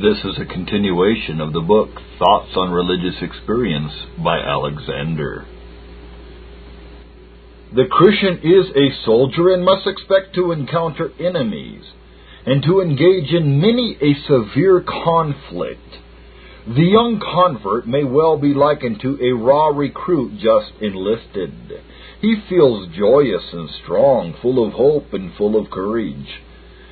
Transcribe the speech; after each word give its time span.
This 0.00 0.18
is 0.22 0.38
a 0.38 0.44
continuation 0.44 1.40
of 1.40 1.52
the 1.52 1.60
book 1.60 1.88
Thoughts 2.20 2.52
on 2.54 2.70
Religious 2.70 3.16
Experience 3.20 3.90
by 4.22 4.38
Alexander. 4.38 5.44
The 7.74 7.86
Christian 7.90 8.38
is 8.44 8.70
a 8.76 9.04
soldier 9.04 9.52
and 9.52 9.64
must 9.64 9.88
expect 9.88 10.36
to 10.36 10.52
encounter 10.52 11.10
enemies 11.18 11.82
and 12.46 12.62
to 12.62 12.80
engage 12.80 13.32
in 13.32 13.60
many 13.60 13.98
a 14.00 14.14
severe 14.28 14.82
conflict. 14.82 15.98
The 16.68 16.84
young 16.84 17.18
convert 17.18 17.88
may 17.88 18.04
well 18.04 18.38
be 18.38 18.54
likened 18.54 19.00
to 19.00 19.18
a 19.20 19.34
raw 19.34 19.66
recruit 19.66 20.34
just 20.34 20.80
enlisted. 20.80 21.52
He 22.20 22.36
feels 22.48 22.88
joyous 22.96 23.52
and 23.52 23.68
strong, 23.82 24.36
full 24.40 24.64
of 24.64 24.74
hope 24.74 25.12
and 25.12 25.34
full 25.34 25.60
of 25.60 25.72
courage. 25.72 26.40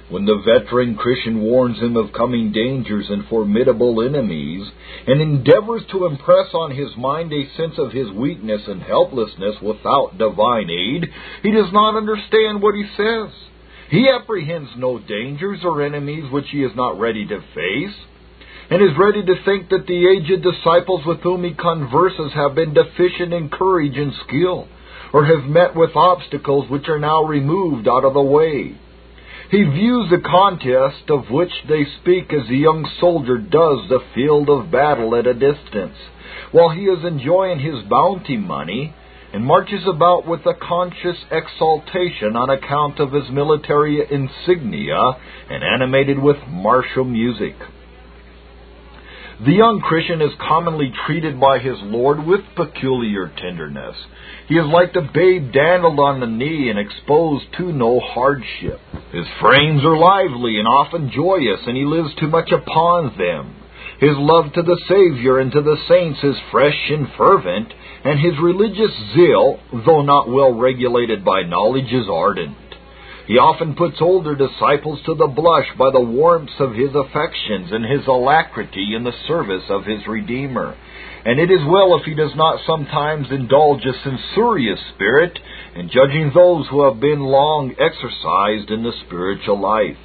When 0.08 0.24
the 0.24 0.38
veteran 0.44 0.94
Christian 0.94 1.40
warns 1.40 1.80
him 1.80 1.96
of 1.96 2.12
coming 2.12 2.52
dangers 2.52 3.06
and 3.10 3.26
formidable 3.26 4.00
enemies, 4.00 4.70
and 5.04 5.20
endeavors 5.20 5.82
to 5.90 6.06
impress 6.06 6.54
on 6.54 6.70
his 6.70 6.96
mind 6.96 7.32
a 7.32 7.48
sense 7.56 7.76
of 7.76 7.90
his 7.90 8.12
weakness 8.12 8.62
and 8.68 8.82
helplessness 8.82 9.56
without 9.60 10.16
divine 10.16 10.70
aid, 10.70 11.10
he 11.42 11.50
does 11.50 11.72
not 11.72 11.96
understand 11.96 12.62
what 12.62 12.76
he 12.76 12.84
says. 12.96 13.30
He 13.90 14.08
apprehends 14.08 14.70
no 14.76 15.00
dangers 15.00 15.60
or 15.64 15.82
enemies 15.82 16.30
which 16.30 16.50
he 16.50 16.62
is 16.62 16.76
not 16.76 17.00
ready 17.00 17.26
to 17.26 17.40
face, 17.52 17.96
and 18.70 18.80
is 18.82 18.96
ready 18.96 19.24
to 19.24 19.44
think 19.44 19.70
that 19.70 19.88
the 19.88 20.06
aged 20.06 20.42
disciples 20.42 21.04
with 21.04 21.18
whom 21.22 21.42
he 21.42 21.52
converses 21.52 22.32
have 22.32 22.54
been 22.54 22.74
deficient 22.74 23.32
in 23.32 23.48
courage 23.48 23.96
and 23.96 24.12
skill, 24.26 24.68
or 25.12 25.24
have 25.24 25.50
met 25.50 25.74
with 25.74 25.96
obstacles 25.96 26.70
which 26.70 26.88
are 26.88 27.00
now 27.00 27.24
removed 27.24 27.88
out 27.88 28.04
of 28.04 28.14
the 28.14 28.22
way. 28.22 28.76
He 29.50 29.62
views 29.62 30.10
the 30.10 30.18
contest 30.18 31.08
of 31.08 31.30
which 31.30 31.52
they 31.68 31.84
speak 32.00 32.32
as 32.32 32.48
the 32.48 32.56
young 32.56 32.84
soldier 33.00 33.38
does 33.38 33.88
the 33.88 34.00
field 34.12 34.50
of 34.50 34.72
battle 34.72 35.14
at 35.14 35.26
a 35.26 35.34
distance, 35.34 35.96
while 36.50 36.70
he 36.70 36.86
is 36.86 37.04
enjoying 37.04 37.60
his 37.60 37.84
bounty 37.88 38.36
money 38.36 38.92
and 39.32 39.44
marches 39.44 39.86
about 39.86 40.26
with 40.26 40.46
a 40.46 40.54
conscious 40.54 41.18
exultation 41.30 42.34
on 42.34 42.50
account 42.50 42.98
of 42.98 43.12
his 43.12 43.30
military 43.30 44.00
insignia 44.10 45.12
and 45.48 45.62
animated 45.62 46.18
with 46.18 46.38
martial 46.48 47.04
music. 47.04 47.54
The 49.44 49.52
young 49.52 49.82
Christian 49.84 50.22
is 50.22 50.32
commonly 50.48 50.90
treated 51.04 51.38
by 51.38 51.58
his 51.58 51.76
Lord 51.82 52.24
with 52.24 52.40
peculiar 52.56 53.30
tenderness. 53.36 53.94
He 54.48 54.56
is 54.56 54.64
like 54.64 54.94
the 54.94 55.06
babe 55.12 55.52
dandled 55.52 56.00
on 56.00 56.20
the 56.20 56.26
knee 56.26 56.70
and 56.70 56.78
exposed 56.78 57.44
to 57.58 57.70
no 57.70 58.00
hardship. 58.00 58.80
His 59.12 59.26
frames 59.38 59.84
are 59.84 59.98
lively 59.98 60.58
and 60.58 60.66
often 60.66 61.10
joyous, 61.14 61.60
and 61.66 61.76
he 61.76 61.84
lives 61.84 62.14
too 62.18 62.28
much 62.28 62.50
upon 62.50 63.12
them. 63.18 63.54
His 64.00 64.16
love 64.16 64.54
to 64.54 64.62
the 64.62 64.80
Savior 64.88 65.38
and 65.38 65.52
to 65.52 65.60
the 65.60 65.76
saints 65.86 66.24
is 66.24 66.36
fresh 66.50 66.88
and 66.88 67.06
fervent, 67.18 67.68
and 68.04 68.18
his 68.18 68.38
religious 68.40 68.92
zeal, 69.14 69.60
though 69.84 70.00
not 70.00 70.30
well 70.30 70.54
regulated 70.54 71.26
by 71.26 71.42
knowledge, 71.42 71.92
is 71.92 72.08
ardent. 72.10 72.56
He 73.26 73.38
often 73.38 73.74
puts 73.74 74.00
older 74.00 74.36
disciples 74.36 75.00
to 75.04 75.14
the 75.14 75.26
blush 75.26 75.66
by 75.76 75.90
the 75.90 76.00
warmth 76.00 76.60
of 76.60 76.74
his 76.74 76.94
affections 76.94 77.72
and 77.72 77.84
his 77.84 78.06
alacrity 78.06 78.94
in 78.94 79.02
the 79.02 79.18
service 79.26 79.64
of 79.68 79.84
his 79.84 80.06
Redeemer. 80.06 80.76
And 81.24 81.40
it 81.40 81.50
is 81.50 81.66
well 81.66 81.98
if 81.98 82.04
he 82.04 82.14
does 82.14 82.36
not 82.36 82.60
sometimes 82.64 83.26
indulge 83.32 83.84
a 83.84 83.98
censorious 84.04 84.78
spirit 84.94 85.36
in 85.74 85.90
judging 85.90 86.30
those 86.32 86.68
who 86.68 86.84
have 86.84 87.00
been 87.00 87.18
long 87.18 87.74
exercised 87.74 88.70
in 88.70 88.84
the 88.84 88.94
spiritual 89.06 89.58
life. 89.58 89.98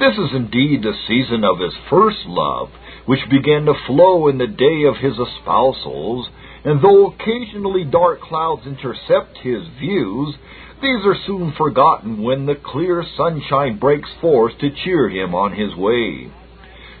This 0.00 0.18
is 0.18 0.34
indeed 0.34 0.82
the 0.82 0.98
season 1.06 1.44
of 1.44 1.60
his 1.60 1.74
first 1.88 2.26
love, 2.26 2.70
which 3.06 3.30
began 3.30 3.66
to 3.66 3.78
flow 3.86 4.26
in 4.26 4.38
the 4.38 4.48
day 4.48 4.82
of 4.90 4.96
his 4.96 5.14
espousals, 5.14 6.26
and 6.64 6.82
though 6.82 7.14
occasionally 7.14 7.84
dark 7.84 8.20
clouds 8.20 8.66
intercept 8.66 9.38
his 9.38 9.62
views, 9.78 10.34
these 10.82 11.04
are 11.06 11.16
soon 11.26 11.52
forgotten 11.56 12.22
when 12.22 12.46
the 12.46 12.56
clear 12.56 13.04
sunshine 13.16 13.78
breaks 13.78 14.10
forth 14.20 14.58
to 14.58 14.70
cheer 14.84 15.08
him 15.08 15.34
on 15.34 15.52
his 15.52 15.74
way. 15.76 16.30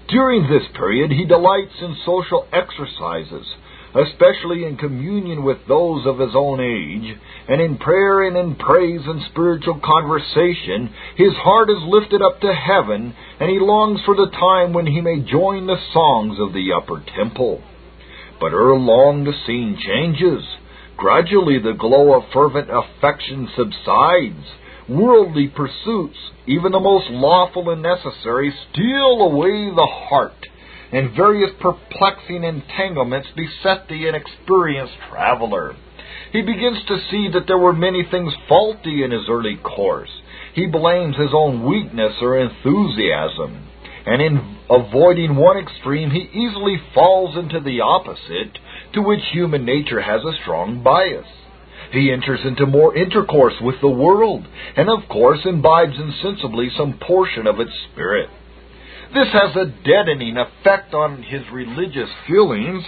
During 0.08 0.42
this 0.42 0.66
period, 0.76 1.10
he 1.10 1.24
delights 1.24 1.74
in 1.80 1.96
social 2.04 2.46
exercises, 2.52 3.46
especially 3.94 4.64
in 4.64 4.76
communion 4.76 5.44
with 5.44 5.58
those 5.66 6.06
of 6.06 6.18
his 6.18 6.34
own 6.34 6.60
age, 6.60 7.16
and 7.48 7.60
in 7.60 7.78
prayer 7.78 8.22
and 8.22 8.36
in 8.36 8.54
praise 8.56 9.00
and 9.06 9.22
spiritual 9.30 9.80
conversation, 9.84 10.92
his 11.16 11.32
heart 11.34 11.70
is 11.70 11.82
lifted 11.86 12.20
up 12.22 12.40
to 12.40 12.52
heaven, 12.52 13.14
and 13.40 13.50
he 13.50 13.58
longs 13.58 14.00
for 14.04 14.14
the 14.14 14.30
time 14.30 14.72
when 14.72 14.86
he 14.86 15.00
may 15.00 15.20
join 15.20 15.66
the 15.66 15.80
songs 15.92 16.38
of 16.40 16.52
the 16.52 16.72
upper 16.72 17.02
temple. 17.16 17.62
But 18.40 18.52
ere 18.52 18.74
long 18.74 19.24
the 19.24 19.32
scene 19.46 19.78
changes. 19.80 20.44
Gradually 20.96 21.58
the 21.58 21.72
glow 21.72 22.14
of 22.14 22.30
fervent 22.32 22.68
affection 22.70 23.48
subsides. 23.56 24.46
Worldly 24.88 25.48
pursuits, 25.48 26.18
even 26.46 26.72
the 26.72 26.80
most 26.80 27.08
lawful 27.08 27.70
and 27.70 27.82
necessary, 27.82 28.52
steal 28.70 29.22
away 29.22 29.70
the 29.70 29.86
heart, 29.86 30.46
and 30.92 31.16
various 31.16 31.50
perplexing 31.58 32.44
entanglements 32.44 33.28
beset 33.34 33.88
the 33.88 34.06
inexperienced 34.06 34.94
traveler. 35.10 35.74
He 36.32 36.42
begins 36.42 36.84
to 36.86 36.98
see 37.10 37.28
that 37.32 37.46
there 37.46 37.58
were 37.58 37.72
many 37.72 38.04
things 38.10 38.34
faulty 38.48 39.02
in 39.02 39.10
his 39.10 39.28
early 39.28 39.56
course. 39.56 40.10
He 40.52 40.66
blames 40.66 41.16
his 41.16 41.32
own 41.32 41.64
weakness 41.64 42.12
or 42.20 42.38
enthusiasm, 42.38 43.66
and 44.06 44.20
in 44.20 44.58
avoiding 44.68 45.36
one 45.36 45.56
extreme, 45.56 46.10
he 46.10 46.28
easily 46.32 46.76
falls 46.92 47.36
into 47.36 47.60
the 47.60 47.80
opposite, 47.80 48.58
to 48.94 49.02
which 49.02 49.20
human 49.32 49.64
nature 49.64 50.00
has 50.00 50.22
a 50.24 50.36
strong 50.42 50.82
bias. 50.82 51.26
He 51.92 52.10
enters 52.10 52.40
into 52.44 52.66
more 52.66 52.96
intercourse 52.96 53.54
with 53.60 53.76
the 53.80 53.88
world, 53.88 54.44
and 54.76 54.88
of 54.88 55.08
course 55.08 55.40
imbibes 55.44 55.96
insensibly 55.98 56.70
some 56.76 56.98
portion 56.98 57.46
of 57.46 57.60
its 57.60 57.72
spirit. 57.92 58.30
This 59.14 59.28
has 59.32 59.54
a 59.54 59.66
deadening 59.66 60.36
effect 60.36 60.92
on 60.92 61.22
his 61.22 61.42
religious 61.52 62.08
feelings, 62.26 62.82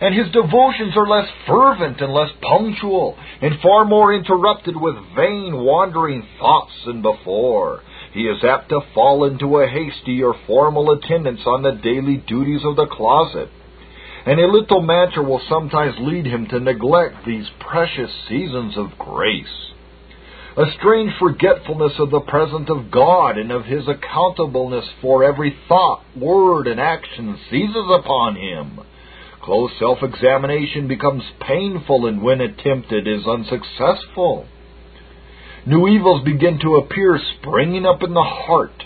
and 0.00 0.12
his 0.12 0.32
devotions 0.32 0.96
are 0.96 1.06
less 1.06 1.28
fervent 1.46 2.00
and 2.00 2.12
less 2.12 2.30
punctual, 2.42 3.16
and 3.40 3.60
far 3.60 3.84
more 3.84 4.12
interrupted 4.12 4.74
with 4.76 4.96
vain 5.14 5.56
wandering 5.56 6.26
thoughts 6.40 6.72
than 6.84 7.00
before. 7.02 7.82
He 8.12 8.22
is 8.22 8.42
apt 8.42 8.70
to 8.70 8.80
fall 8.92 9.24
into 9.24 9.58
a 9.58 9.68
hasty 9.68 10.20
or 10.22 10.34
formal 10.46 10.90
attendance 10.90 11.42
on 11.46 11.62
the 11.62 11.72
daily 11.72 12.16
duties 12.26 12.62
of 12.64 12.74
the 12.74 12.86
closet, 12.86 13.48
and 14.28 14.38
a 14.38 14.46
little 14.46 14.82
matter 14.82 15.22
will 15.22 15.40
sometimes 15.48 15.94
lead 16.00 16.26
him 16.26 16.46
to 16.48 16.60
neglect 16.60 17.24
these 17.24 17.46
precious 17.60 18.10
seasons 18.28 18.76
of 18.76 18.98
grace. 18.98 19.72
A 20.54 20.70
strange 20.78 21.12
forgetfulness 21.18 21.92
of 21.98 22.10
the 22.10 22.20
presence 22.20 22.68
of 22.68 22.90
God 22.90 23.38
and 23.38 23.50
of 23.50 23.64
His 23.64 23.84
accountableness 23.88 24.84
for 25.00 25.24
every 25.24 25.56
thought, 25.66 26.02
word, 26.14 26.66
and 26.66 26.78
action 26.78 27.38
seizes 27.50 27.86
upon 27.90 28.36
him. 28.36 28.80
Close 29.40 29.70
self 29.78 30.02
examination 30.02 30.88
becomes 30.88 31.22
painful, 31.40 32.04
and 32.04 32.20
when 32.20 32.42
attempted, 32.42 33.08
is 33.08 33.26
unsuccessful. 33.26 34.46
New 35.64 35.88
evils 35.88 36.22
begin 36.22 36.58
to 36.58 36.76
appear 36.76 37.18
springing 37.38 37.86
up 37.86 38.02
in 38.02 38.12
the 38.12 38.20
heart 38.20 38.84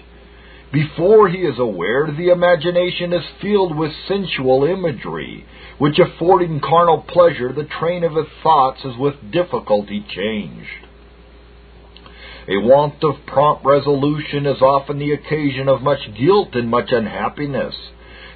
before 0.72 1.28
he 1.28 1.38
is 1.38 1.58
aware, 1.58 2.10
the 2.10 2.30
imagination 2.30 3.12
is 3.12 3.24
filled 3.42 3.76
with 3.76 3.92
sensual 4.08 4.64
imagery, 4.64 5.44
which 5.78 5.98
affording 5.98 6.60
carnal 6.60 7.02
pleasure, 7.02 7.52
the 7.52 7.68
train 7.78 8.04
of 8.04 8.14
his 8.14 8.26
thoughts 8.42 8.80
is 8.84 8.96
with 8.96 9.30
difficulty 9.30 10.04
changed. 10.08 10.86
A 12.48 12.56
want 12.56 13.04
of 13.04 13.26
prompt 13.26 13.64
resolution 13.64 14.46
is 14.46 14.62
often 14.62 14.98
the 14.98 15.12
occasion 15.12 15.68
of 15.68 15.82
much 15.82 16.00
guilt 16.18 16.54
and 16.54 16.68
much 16.68 16.90
unhappiness. 16.90 17.74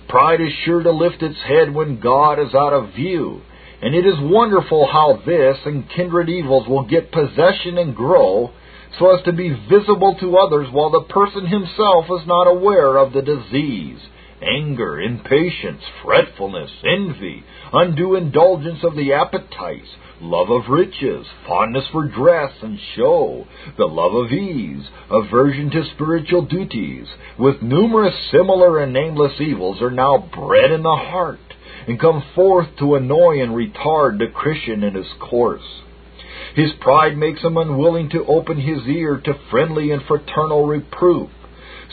Pride 0.09 0.41
is 0.41 0.53
sure 0.65 0.83
to 0.83 0.93
lift 0.93 1.23
its 1.23 1.41
head 1.41 1.75
when 1.75 2.01
God 2.01 2.39
is 2.39 2.55
out 2.55 2.73
of 2.73 2.95
view, 2.95 3.41
and 3.81 3.95
it 3.95 4.07
is 4.07 4.15
wonderful 4.21 4.87
how 4.87 5.23
this 5.25 5.57
and 5.65 5.89
kindred 5.89 6.29
evils 6.29 6.69
will 6.69 6.85
get 6.85 7.11
possession 7.11 7.79
and 7.79 7.97
grow 7.97 8.53
so 8.99 9.17
as 9.17 9.25
to 9.25 9.33
be 9.33 9.51
visible 9.71 10.17
to 10.21 10.39
others 10.39 10.69
while 10.73 10.91
the 10.91 11.07
person 11.09 11.47
himself 11.47 12.07
is 12.07 12.27
not 12.27 12.47
aware 12.47 12.97
of 12.97 13.13
the 13.13 13.23
disease. 13.23 13.99
Anger, 14.43 15.01
impatience, 15.01 15.83
fretfulness, 16.05 16.71
envy, 16.85 17.43
undue 17.73 18.17
indulgence 18.17 18.81
of 18.85 18.95
the 18.95 19.13
appetites, 19.15 19.89
love 20.21 20.51
of 20.51 20.69
riches, 20.71 21.27
fondness 21.47 21.85
for 21.91 22.07
dress 22.07 22.53
and 22.63 22.79
show, 22.95 23.47
the 23.79 23.87
love 23.87 24.15
of 24.15 24.33
ease, 24.33 24.85
aversion 25.11 25.71
to 25.71 25.85
spiritual 25.95 26.45
duties, 26.45 27.07
with 27.39 27.63
numerous 27.63 28.15
similar 28.31 28.79
and 28.79 28.93
nameless 28.93 29.41
evils, 29.41 29.81
are 29.81 29.91
now 29.91 30.29
bred 30.35 30.71
in 30.71 30.83
the 30.83 30.97
heart, 30.97 31.39
and 31.89 32.01
come 32.01 32.23
forth 32.35 32.69
to 32.79 32.95
annoy 32.95 33.43
and 33.43 33.53
retard 33.53 34.19
the 34.19 34.29
Christian 34.35 34.83
in 34.83 34.95
his 34.95 35.13
course. 35.19 35.83
His 36.57 36.73
pride 36.81 37.19
makes 37.19 37.43
him 37.43 37.59
unwilling 37.59 38.09
to 38.11 38.25
open 38.25 38.59
his 38.59 38.89
ear 38.89 39.21
to 39.23 39.35
friendly 39.51 39.91
and 39.91 40.03
fraternal 40.03 40.67
reproof. 40.67 41.29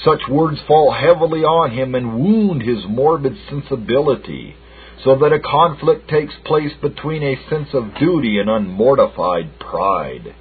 Such 0.06 0.22
words 0.30 0.58
fall 0.66 0.92
heavily 0.94 1.44
on 1.44 1.72
him 1.72 1.94
and 1.94 2.18
wound 2.18 2.62
his 2.62 2.86
morbid 2.88 3.36
sensibility, 3.50 4.56
so 5.04 5.18
that 5.18 5.34
a 5.34 5.40
conflict 5.42 6.10
takes 6.10 6.34
place 6.46 6.72
between 6.82 7.24
a 7.24 7.50
sense 7.50 7.74
of 7.74 7.94
duty 8.00 8.40
and 8.40 8.50
unmortified 8.50 9.60
pride. 9.60 10.34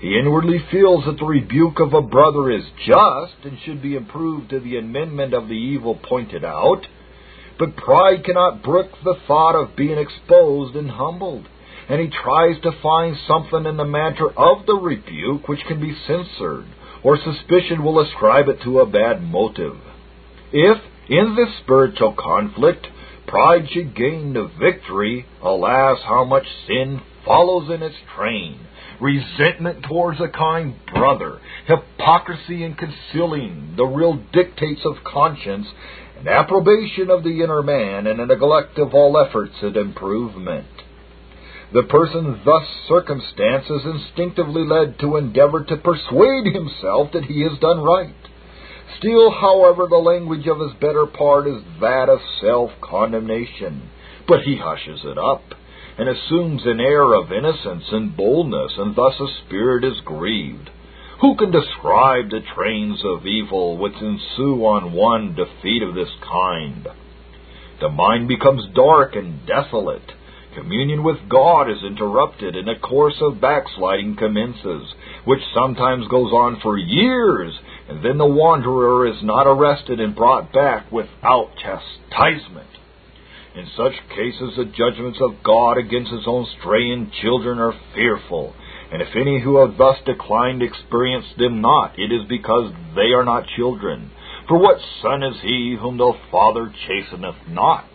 He 0.00 0.18
inwardly 0.18 0.58
feels 0.70 1.04
that 1.04 1.18
the 1.18 1.26
rebuke 1.26 1.78
of 1.78 1.92
a 1.92 2.00
brother 2.00 2.50
is 2.50 2.64
just 2.86 3.44
and 3.44 3.58
should 3.64 3.82
be 3.82 3.96
improved 3.96 4.48
to 4.50 4.60
the 4.60 4.78
amendment 4.78 5.34
of 5.34 5.48
the 5.48 5.54
evil 5.54 5.94
pointed 5.94 6.42
out, 6.42 6.86
but 7.58 7.76
pride 7.76 8.24
cannot 8.24 8.62
brook 8.62 8.92
the 9.04 9.20
thought 9.26 9.54
of 9.54 9.76
being 9.76 9.98
exposed 9.98 10.74
and 10.74 10.90
humbled, 10.90 11.46
and 11.92 12.00
he 12.00 12.08
tries 12.08 12.58
to 12.62 12.72
find 12.82 13.14
something 13.28 13.66
in 13.66 13.76
the 13.76 13.84
matter 13.84 14.26
of 14.26 14.64
the 14.64 14.74
rebuke 14.74 15.46
which 15.46 15.60
can 15.68 15.78
be 15.78 15.94
censored, 16.06 16.64
or 17.04 17.18
suspicion 17.18 17.84
will 17.84 18.00
ascribe 18.00 18.48
it 18.48 18.62
to 18.62 18.80
a 18.80 18.86
bad 18.86 19.22
motive. 19.22 19.76
If, 20.52 20.78
in 21.10 21.36
this 21.36 21.54
spiritual 21.62 22.14
conflict, 22.18 22.86
pride 23.26 23.68
should 23.70 23.94
gain 23.94 24.32
the 24.32 24.50
victory, 24.58 25.26
alas, 25.42 25.98
how 26.06 26.24
much 26.24 26.46
sin 26.66 27.02
follows 27.26 27.68
in 27.70 27.82
its 27.82 27.96
train 28.16 28.58
resentment 28.98 29.84
towards 29.86 30.18
a 30.18 30.28
kind 30.28 30.74
brother, 30.94 31.40
hypocrisy 31.66 32.64
in 32.64 32.74
concealing 32.74 33.74
the 33.76 33.84
real 33.84 34.14
dictates 34.32 34.80
of 34.86 35.04
conscience, 35.04 35.66
and 36.16 36.26
approbation 36.26 37.10
of 37.10 37.22
the 37.22 37.42
inner 37.42 37.62
man, 37.62 38.06
and 38.06 38.18
a 38.18 38.24
neglect 38.24 38.78
of 38.78 38.94
all 38.94 39.18
efforts 39.18 39.56
at 39.62 39.76
improvement. 39.76 40.68
The 41.72 41.84
person 41.84 42.38
thus 42.44 42.68
circumstanced 42.86 43.70
is 43.70 43.86
instinctively 43.86 44.62
led 44.62 44.98
to 44.98 45.16
endeavor 45.16 45.64
to 45.64 45.76
persuade 45.78 46.52
himself 46.52 47.12
that 47.12 47.24
he 47.24 47.40
has 47.42 47.58
done 47.60 47.80
right. 47.80 48.14
Still, 48.98 49.30
however, 49.30 49.86
the 49.86 49.96
language 49.96 50.46
of 50.46 50.60
his 50.60 50.72
better 50.74 51.06
part 51.06 51.46
is 51.46 51.62
that 51.80 52.10
of 52.10 52.20
self 52.42 52.72
condemnation, 52.82 53.88
but 54.28 54.42
he 54.42 54.56
hushes 54.56 55.00
it 55.04 55.16
up 55.16 55.54
and 55.96 56.08
assumes 56.08 56.62
an 56.66 56.80
air 56.80 57.14
of 57.14 57.32
innocence 57.32 57.84
and 57.90 58.16
boldness, 58.16 58.72
and 58.76 58.94
thus 58.94 59.18
a 59.18 59.26
spirit 59.44 59.84
is 59.84 60.00
grieved. 60.04 60.68
Who 61.22 61.36
can 61.36 61.50
describe 61.50 62.30
the 62.30 62.40
trains 62.54 63.00
of 63.04 63.26
evil 63.26 63.78
which 63.78 63.94
ensue 63.94 64.64
on 64.66 64.92
one 64.92 65.34
defeat 65.34 65.82
of 65.82 65.94
this 65.94 66.10
kind? 66.20 66.86
The 67.80 67.88
mind 67.88 68.28
becomes 68.28 68.74
dark 68.74 69.14
and 69.16 69.46
desolate. 69.46 70.12
Communion 70.54 71.02
with 71.02 71.28
God 71.30 71.70
is 71.70 71.82
interrupted, 71.82 72.54
and 72.56 72.68
a 72.68 72.78
course 72.78 73.16
of 73.22 73.40
backsliding 73.40 74.16
commences, 74.16 74.92
which 75.24 75.40
sometimes 75.54 76.06
goes 76.08 76.30
on 76.32 76.60
for 76.60 76.76
years, 76.76 77.58
and 77.88 78.04
then 78.04 78.18
the 78.18 78.26
wanderer 78.26 79.06
is 79.06 79.22
not 79.22 79.46
arrested 79.46 79.98
and 79.98 80.14
brought 80.14 80.52
back 80.52 80.92
without 80.92 81.50
chastisement. 81.56 82.68
In 83.54 83.66
such 83.76 83.92
cases, 84.08 84.56
the 84.56 84.64
judgments 84.64 85.20
of 85.20 85.42
God 85.42 85.78
against 85.78 86.10
his 86.10 86.24
own 86.26 86.46
straying 86.58 87.12
children 87.20 87.58
are 87.58 87.78
fearful. 87.94 88.54
And 88.90 89.00
if 89.00 89.14
any 89.14 89.40
who 89.40 89.56
have 89.58 89.78
thus 89.78 89.96
declined 90.04 90.62
experience 90.62 91.26
them 91.38 91.60
not, 91.60 91.98
it 91.98 92.12
is 92.12 92.28
because 92.28 92.72
they 92.94 93.12
are 93.12 93.24
not 93.24 93.46
children. 93.56 94.10
For 94.48 94.58
what 94.58 94.78
son 95.00 95.22
is 95.22 95.40
he 95.42 95.76
whom 95.80 95.96
the 95.96 96.12
Father 96.30 96.72
chasteneth 96.86 97.48
not? 97.48 97.91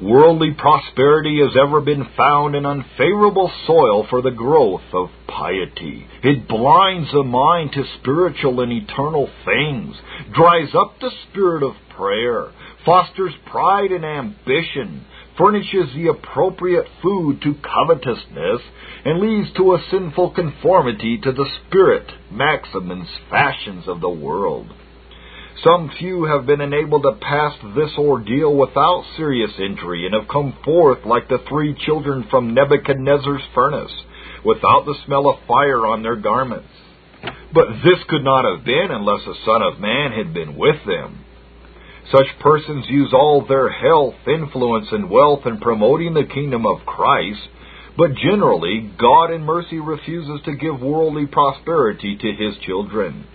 Worldly 0.00 0.52
prosperity 0.56 1.40
has 1.40 1.56
ever 1.60 1.80
been 1.80 2.06
found 2.16 2.54
an 2.54 2.64
unfavorable 2.64 3.50
soil 3.66 4.06
for 4.08 4.22
the 4.22 4.30
growth 4.30 4.84
of 4.92 5.10
piety. 5.26 6.06
It 6.22 6.46
blinds 6.46 7.10
the 7.12 7.24
mind 7.24 7.72
to 7.72 7.82
spiritual 7.98 8.60
and 8.60 8.72
eternal 8.72 9.28
things, 9.44 9.96
dries 10.32 10.72
up 10.72 11.00
the 11.00 11.10
spirit 11.28 11.64
of 11.64 11.74
prayer, 11.96 12.52
fosters 12.84 13.34
pride 13.50 13.90
and 13.90 14.04
ambition, 14.04 15.04
furnishes 15.36 15.92
the 15.92 16.06
appropriate 16.06 16.86
food 17.02 17.42
to 17.42 17.54
covetousness, 17.54 18.60
and 19.04 19.20
leads 19.20 19.52
to 19.56 19.74
a 19.74 19.84
sinful 19.90 20.30
conformity 20.30 21.18
to 21.18 21.32
the 21.32 21.46
spirit, 21.66 22.06
maxims, 22.30 23.08
fashions 23.30 23.88
of 23.88 24.00
the 24.00 24.08
world. 24.08 24.68
Some 25.64 25.90
few 25.98 26.24
have 26.24 26.46
been 26.46 26.60
enabled 26.60 27.02
to 27.02 27.12
pass 27.20 27.52
this 27.74 27.90
ordeal 27.98 28.54
without 28.54 29.04
serious 29.16 29.50
injury 29.58 30.06
and 30.06 30.14
have 30.14 30.28
come 30.28 30.56
forth 30.64 31.04
like 31.04 31.28
the 31.28 31.42
three 31.48 31.74
children 31.84 32.26
from 32.30 32.54
Nebuchadnezzar's 32.54 33.42
furnace, 33.54 33.92
without 34.44 34.84
the 34.86 34.94
smell 35.04 35.28
of 35.28 35.40
fire 35.48 35.84
on 35.84 36.02
their 36.02 36.14
garments. 36.14 36.68
But 37.52 37.66
this 37.82 37.98
could 38.08 38.22
not 38.22 38.44
have 38.44 38.64
been 38.64 38.88
unless 38.90 39.24
the 39.24 39.34
Son 39.44 39.62
of 39.62 39.80
Man 39.80 40.12
had 40.12 40.32
been 40.32 40.56
with 40.56 40.84
them. 40.86 41.24
Such 42.12 42.38
persons 42.40 42.86
use 42.88 43.12
all 43.12 43.44
their 43.44 43.68
health, 43.68 44.14
influence, 44.28 44.86
and 44.92 45.10
wealth 45.10 45.44
in 45.44 45.58
promoting 45.58 46.14
the 46.14 46.24
kingdom 46.24 46.66
of 46.66 46.86
Christ, 46.86 47.48
but 47.96 48.14
generally, 48.14 48.92
God 48.96 49.32
in 49.32 49.42
mercy 49.42 49.80
refuses 49.80 50.40
to 50.44 50.54
give 50.54 50.80
worldly 50.80 51.26
prosperity 51.26 52.16
to 52.16 52.32
His 52.32 52.56
children. 52.64 53.26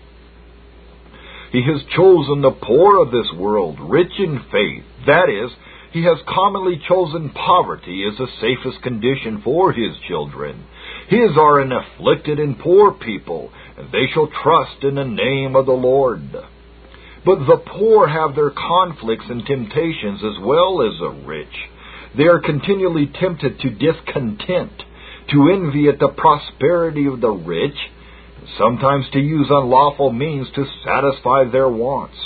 He 1.54 1.62
has 1.62 1.84
chosen 1.96 2.42
the 2.42 2.58
poor 2.66 2.98
of 3.00 3.12
this 3.12 3.32
world, 3.38 3.78
rich 3.80 4.12
in 4.18 4.42
faith. 4.52 4.84
That 5.06 5.30
is, 5.30 5.52
He 5.92 6.02
has 6.04 6.18
commonly 6.28 6.82
chosen 6.90 7.30
poverty 7.30 8.04
as 8.12 8.18
the 8.18 8.28
safest 8.42 8.82
condition 8.82 9.40
for 9.44 9.72
His 9.72 9.96
children. 10.08 10.66
His 11.10 11.38
are 11.38 11.60
an 11.60 11.72
afflicted 11.72 12.40
and 12.40 12.58
poor 12.58 12.92
people, 12.92 13.52
and 13.78 13.92
they 13.92 14.08
shall 14.12 14.32
trust 14.42 14.84
in 14.84 14.96
the 14.96 15.06
name 15.06 15.56
of 15.56 15.68
the 15.68 15.74
Lord. 15.74 16.24
But 17.24 17.46
the 17.46 17.62
poor 17.78 18.08
have 18.08 18.34
their 18.34 18.50
conflicts 18.50 19.26
and 19.30 19.46
temptations 19.46 20.22
as 20.24 20.44
well 20.44 20.82
as 20.82 20.98
the 20.98 21.22
rich. 21.24 21.54
They 22.18 22.24
are 22.24 22.40
continually 22.40 23.12
tempted 23.20 23.60
to 23.60 23.70
discontent, 23.70 24.74
to 25.30 25.52
envy 25.54 25.88
at 25.88 26.00
the 26.00 26.10
prosperity 26.18 27.06
of 27.06 27.22
the 27.22 27.30
rich, 27.30 27.78
sometimes 28.58 29.06
to 29.14 29.20
use 29.20 29.48
unlawful 29.50 30.12
means 30.12 30.48
to 30.56 30.66
satisfy 30.86 31.46
their 31.46 31.70
wants. 31.70 32.18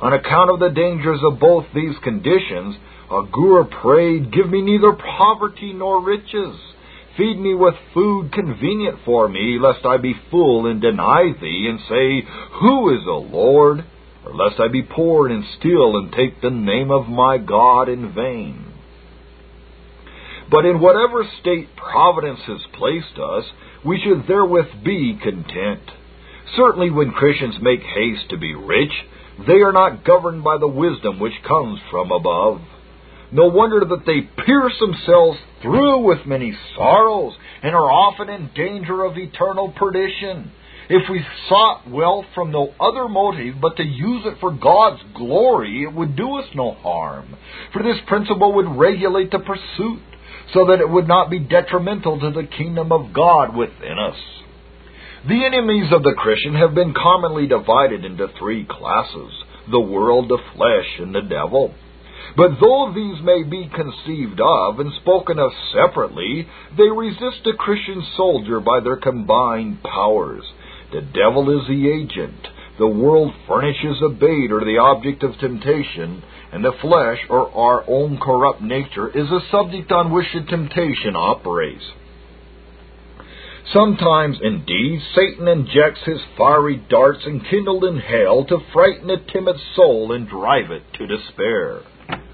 On 0.00 0.12
account 0.12 0.50
of 0.50 0.60
the 0.60 0.70
dangers 0.70 1.20
of 1.24 1.40
both 1.40 1.66
these 1.74 1.96
conditions, 2.04 2.76
Agur 3.10 3.64
prayed, 3.64 4.32
Give 4.32 4.48
me 4.48 4.62
neither 4.62 4.92
poverty 4.92 5.72
nor 5.72 6.02
riches. 6.02 6.56
Feed 7.16 7.38
me 7.38 7.54
with 7.54 7.74
food 7.94 8.32
convenient 8.32 9.00
for 9.04 9.28
me, 9.28 9.58
lest 9.60 9.84
I 9.84 9.96
be 9.96 10.14
full 10.30 10.66
and 10.66 10.80
deny 10.80 11.32
thee, 11.40 11.66
and 11.68 11.80
say, 11.88 12.28
Who 12.60 12.94
is 12.96 13.04
the 13.04 13.12
Lord? 13.12 13.84
or 14.24 14.34
lest 14.34 14.60
I 14.60 14.68
be 14.68 14.82
poor 14.82 15.28
and 15.28 15.44
steal 15.58 15.96
and 15.96 16.12
take 16.12 16.40
the 16.40 16.50
name 16.50 16.90
of 16.90 17.08
my 17.08 17.38
God 17.38 17.88
in 17.88 18.12
vain. 18.12 18.72
But 20.50 20.64
in 20.64 20.80
whatever 20.80 21.24
state 21.40 21.68
providence 21.76 22.40
has 22.46 22.60
placed 22.74 23.18
us, 23.18 23.44
we 23.84 24.00
should 24.00 24.26
therewith 24.26 24.84
be 24.84 25.18
content. 25.22 25.82
Certainly, 26.56 26.90
when 26.90 27.12
Christians 27.12 27.56
make 27.60 27.80
haste 27.80 28.30
to 28.30 28.38
be 28.38 28.54
rich, 28.54 28.92
they 29.46 29.60
are 29.60 29.72
not 29.72 30.04
governed 30.04 30.42
by 30.42 30.58
the 30.58 30.68
wisdom 30.68 31.20
which 31.20 31.34
comes 31.46 31.78
from 31.90 32.10
above. 32.10 32.60
No 33.30 33.46
wonder 33.46 33.80
that 33.80 34.06
they 34.06 34.22
pierce 34.44 34.74
themselves 34.80 35.38
through 35.62 35.98
with 35.98 36.26
many 36.26 36.56
sorrows 36.76 37.34
and 37.62 37.74
are 37.74 37.90
often 37.90 38.30
in 38.30 38.50
danger 38.54 39.04
of 39.04 39.18
eternal 39.18 39.70
perdition. 39.72 40.50
If 40.88 41.10
we 41.10 41.20
sought 41.50 41.90
wealth 41.90 42.24
from 42.34 42.50
no 42.50 42.72
other 42.80 43.08
motive 43.08 43.56
but 43.60 43.76
to 43.76 43.82
use 43.82 44.22
it 44.24 44.38
for 44.40 44.50
God's 44.50 45.02
glory, 45.14 45.82
it 45.82 45.92
would 45.92 46.16
do 46.16 46.38
us 46.38 46.46
no 46.54 46.72
harm. 46.72 47.36
For 47.74 47.82
this 47.82 47.98
principle 48.06 48.54
would 48.54 48.78
regulate 48.78 49.30
the 49.30 49.40
pursuit, 49.40 50.00
so 50.52 50.66
that 50.66 50.80
it 50.80 50.88
would 50.88 51.08
not 51.08 51.30
be 51.30 51.38
detrimental 51.38 52.20
to 52.20 52.30
the 52.30 52.46
kingdom 52.46 52.92
of 52.92 53.12
God 53.12 53.56
within 53.56 53.98
us. 53.98 54.16
The 55.26 55.44
enemies 55.44 55.92
of 55.92 56.02
the 56.02 56.14
Christian 56.16 56.54
have 56.54 56.74
been 56.74 56.94
commonly 56.94 57.46
divided 57.46 58.04
into 58.04 58.28
three 58.38 58.64
classes 58.64 59.32
the 59.70 59.80
world, 59.80 60.28
the 60.28 60.38
flesh, 60.54 60.98
and 60.98 61.14
the 61.14 61.22
devil. 61.22 61.74
But 62.36 62.60
though 62.60 62.92
these 62.94 63.22
may 63.22 63.42
be 63.42 63.70
conceived 63.74 64.40
of 64.40 64.80
and 64.80 64.92
spoken 65.00 65.38
of 65.38 65.50
separately, 65.72 66.46
they 66.76 66.88
resist 66.88 67.46
a 67.46 67.56
Christian 67.56 68.04
soldier 68.16 68.60
by 68.60 68.80
their 68.80 68.96
combined 68.96 69.82
powers. 69.82 70.44
The 70.92 71.00
devil 71.00 71.60
is 71.60 71.66
the 71.68 71.88
agent. 71.88 72.46
The 72.78 72.86
world 72.86 73.34
furnishes 73.46 74.00
a 74.02 74.08
bait 74.10 74.52
or 74.52 74.60
the 74.60 74.78
object 74.78 75.22
of 75.22 75.38
temptation, 75.38 76.22
and 76.52 76.64
the 76.64 76.72
flesh, 76.80 77.18
or 77.28 77.50
our 77.54 77.84
own 77.88 78.18
corrupt 78.18 78.62
nature, 78.62 79.08
is 79.08 79.30
a 79.30 79.40
subject 79.50 79.92
on 79.92 80.12
which 80.12 80.26
the 80.32 80.42
temptation 80.42 81.14
operates. 81.14 81.84
Sometimes, 83.72 84.38
indeed, 84.42 85.02
Satan 85.14 85.46
injects 85.46 86.00
his 86.06 86.20
fiery 86.38 86.82
darts 86.88 87.26
enkindled 87.26 87.84
in 87.84 87.98
hell 87.98 88.46
to 88.46 88.58
frighten 88.72 89.10
a 89.10 89.18
timid 89.30 89.56
soul 89.76 90.12
and 90.12 90.26
drive 90.26 90.70
it 90.70 90.82
to 90.94 91.06
despair. 91.06 91.80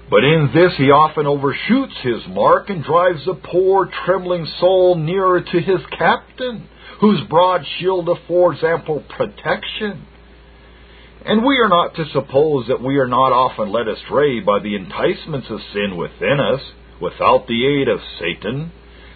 But 0.09 0.23
in 0.23 0.51
this 0.53 0.73
he 0.77 0.91
often 0.91 1.25
overshoots 1.25 1.95
his 2.03 2.21
mark 2.29 2.69
and 2.69 2.83
drives 2.83 3.25
the 3.25 3.33
poor, 3.33 3.89
trembling 4.05 4.45
soul 4.59 4.95
nearer 4.95 5.41
to 5.41 5.59
his 5.59 5.81
captain 5.97 6.69
whose 7.01 7.21
broad 7.29 7.65
shield 7.77 8.07
affords 8.07 8.63
ample 8.63 9.03
protection. 9.17 10.07
And 11.27 11.43
we 11.43 11.57
are 11.57 11.69
not 11.69 11.95
to 11.95 12.05
suppose 12.13 12.67
that 12.67 12.83
we 12.83 12.97
are 12.97 13.07
not 13.07 13.33
often 13.33 13.71
led 13.71 13.87
astray 13.87 14.41
by 14.41 14.59
the 14.59 14.75
enticements 14.75 15.47
of 15.49 15.59
sin 15.73 15.97
within 15.97 16.39
us, 16.39 16.61
without 17.01 17.47
the 17.47 17.65
aid 17.65 17.87
of 17.87 17.99
Satan. 18.19 18.71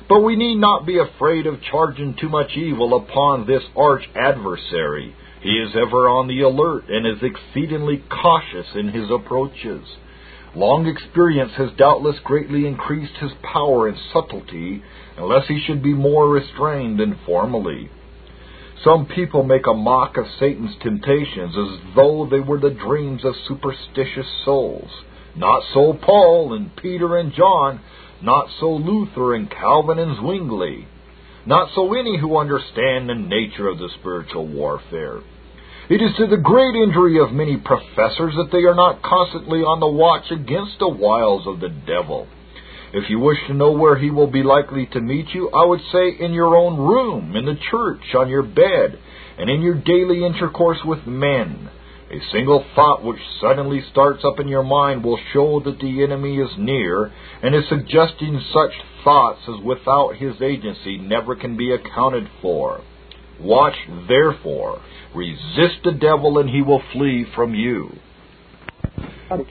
But 0.09 0.21
we 0.21 0.35
need 0.35 0.55
not 0.55 0.87
be 0.87 0.97
afraid 0.97 1.45
of 1.45 1.61
charging 1.61 2.15
too 2.19 2.29
much 2.29 2.57
evil 2.57 2.97
upon 2.97 3.45
this 3.45 3.61
arch 3.77 4.09
adversary. 4.15 5.15
He 5.43 5.51
is 5.51 5.75
ever 5.75 6.09
on 6.09 6.27
the 6.27 6.41
alert 6.41 6.89
and 6.89 7.05
is 7.05 7.21
exceedingly 7.21 8.03
cautious 8.09 8.65
in 8.73 8.87
his 8.87 9.11
approaches. 9.11 9.85
Long 10.55 10.87
experience 10.87 11.51
has 11.57 11.69
doubtless 11.77 12.17
greatly 12.23 12.65
increased 12.65 13.17
his 13.21 13.31
power 13.43 13.87
and 13.87 13.97
subtlety, 14.11 14.81
unless 15.15 15.47
he 15.47 15.61
should 15.65 15.83
be 15.83 15.93
more 15.93 16.27
restrained 16.27 16.99
than 16.99 17.19
formerly. 17.23 17.91
Some 18.83 19.07
people 19.07 19.43
make 19.43 19.67
a 19.67 19.73
mock 19.73 20.15
of 20.17 20.25
Satan's 20.39 20.75
temptations 20.81 21.53
as 21.57 21.95
though 21.95 22.27
they 22.29 22.39
were 22.39 22.59
the 22.59 22.69
dreams 22.69 23.25
of 23.25 23.33
superstitious 23.47 24.27
souls. 24.45 24.89
Not 25.35 25.63
so 25.73 25.93
Paul 25.93 26.53
and 26.53 26.75
Peter 26.77 27.17
and 27.17 27.33
John, 27.33 27.81
not 28.21 28.47
so 28.59 28.71
Luther 28.71 29.35
and 29.35 29.51
Calvin 29.51 29.99
and 29.99 30.17
Zwingli, 30.17 30.87
not 31.45 31.69
so 31.75 31.93
any 31.93 32.17
who 32.19 32.37
understand 32.37 33.09
the 33.09 33.15
nature 33.15 33.67
of 33.67 33.79
the 33.79 33.89
spiritual 33.99 34.47
warfare. 34.47 35.19
It 35.89 36.01
is 36.01 36.15
to 36.17 36.27
the 36.27 36.37
great 36.37 36.75
injury 36.75 37.19
of 37.19 37.33
many 37.33 37.57
professors 37.57 38.35
that 38.35 38.49
they 38.51 38.63
are 38.63 38.75
not 38.75 39.01
constantly 39.01 39.59
on 39.59 39.79
the 39.79 39.87
watch 39.87 40.31
against 40.31 40.79
the 40.79 40.87
wiles 40.87 41.47
of 41.47 41.59
the 41.59 41.69
devil. 41.69 42.27
If 42.91 43.09
you 43.09 43.19
wish 43.19 43.37
to 43.47 43.53
know 43.53 43.71
where 43.71 43.97
he 43.97 44.09
will 44.09 44.31
be 44.31 44.41
likely 44.41 44.87
to 44.87 44.99
meet 44.99 45.27
you, 45.33 45.49
I 45.49 45.65
would 45.65 45.81
say 45.91 46.09
in 46.19 46.33
your 46.33 46.55
own 46.55 46.77
room, 46.77 47.35
in 47.35 47.45
the 47.45 47.57
church, 47.69 48.01
on 48.17 48.29
your 48.29 48.41
bed, 48.41 48.97
and 49.37 49.49
in 49.49 49.61
your 49.61 49.75
daily 49.75 50.25
intercourse 50.25 50.79
with 50.83 51.05
men. 51.05 51.69
A 52.11 52.19
single 52.31 52.65
thought 52.73 53.03
which 53.03 53.19
suddenly 53.39 53.83
starts 53.91 54.25
up 54.25 54.39
in 54.39 54.47
your 54.47 54.63
mind 54.63 55.03
will 55.03 55.19
show 55.31 55.59
that 55.63 55.79
the 55.79 56.03
enemy 56.03 56.37
is 56.37 56.49
near, 56.57 57.11
and 57.43 57.53
is 57.53 57.69
suggesting 57.69 58.41
such 58.51 58.71
thoughts 59.03 59.41
as 59.47 59.63
without 59.63 60.15
his 60.15 60.41
agency 60.41 60.97
never 60.97 61.35
can 61.35 61.55
be 61.55 61.71
accounted 61.71 62.27
for. 62.41 62.81
Watch, 63.39 63.75
therefore, 64.07 64.81
resist 65.13 65.83
the 65.83 65.91
devil, 65.91 66.39
and 66.39 66.49
he 66.49 66.63
will 66.63 66.81
flee 66.91 67.25
from 67.35 67.53
you. 67.53 67.91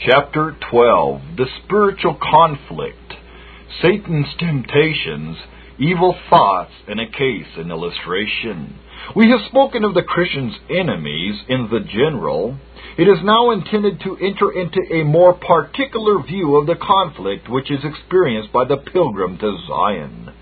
Chapter 0.05 0.57
12 0.73 1.21
The 1.37 1.47
Spiritual 1.65 2.19
Conflict, 2.21 3.15
Satan's 3.83 4.27
Temptations, 4.39 5.37
Evil 5.79 6.17
Thoughts, 6.31 6.73
and 6.89 6.99
a 7.01 7.07
Case 7.07 7.47
in 7.57 7.71
Illustration. 7.71 8.79
We 9.15 9.31
have 9.31 9.47
spoken 9.49 9.85
of 9.85 9.95
the 9.95 10.03
Christian's 10.03 10.57
enemies 10.69 11.37
in 11.49 11.69
the 11.71 11.81
general. 11.81 12.57
It 12.97 13.05
is 13.05 13.23
now 13.23 13.51
intended 13.53 14.01
to 14.01 14.17
enter 14.17 14.51
into 14.51 14.81
a 14.91 15.05
more 15.05 15.35
particular 15.35 16.23
view 16.23 16.57
of 16.57 16.67
the 16.67 16.77
conflict 16.77 17.49
which 17.49 17.71
is 17.71 17.85
experienced 17.85 18.53
by 18.53 18.65
the 18.65 18.79
pilgrim 18.79 19.39
to 19.39 19.57
Zion. 19.69 20.35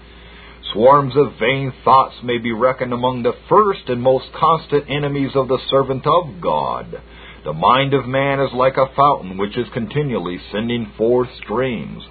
Swarms 0.72 1.14
of 1.16 1.38
vain 1.38 1.72
thoughts 1.84 2.16
may 2.22 2.38
be 2.38 2.52
reckoned 2.52 2.92
among 2.92 3.22
the 3.22 3.36
first 3.48 3.88
and 3.88 4.00
most 4.00 4.26
constant 4.32 4.88
enemies 4.88 5.32
of 5.34 5.48
the 5.48 5.58
servant 5.68 6.06
of 6.06 6.40
God. 6.40 7.02
The 7.44 7.52
mind 7.52 7.92
of 7.92 8.06
man 8.06 8.40
is 8.40 8.52
like 8.54 8.76
a 8.76 8.94
fountain 8.96 9.36
which 9.36 9.56
is 9.56 9.66
continually 9.74 10.38
sending 10.50 10.92
forth 10.96 11.28
streams. 11.42 12.02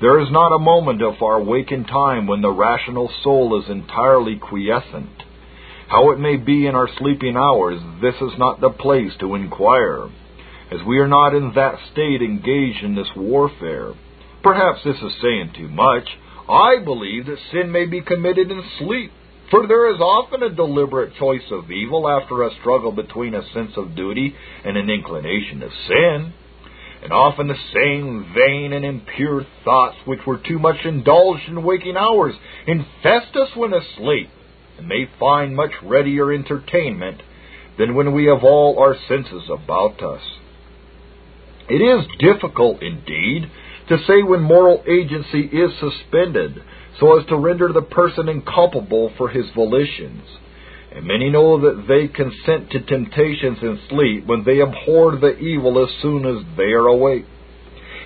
There 0.00 0.20
is 0.20 0.30
not 0.30 0.54
a 0.54 0.58
moment 0.58 1.02
of 1.02 1.22
our 1.22 1.42
waking 1.42 1.84
time 1.84 2.26
when 2.26 2.42
the 2.42 2.50
rational 2.50 3.10
soul 3.22 3.60
is 3.62 3.70
entirely 3.70 4.36
quiescent. 4.36 5.22
How 5.88 6.10
it 6.10 6.18
may 6.18 6.36
be 6.36 6.66
in 6.66 6.74
our 6.74 6.88
sleeping 6.98 7.36
hours, 7.36 7.80
this 8.00 8.14
is 8.16 8.38
not 8.38 8.60
the 8.60 8.70
place 8.70 9.12
to 9.20 9.34
inquire, 9.34 10.08
as 10.70 10.82
we 10.86 10.98
are 10.98 11.08
not 11.08 11.34
in 11.34 11.52
that 11.54 11.78
state 11.92 12.22
engaged 12.22 12.82
in 12.82 12.94
this 12.94 13.10
warfare. 13.16 13.92
Perhaps 14.42 14.80
this 14.84 14.96
is 14.96 15.12
saying 15.22 15.52
too 15.56 15.68
much. 15.68 16.08
I 16.48 16.78
believe 16.84 17.26
that 17.26 17.38
sin 17.52 17.70
may 17.70 17.86
be 17.86 18.02
committed 18.02 18.50
in 18.50 18.62
sleep, 18.78 19.12
for 19.50 19.66
there 19.66 19.94
is 19.94 20.00
often 20.00 20.42
a 20.42 20.54
deliberate 20.54 21.14
choice 21.16 21.50
of 21.50 21.70
evil 21.70 22.08
after 22.08 22.42
a 22.42 22.54
struggle 22.60 22.92
between 22.92 23.34
a 23.34 23.48
sense 23.52 23.72
of 23.76 23.94
duty 23.94 24.34
and 24.64 24.76
an 24.76 24.90
inclination 24.90 25.60
to 25.60 25.70
sin. 25.88 26.34
And 27.04 27.12
often 27.12 27.48
the 27.48 27.54
same 27.74 28.32
vain 28.34 28.72
and 28.72 28.82
impure 28.82 29.46
thoughts 29.62 29.96
which 30.06 30.20
were 30.26 30.38
too 30.38 30.58
much 30.58 30.86
indulged 30.86 31.46
in 31.48 31.62
waking 31.62 31.98
hours 31.98 32.34
infest 32.66 33.36
us 33.36 33.54
when 33.54 33.74
asleep, 33.74 34.30
and 34.78 34.88
may 34.88 35.06
find 35.20 35.54
much 35.54 35.72
readier 35.82 36.32
entertainment 36.32 37.20
than 37.78 37.94
when 37.94 38.14
we 38.14 38.24
have 38.24 38.42
all 38.42 38.78
our 38.78 38.96
senses 39.06 39.50
about 39.50 40.02
us. 40.02 40.22
It 41.68 41.82
is 41.82 42.06
difficult, 42.18 42.82
indeed, 42.82 43.50
to 43.90 43.98
say 44.06 44.22
when 44.22 44.40
moral 44.40 44.82
agency 44.88 45.40
is 45.40 45.72
suspended, 45.78 46.62
so 46.98 47.18
as 47.20 47.26
to 47.26 47.36
render 47.36 47.70
the 47.70 47.82
person 47.82 48.30
inculpable 48.30 49.12
for 49.18 49.28
his 49.28 49.44
volitions. 49.54 50.22
And 50.94 51.06
many 51.06 51.28
know 51.28 51.60
that 51.60 51.86
they 51.88 52.06
consent 52.06 52.70
to 52.70 52.80
temptations 52.80 53.58
in 53.62 53.80
sleep 53.88 54.26
when 54.26 54.44
they 54.44 54.62
abhor 54.62 55.16
the 55.16 55.36
evil 55.38 55.82
as 55.82 55.90
soon 56.00 56.24
as 56.24 56.44
they 56.56 56.70
are 56.72 56.86
awake. 56.86 57.26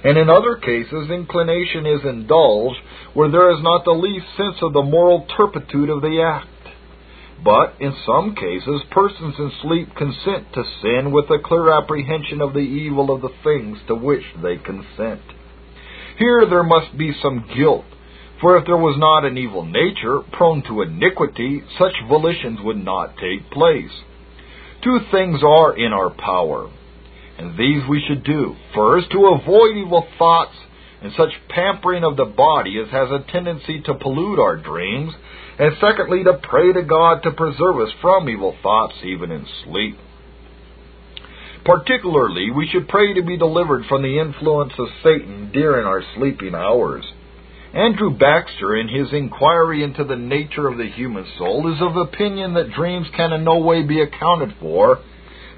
And 0.05 0.17
in 0.17 0.31
other 0.31 0.57
cases, 0.57 1.11
inclination 1.11 1.85
is 1.85 2.01
indulged 2.05 2.81
where 3.15 3.31
there 3.31 3.51
is 3.53 3.63
not 3.63 3.85
the 3.85 3.91
least 3.91 4.27
sense 4.37 4.57
of 4.63 4.73
the 4.73 4.83
moral 4.83 5.27
turpitude 5.37 5.91
of 5.91 6.03
the 6.03 6.23
act. 6.23 6.49
But 7.45 7.75
in 7.81 7.95
some 8.07 8.35
cases, 8.35 8.83
persons 8.91 9.35
in 9.39 9.53
sleep 9.63 9.95
consent 9.95 10.53
to 10.55 10.65
sin 10.83 11.13
with 11.13 11.27
a 11.31 11.43
clear 11.45 11.71
apprehension 11.71 12.41
of 12.41 12.53
the 12.53 12.61
evil 12.61 13.15
of 13.15 13.21
the 13.21 13.35
things 13.45 13.79
to 13.87 13.95
which 13.95 14.25
they 14.43 14.57
consent. 14.57 15.23
Here 16.19 16.47
there 16.49 16.65
must 16.65 16.97
be 16.97 17.13
some 17.23 17.49
guilt, 17.55 17.85
for 18.41 18.57
if 18.57 18.67
there 18.67 18.77
was 18.77 18.97
not 18.99 19.25
an 19.25 19.37
evil 19.37 19.65
nature 19.65 20.21
prone 20.33 20.63
to 20.63 20.83
iniquity, 20.83 21.63
such 21.79 21.95
volitions 22.09 22.61
would 22.63 22.83
not 22.83 23.17
take 23.17 23.51
place. 23.51 23.91
Two 24.83 25.01
things 25.11 25.43
are 25.43 25.77
in 25.77 25.93
our 25.93 26.11
power, 26.11 26.71
and 27.37 27.59
these 27.59 27.83
we 27.89 28.05
should 28.07 28.23
do. 28.23 28.55
First, 28.75 29.11
to 29.11 29.27
avoid 29.27 29.77
evil 29.77 30.07
thoughts 30.19 30.55
and 31.03 31.13
such 31.17 31.31
pampering 31.49 32.05
of 32.05 32.17
the 32.17 32.25
body 32.25 32.79
as 32.79 32.91
has 32.91 33.09
a 33.11 33.25
tendency 33.31 33.81
to 33.83 33.95
pollute 33.95 34.39
our 34.39 34.57
dreams, 34.57 35.13
and 35.59 35.73
secondly, 35.81 36.23
to 36.25 36.41
pray 36.43 36.73
to 36.73 36.83
God 36.83 37.23
to 37.25 37.33
preserve 37.33 37.81
us 37.81 37.93
from 38.01 38.29
evil 38.29 38.57
thoughts 38.63 38.95
even 39.05 39.33
in 39.33 39.47
sleep. 39.65 39.97
Particularly, 41.65 42.51
we 42.51 42.69
should 42.69 42.89
pray 42.89 43.15
to 43.15 43.23
be 43.23 43.37
delivered 43.37 43.85
from 43.89 44.03
the 44.03 44.21
influence 44.21 44.73
of 44.79 44.87
Satan 45.03 45.51
during 45.53 45.87
our 45.87 46.03
sleeping 46.17 46.55
hours. 46.55 47.05
Andrew 47.75 48.17
Baxter, 48.17 48.77
in 48.77 48.89
his 48.89 49.13
inquiry 49.13 49.83
into 49.83 50.03
the 50.03 50.17
nature 50.17 50.69
of 50.69 50.79
the 50.79 50.89
human 50.89 51.27
soul, 51.37 51.71
is 51.73 51.83
of 51.83 51.97
opinion 51.97 52.55
that 52.55 52.73
dreams 52.73 53.07
can 53.15 53.33
in 53.33 53.45
no 53.45 53.59
way 53.59 53.83
be 53.83 54.01
accounted 54.01 54.55
for, 54.59 55.01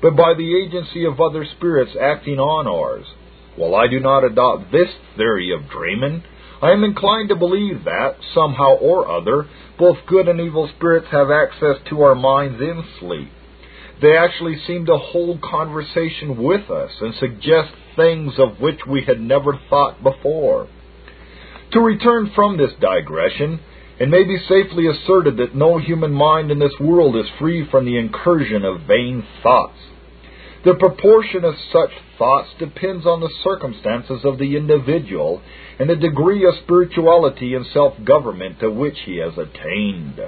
but 0.03 0.17
by 0.17 0.35
the 0.35 0.57
agency 0.57 1.05
of 1.05 1.21
other 1.21 1.45
spirits 1.57 1.93
acting 2.01 2.41
on 2.41 2.67
ours. 2.67 3.07
While 3.55 3.77
I 3.77 3.87
do 3.87 4.01
not 4.01 4.25
adopt 4.25 4.73
this 4.73 4.89
theory 5.17 5.53
of 5.53 5.71
dreaming, 5.71 6.25
I 6.61 6.73
am 6.73 6.83
inclined 6.83 7.29
to 7.29 7.37
believe 7.37 7.85
that, 7.85 8.17
somehow 8.35 8.75
or 8.79 9.09
other, 9.09 9.49
both 9.79 9.99
good 10.09 10.27
and 10.27 10.41
evil 10.41 10.69
spirits 10.77 11.07
have 11.13 11.31
access 11.31 11.77
to 11.91 12.03
our 12.03 12.17
minds 12.17 12.61
in 12.61 12.85
sleep. 12.99 13.31
They 14.03 14.17
actually 14.17 14.59
seem 14.67 14.87
to 14.87 14.99
hold 14.99 15.43
conversation 15.43 16.43
with 16.43 16.71
us 16.71 16.91
and 17.01 17.15
suggest 17.15 17.71
things 17.95 18.35
of 18.39 18.61
which 18.61 18.81
we 18.87 19.05
had 19.05 19.21
never 19.21 19.53
thought 19.69 20.03
before. 20.03 20.69
To 21.73 21.81
return 21.81 22.33
from 22.35 22.57
this 22.57 22.73
digression, 22.81 23.61
it 24.01 24.09
may 24.09 24.25
be 24.25 24.39
safely 24.49 24.87
asserted 24.87 25.37
that 25.37 25.55
no 25.55 25.79
human 25.79 26.13
mind 26.13 26.51
in 26.51 26.59
this 26.59 26.75
world 26.81 27.17
is 27.17 27.27
free 27.39 27.69
from 27.71 27.85
the 27.85 27.97
incursion 27.97 28.65
of 28.65 28.87
vain 28.89 29.25
thoughts. 29.43 29.79
The 30.65 30.75
proportion 30.75 31.45
of 31.45 31.55
such 31.73 31.91
thoughts 32.19 32.49
depends 32.59 33.07
on 33.07 33.21
the 33.21 33.33
circumstances 33.45 34.25
of 34.25 34.39
the 34.39 34.57
individual 34.57 35.41
and 35.79 35.89
the 35.89 35.97
degree 35.97 36.45
of 36.45 36.55
spirituality 36.63 37.55
and 37.55 37.65
self 37.73 37.95
government 38.05 38.61
to 38.61 38.71
which 38.71 38.99
he 39.07 39.19
has 39.19 39.33
attained. 39.39 40.21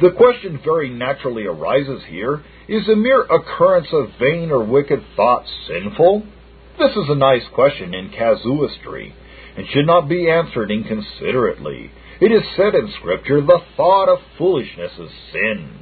The 0.00 0.10
question 0.10 0.60
very 0.64 0.90
naturally 0.90 1.46
arises 1.46 2.02
here 2.08 2.42
is 2.68 2.88
a 2.88 2.96
mere 2.96 3.22
occurrence 3.22 3.88
of 3.92 4.10
vain 4.18 4.50
or 4.50 4.64
wicked 4.64 5.02
thoughts 5.16 5.48
sinful? 5.68 6.24
This 6.78 6.90
is 6.90 7.08
a 7.08 7.14
nice 7.14 7.44
question 7.54 7.94
in 7.94 8.10
casuistry, 8.10 9.14
and 9.56 9.66
should 9.68 9.86
not 9.86 10.08
be 10.08 10.30
answered 10.30 10.70
inconsiderately. 10.70 11.90
It 12.20 12.32
is 12.32 12.42
said 12.56 12.74
in 12.74 12.92
Scripture, 12.98 13.40
the 13.40 13.60
thought 13.76 14.08
of 14.08 14.18
foolishness 14.38 14.92
is 14.98 15.10
sin. 15.32 15.80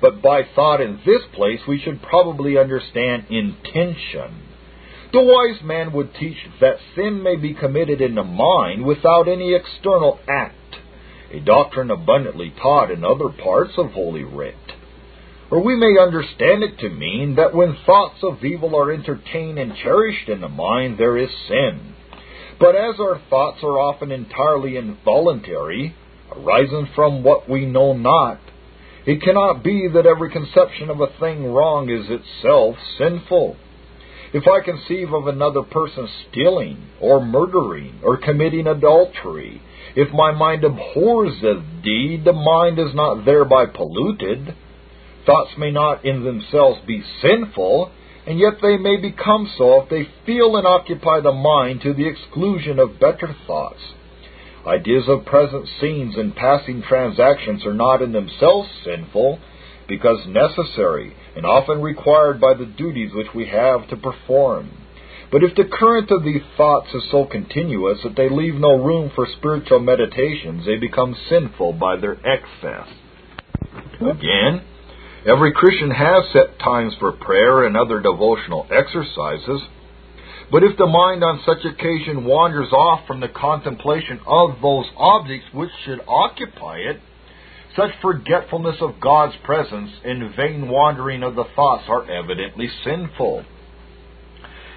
But 0.00 0.20
by 0.22 0.42
thought 0.54 0.80
in 0.80 1.00
this 1.06 1.22
place 1.34 1.60
we 1.66 1.78
should 1.78 2.02
probably 2.02 2.58
understand 2.58 3.26
intention. 3.30 4.42
The 5.12 5.22
wise 5.22 5.62
man 5.62 5.92
would 5.92 6.14
teach 6.14 6.38
that 6.60 6.78
sin 6.96 7.22
may 7.22 7.36
be 7.36 7.54
committed 7.54 8.00
in 8.00 8.14
the 8.14 8.24
mind 8.24 8.84
without 8.84 9.28
any 9.28 9.54
external 9.54 10.18
act 10.28 10.56
a 11.34 11.40
doctrine 11.40 11.90
abundantly 11.90 12.54
taught 12.62 12.90
in 12.90 13.04
other 13.04 13.28
parts 13.28 13.72
of 13.76 13.90
Holy 13.90 14.22
Writ. 14.22 14.54
Or 15.50 15.62
we 15.62 15.76
may 15.76 15.98
understand 16.00 16.62
it 16.62 16.78
to 16.78 16.88
mean 16.88 17.34
that 17.36 17.54
when 17.54 17.76
thoughts 17.84 18.18
of 18.22 18.44
evil 18.44 18.76
are 18.76 18.92
entertained 18.92 19.58
and 19.58 19.74
cherished 19.76 20.28
in 20.28 20.40
the 20.40 20.48
mind, 20.48 20.96
there 20.96 21.16
is 21.16 21.30
sin. 21.48 21.94
But 22.58 22.76
as 22.76 23.00
our 23.00 23.20
thoughts 23.30 23.58
are 23.62 23.78
often 23.78 24.12
entirely 24.12 24.76
involuntary, 24.76 25.94
arising 26.30 26.88
from 26.94 27.22
what 27.22 27.48
we 27.48 27.66
know 27.66 27.92
not, 27.92 28.40
it 29.06 29.22
cannot 29.22 29.62
be 29.62 29.88
that 29.92 30.06
every 30.06 30.30
conception 30.30 30.88
of 30.88 31.00
a 31.00 31.08
thing 31.20 31.52
wrong 31.52 31.90
is 31.90 32.06
itself 32.08 32.76
sinful. 32.96 33.56
If 34.32 34.48
I 34.48 34.64
conceive 34.64 35.12
of 35.12 35.26
another 35.26 35.62
person 35.62 36.08
stealing, 36.28 36.88
or 37.00 37.24
murdering, 37.24 38.00
or 38.02 38.16
committing 38.16 38.66
adultery, 38.66 39.60
if 39.94 40.12
my 40.12 40.32
mind 40.32 40.64
abhors 40.64 41.34
the 41.40 41.62
deed, 41.84 42.24
the 42.24 42.32
mind 42.32 42.78
is 42.78 42.94
not 42.94 43.24
thereby 43.24 43.66
polluted. 43.66 44.54
Thoughts 45.26 45.52
may 45.56 45.70
not 45.70 46.04
in 46.04 46.24
themselves 46.24 46.80
be 46.86 47.02
sinful, 47.22 47.90
and 48.26 48.38
yet 48.38 48.54
they 48.62 48.76
may 48.76 48.96
become 48.96 49.50
so 49.58 49.82
if 49.82 49.88
they 49.90 50.08
feel 50.24 50.56
and 50.56 50.66
occupy 50.66 51.20
the 51.20 51.32
mind 51.32 51.82
to 51.82 51.92
the 51.92 52.06
exclusion 52.06 52.78
of 52.78 53.00
better 53.00 53.34
thoughts. 53.46 53.80
Ideas 54.66 55.04
of 55.08 55.26
present 55.26 55.68
scenes 55.80 56.16
and 56.16 56.34
passing 56.34 56.82
transactions 56.82 57.66
are 57.66 57.74
not 57.74 58.00
in 58.00 58.12
themselves 58.12 58.68
sinful, 58.84 59.38
because 59.86 60.26
necessary 60.26 61.14
and 61.36 61.44
often 61.44 61.82
required 61.82 62.40
by 62.40 62.54
the 62.54 62.64
duties 62.64 63.10
which 63.12 63.34
we 63.34 63.46
have 63.46 63.88
to 63.88 63.96
perform. 63.96 64.70
But 65.30 65.42
if 65.42 65.54
the 65.56 65.64
current 65.64 66.10
of 66.10 66.22
these 66.22 66.42
thoughts 66.56 66.88
is 66.94 67.02
so 67.10 67.26
continuous 67.26 67.98
that 68.04 68.16
they 68.16 68.28
leave 68.28 68.54
no 68.54 68.82
room 68.82 69.10
for 69.14 69.26
spiritual 69.36 69.80
meditations, 69.80 70.64
they 70.64 70.76
become 70.76 71.16
sinful 71.28 71.74
by 71.74 71.96
their 71.96 72.16
excess. 72.24 72.88
Again, 74.00 74.62
every 75.26 75.52
Christian 75.52 75.90
has 75.90 76.24
set 76.32 76.58
times 76.58 76.94
for 76.98 77.12
prayer 77.12 77.66
and 77.66 77.76
other 77.76 78.00
devotional 78.00 78.66
exercises. 78.70 79.62
But 80.50 80.62
if 80.62 80.76
the 80.76 80.86
mind 80.86 81.24
on 81.24 81.40
such 81.46 81.64
occasion 81.64 82.24
wanders 82.24 82.70
off 82.72 83.06
from 83.06 83.20
the 83.20 83.28
contemplation 83.28 84.20
of 84.26 84.60
those 84.60 84.86
objects 84.96 85.46
which 85.52 85.70
should 85.84 86.00
occupy 86.06 86.78
it, 86.78 87.00
such 87.76 87.90
forgetfulness 88.02 88.76
of 88.80 89.00
God's 89.00 89.34
presence 89.42 89.90
and 90.04 90.36
vain 90.36 90.68
wandering 90.68 91.22
of 91.22 91.34
the 91.34 91.46
thoughts 91.56 91.84
are 91.88 92.08
evidently 92.08 92.68
sinful. 92.84 93.44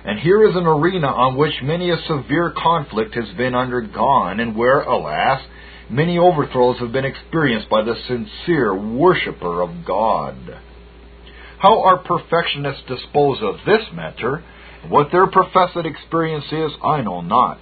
And 0.06 0.20
here 0.20 0.48
is 0.50 0.56
an 0.56 0.66
arena 0.66 1.08
on 1.08 1.38
which 1.38 1.54
many 1.62 1.90
a 1.92 1.98
severe 2.08 2.54
conflict 2.58 3.14
has 3.16 3.36
been 3.38 3.54
undergone, 3.54 4.40
and 4.40 4.56
where, 4.56 4.82
alas, 4.82 5.42
many 5.90 6.18
overthrows 6.18 6.80
have 6.80 6.92
been 6.92 7.06
experienced 7.06 7.70
by 7.70 7.84
the 7.84 7.96
sincere 8.08 8.76
worshipper 8.76 9.62
of 9.62 9.86
God. 9.86 10.36
How 11.60 11.82
our 11.82 11.98
perfectionists 11.98 12.84
dispose 12.88 13.40
of 13.42 13.56
this 13.66 13.88
matter, 13.94 14.44
what 14.88 15.12
their 15.12 15.28
professed 15.28 15.78
experience 15.78 16.46
is, 16.52 16.72
I 16.84 17.02
know 17.02 17.22
not. 17.22 17.60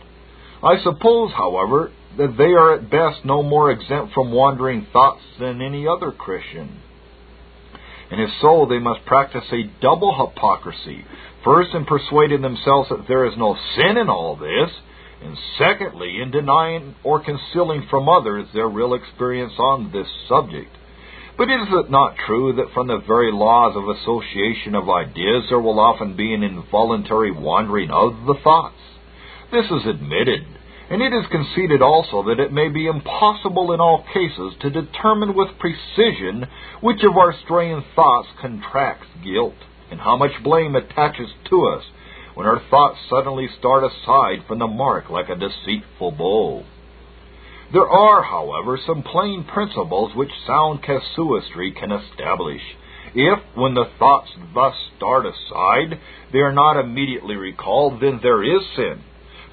I 0.61 0.77
suppose, 0.83 1.31
however, 1.31 1.91
that 2.17 2.35
they 2.37 2.53
are 2.53 2.75
at 2.75 2.89
best 2.89 3.25
no 3.25 3.43
more 3.43 3.71
exempt 3.71 4.13
from 4.13 4.31
wandering 4.31 4.87
thoughts 4.91 5.21
than 5.39 5.61
any 5.61 5.87
other 5.87 6.11
Christian. 6.11 6.81
And 8.11 8.21
if 8.21 8.29
so, 8.41 8.65
they 8.69 8.79
must 8.79 9.05
practice 9.05 9.45
a 9.51 9.69
double 9.81 10.13
hypocrisy. 10.15 11.05
First, 11.43 11.73
in 11.73 11.85
persuading 11.85 12.41
themselves 12.41 12.89
that 12.89 13.05
there 13.07 13.25
is 13.25 13.37
no 13.37 13.57
sin 13.75 13.97
in 13.97 14.09
all 14.09 14.35
this, 14.35 14.71
and 15.21 15.37
secondly, 15.57 16.19
in 16.21 16.31
denying 16.31 16.95
or 17.03 17.23
concealing 17.23 17.87
from 17.89 18.09
others 18.09 18.47
their 18.53 18.67
real 18.67 18.93
experience 18.93 19.53
on 19.57 19.91
this 19.91 20.07
subject. 20.27 20.75
But 21.37 21.49
is 21.49 21.67
it 21.69 21.91
not 21.91 22.15
true 22.25 22.53
that 22.53 22.73
from 22.73 22.87
the 22.87 23.01
very 23.05 23.31
laws 23.31 23.75
of 23.75 23.89
association 23.89 24.73
of 24.73 24.89
ideas 24.89 25.45
there 25.49 25.59
will 25.59 25.79
often 25.79 26.15
be 26.15 26.33
an 26.33 26.43
involuntary 26.43 27.31
wandering 27.31 27.91
of 27.91 28.25
the 28.25 28.35
thoughts? 28.41 28.79
This 29.51 29.65
is 29.65 29.85
admitted, 29.85 30.45
and 30.89 31.01
it 31.01 31.13
is 31.13 31.25
conceded 31.31 31.81
also 31.81 32.23
that 32.23 32.39
it 32.39 32.53
may 32.53 32.69
be 32.69 32.87
impossible 32.87 33.73
in 33.73 33.81
all 33.81 34.05
cases 34.13 34.53
to 34.61 34.69
determine 34.69 35.35
with 35.35 35.59
precision 35.59 36.47
which 36.81 37.03
of 37.03 37.17
our 37.17 37.33
straying 37.43 37.83
thoughts 37.95 38.29
contracts 38.39 39.07
guilt, 39.23 39.55
and 39.91 39.99
how 39.99 40.15
much 40.15 40.31
blame 40.43 40.75
attaches 40.75 41.29
to 41.49 41.67
us 41.67 41.83
when 42.35 42.45
our 42.45 42.61
thoughts 42.69 42.99
suddenly 43.09 43.47
start 43.59 43.83
aside 43.83 44.45
from 44.47 44.59
the 44.59 44.67
mark 44.67 45.09
like 45.09 45.29
a 45.29 45.35
deceitful 45.35 46.11
bow. 46.11 46.63
There 47.73 47.89
are, 47.89 48.21
however, 48.21 48.77
some 48.85 49.01
plain 49.01 49.43
principles 49.43 50.15
which 50.15 50.29
sound 50.45 50.83
casuistry 50.83 51.71
can 51.71 51.91
establish. 51.91 52.61
If, 53.15 53.39
when 53.55 53.73
the 53.73 53.89
thoughts 53.97 54.29
thus 54.53 54.75
start 54.97 55.25
aside, 55.25 55.99
they 56.31 56.39
are 56.39 56.53
not 56.53 56.79
immediately 56.79 57.35
recalled, 57.35 58.01
then 58.01 58.19
there 58.21 58.43
is 58.43 58.61
sin 58.75 59.01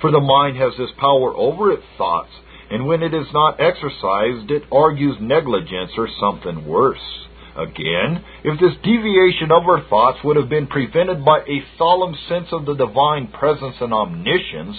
for 0.02 0.10
the 0.10 0.20
mind 0.20 0.56
has 0.56 0.72
this 0.76 0.90
power 0.98 1.34
over 1.34 1.70
its 1.70 1.84
thoughts, 1.96 2.32
and 2.70 2.86
when 2.86 3.02
it 3.02 3.14
is 3.14 3.26
not 3.32 3.60
exercised, 3.60 4.50
it 4.50 4.64
argues 4.70 5.16
negligence 5.20 5.92
or 5.96 6.08
something 6.20 6.66
worse. 6.66 7.21
Again, 7.56 8.24
if 8.44 8.58
this 8.60 8.80
deviation 8.82 9.52
of 9.52 9.68
our 9.68 9.84
thoughts 9.88 10.18
would 10.24 10.36
have 10.36 10.48
been 10.48 10.66
prevented 10.66 11.24
by 11.24 11.40
a 11.40 11.64
solemn 11.76 12.16
sense 12.28 12.48
of 12.50 12.64
the 12.64 12.74
divine 12.74 13.28
presence 13.28 13.76
and 13.80 13.92
omniscience, 13.92 14.76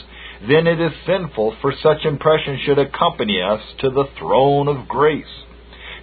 then 0.47 0.65
it 0.65 0.81
is 0.81 0.91
sinful 1.05 1.55
for 1.61 1.73
such 1.83 2.03
impression 2.03 2.59
should 2.65 2.79
accompany 2.79 3.41
us 3.41 3.61
to 3.79 3.89
the 3.91 4.05
throne 4.17 4.67
of 4.67 4.87
grace. 4.87 5.25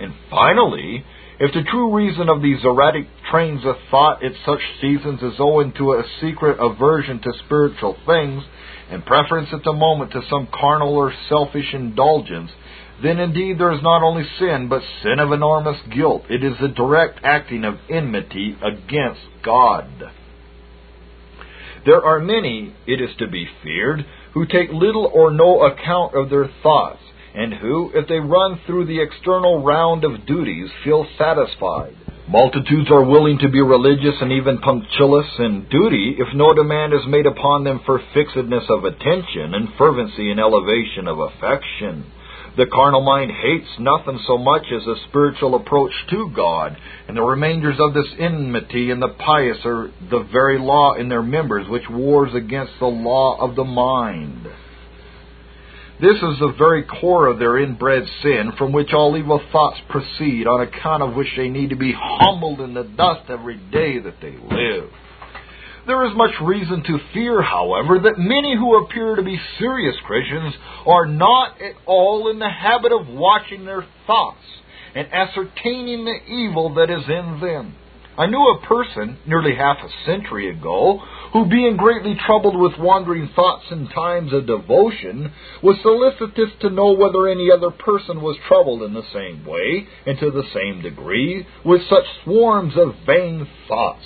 And 0.00 0.14
finally, 0.30 1.04
if 1.40 1.52
the 1.52 1.68
true 1.68 1.94
reason 1.94 2.28
of 2.28 2.40
these 2.40 2.62
erratic 2.64 3.06
trains 3.30 3.64
of 3.64 3.76
thought 3.90 4.22
at 4.24 4.32
such 4.46 4.60
seasons 4.80 5.22
is 5.22 5.40
owing 5.40 5.72
to 5.72 5.94
a 5.94 6.04
secret 6.20 6.58
aversion 6.60 7.20
to 7.20 7.32
spiritual 7.44 7.96
things, 8.06 8.44
and 8.90 9.04
preference 9.06 9.48
at 9.52 9.64
the 9.64 9.72
moment 9.72 10.12
to 10.12 10.20
some 10.28 10.48
carnal 10.52 10.94
or 10.94 11.12
selfish 11.28 11.72
indulgence, 11.72 12.50
then 13.02 13.18
indeed 13.18 13.58
there 13.58 13.72
is 13.72 13.82
not 13.82 14.02
only 14.02 14.24
sin, 14.38 14.68
but 14.68 14.82
sin 15.02 15.18
of 15.18 15.32
enormous 15.32 15.80
guilt. 15.94 16.24
It 16.28 16.44
is 16.44 16.54
the 16.60 16.68
direct 16.68 17.20
acting 17.24 17.64
of 17.64 17.76
enmity 17.88 18.56
against 18.62 19.22
God. 19.42 19.86
There 21.86 22.04
are 22.04 22.20
many, 22.20 22.74
it 22.86 23.00
is 23.00 23.10
to 23.18 23.26
be 23.26 23.48
feared, 23.62 24.04
who 24.34 24.44
take 24.46 24.70
little 24.70 25.10
or 25.12 25.30
no 25.32 25.62
account 25.62 26.14
of 26.14 26.28
their 26.28 26.50
thoughts, 26.62 27.00
and 27.34 27.54
who, 27.54 27.90
if 27.94 28.06
they 28.08 28.18
run 28.18 28.60
through 28.66 28.86
the 28.86 29.00
external 29.00 29.62
round 29.62 30.04
of 30.04 30.26
duties, 30.26 30.68
feel 30.84 31.06
satisfied. 31.16 31.96
Multitudes 32.28 32.90
are 32.90 33.02
willing 33.02 33.38
to 33.38 33.48
be 33.48 33.60
religious 33.60 34.14
and 34.20 34.30
even 34.30 34.58
punctilious 34.58 35.26
in 35.38 35.66
duty 35.68 36.16
if 36.18 36.28
no 36.34 36.52
demand 36.52 36.92
is 36.92 37.00
made 37.08 37.26
upon 37.26 37.64
them 37.64 37.80
for 37.84 38.00
fixedness 38.14 38.64
of 38.68 38.84
attention 38.84 39.54
and 39.54 39.74
fervency 39.76 40.30
and 40.30 40.38
elevation 40.38 41.08
of 41.08 41.18
affection. 41.18 42.04
The 42.56 42.66
carnal 42.66 43.00
mind 43.00 43.30
hates 43.30 43.68
nothing 43.78 44.18
so 44.26 44.36
much 44.36 44.64
as 44.72 44.86
a 44.86 44.96
spiritual 45.08 45.54
approach 45.54 45.92
to 46.10 46.30
God, 46.34 46.76
and 47.06 47.16
the 47.16 47.22
remainders 47.22 47.78
of 47.78 47.94
this 47.94 48.08
enmity 48.18 48.90
in 48.90 48.98
the 48.98 49.08
pious 49.08 49.58
are 49.64 49.90
the 50.10 50.26
very 50.32 50.58
law 50.58 50.94
in 50.94 51.08
their 51.08 51.22
members 51.22 51.68
which 51.68 51.88
wars 51.88 52.34
against 52.34 52.72
the 52.80 52.86
law 52.86 53.38
of 53.40 53.54
the 53.54 53.64
mind. 53.64 54.48
This 56.00 56.16
is 56.16 56.38
the 56.40 56.54
very 56.58 56.82
core 56.84 57.26
of 57.26 57.38
their 57.38 57.58
inbred 57.58 58.04
sin, 58.22 58.52
from 58.56 58.72
which 58.72 58.92
all 58.94 59.16
evil 59.16 59.40
thoughts 59.52 59.78
proceed, 59.88 60.46
on 60.46 60.62
account 60.62 61.02
of 61.02 61.14
which 61.14 61.28
they 61.36 61.48
need 61.48 61.70
to 61.70 61.76
be 61.76 61.94
humbled 61.96 62.60
in 62.60 62.74
the 62.74 62.84
dust 62.84 63.28
every 63.28 63.58
day 63.70 63.98
that 63.98 64.20
they 64.20 64.32
live. 64.32 64.90
There 65.86 66.04
is 66.06 66.14
much 66.14 66.34
reason 66.42 66.82
to 66.84 66.98
fear, 67.14 67.42
however, 67.42 67.98
that 68.00 68.18
many 68.18 68.54
who 68.54 68.84
appear 68.84 69.16
to 69.16 69.22
be 69.22 69.40
serious 69.58 69.96
Christians 70.04 70.54
are 70.86 71.06
not 71.06 71.60
at 71.60 71.74
all 71.86 72.28
in 72.30 72.38
the 72.38 72.50
habit 72.50 72.92
of 72.92 73.08
watching 73.08 73.64
their 73.64 73.86
thoughts 74.06 74.44
and 74.94 75.08
ascertaining 75.12 76.04
the 76.04 76.32
evil 76.32 76.74
that 76.74 76.90
is 76.90 77.04
in 77.08 77.40
them. 77.40 77.76
I 78.18 78.26
knew 78.26 78.38
a 78.38 78.66
person 78.66 79.16
nearly 79.26 79.54
half 79.54 79.78
a 79.78 80.04
century 80.04 80.50
ago 80.50 81.00
who, 81.32 81.46
being 81.46 81.78
greatly 81.78 82.14
troubled 82.26 82.58
with 82.60 82.76
wandering 82.78 83.30
thoughts 83.34 83.64
in 83.70 83.88
times 83.88 84.32
of 84.34 84.46
devotion, 84.46 85.32
was 85.62 85.80
solicitous 85.80 86.50
to 86.60 86.68
know 86.68 86.92
whether 86.92 87.28
any 87.28 87.50
other 87.50 87.70
person 87.70 88.20
was 88.20 88.36
troubled 88.46 88.82
in 88.82 88.92
the 88.92 89.06
same 89.14 89.46
way, 89.46 89.86
and 90.06 90.18
to 90.18 90.30
the 90.30 90.44
same 90.52 90.82
degree, 90.82 91.46
with 91.64 91.80
such 91.88 92.04
swarms 92.24 92.74
of 92.76 92.94
vain 93.06 93.48
thoughts. 93.66 94.04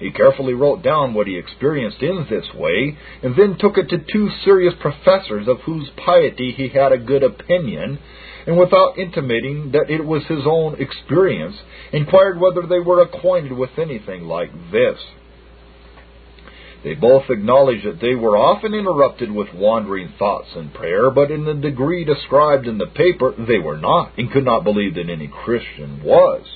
He 0.00 0.10
carefully 0.10 0.54
wrote 0.54 0.82
down 0.82 1.12
what 1.12 1.26
he 1.26 1.36
experienced 1.36 2.02
in 2.02 2.26
this 2.30 2.54
way, 2.54 2.96
and 3.22 3.36
then 3.36 3.58
took 3.58 3.76
it 3.76 3.90
to 3.90 3.98
two 3.98 4.30
serious 4.42 4.72
professors 4.80 5.46
of 5.46 5.60
whose 5.60 5.90
piety 5.90 6.52
he 6.52 6.68
had 6.68 6.90
a 6.90 6.98
good 6.98 7.22
opinion, 7.22 7.98
and 8.46 8.58
without 8.58 8.96
intimating 8.96 9.72
that 9.72 9.90
it 9.90 10.04
was 10.04 10.24
his 10.24 10.46
own 10.46 10.80
experience, 10.80 11.54
inquired 11.92 12.40
whether 12.40 12.62
they 12.62 12.80
were 12.80 13.02
acquainted 13.02 13.52
with 13.52 13.78
anything 13.78 14.24
like 14.24 14.50
this. 14.72 14.98
They 16.82 16.94
both 16.94 17.28
acknowledged 17.28 17.84
that 17.84 18.00
they 18.00 18.14
were 18.14 18.38
often 18.38 18.72
interrupted 18.72 19.30
with 19.30 19.52
wandering 19.52 20.14
thoughts 20.18 20.48
in 20.56 20.70
prayer, 20.70 21.10
but 21.10 21.30
in 21.30 21.44
the 21.44 21.52
degree 21.52 22.06
described 22.06 22.66
in 22.66 22.78
the 22.78 22.86
paper 22.86 23.34
they 23.36 23.58
were 23.58 23.76
not, 23.76 24.12
and 24.16 24.30
could 24.32 24.46
not 24.46 24.64
believe 24.64 24.94
that 24.94 25.10
any 25.10 25.28
Christian 25.28 26.02
was. 26.02 26.46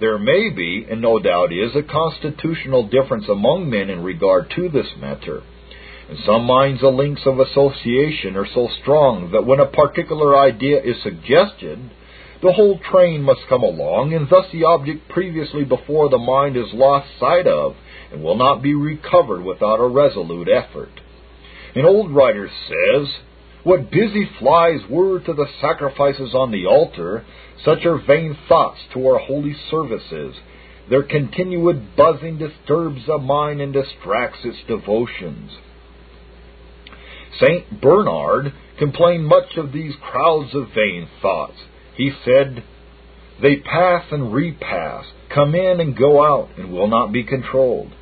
There 0.00 0.18
may 0.18 0.50
be, 0.50 0.86
and 0.88 1.00
no 1.00 1.18
doubt 1.18 1.52
is, 1.52 1.74
a 1.74 1.82
constitutional 1.82 2.88
difference 2.88 3.28
among 3.28 3.68
men 3.68 3.90
in 3.90 4.02
regard 4.02 4.50
to 4.56 4.68
this 4.68 4.86
matter. 5.00 5.42
In 6.08 6.16
some 6.24 6.44
minds, 6.44 6.80
the 6.80 6.88
links 6.88 7.22
of 7.26 7.40
association 7.40 8.36
are 8.36 8.46
so 8.54 8.68
strong 8.80 9.32
that 9.32 9.44
when 9.44 9.60
a 9.60 9.66
particular 9.66 10.38
idea 10.38 10.80
is 10.80 11.02
suggested, 11.02 11.78
the 12.40 12.52
whole 12.52 12.78
train 12.78 13.22
must 13.22 13.40
come 13.48 13.62
along, 13.62 14.14
and 14.14 14.28
thus 14.30 14.46
the 14.52 14.64
object 14.64 15.08
previously 15.08 15.64
before 15.64 16.08
the 16.08 16.18
mind 16.18 16.56
is 16.56 16.72
lost 16.72 17.08
sight 17.18 17.46
of, 17.46 17.74
and 18.12 18.22
will 18.22 18.36
not 18.36 18.62
be 18.62 18.74
recovered 18.74 19.42
without 19.42 19.80
a 19.80 19.88
resolute 19.88 20.48
effort. 20.48 21.00
An 21.74 21.84
old 21.84 22.12
writer 22.12 22.48
says, 22.68 23.08
What 23.64 23.90
busy 23.90 24.28
flies 24.38 24.80
were 24.88 25.20
to 25.20 25.32
the 25.32 25.46
sacrifices 25.60 26.34
on 26.34 26.52
the 26.52 26.66
altar, 26.66 27.24
such 27.64 27.84
are 27.84 27.98
vain 27.98 28.36
thoughts 28.48 28.78
to 28.94 29.06
our 29.06 29.18
holy 29.18 29.54
services. 29.70 30.36
Their 30.88 31.02
continued 31.02 31.96
buzzing 31.96 32.38
disturbs 32.38 33.06
the 33.06 33.18
mind 33.18 33.60
and 33.60 33.72
distracts 33.72 34.40
its 34.44 34.58
devotions. 34.66 35.50
St. 37.40 37.80
Bernard 37.80 38.52
complained 38.78 39.26
much 39.26 39.56
of 39.56 39.72
these 39.72 39.94
crowds 40.00 40.54
of 40.54 40.68
vain 40.74 41.08
thoughts. 41.20 41.58
He 41.96 42.10
said, 42.24 42.64
They 43.42 43.56
pass 43.56 44.04
and 44.10 44.32
repass, 44.32 45.04
come 45.34 45.54
in 45.54 45.80
and 45.80 45.96
go 45.96 46.22
out, 46.22 46.50
and 46.56 46.72
will 46.72 46.88
not 46.88 47.12
be 47.12 47.24
controlled. 47.24 47.92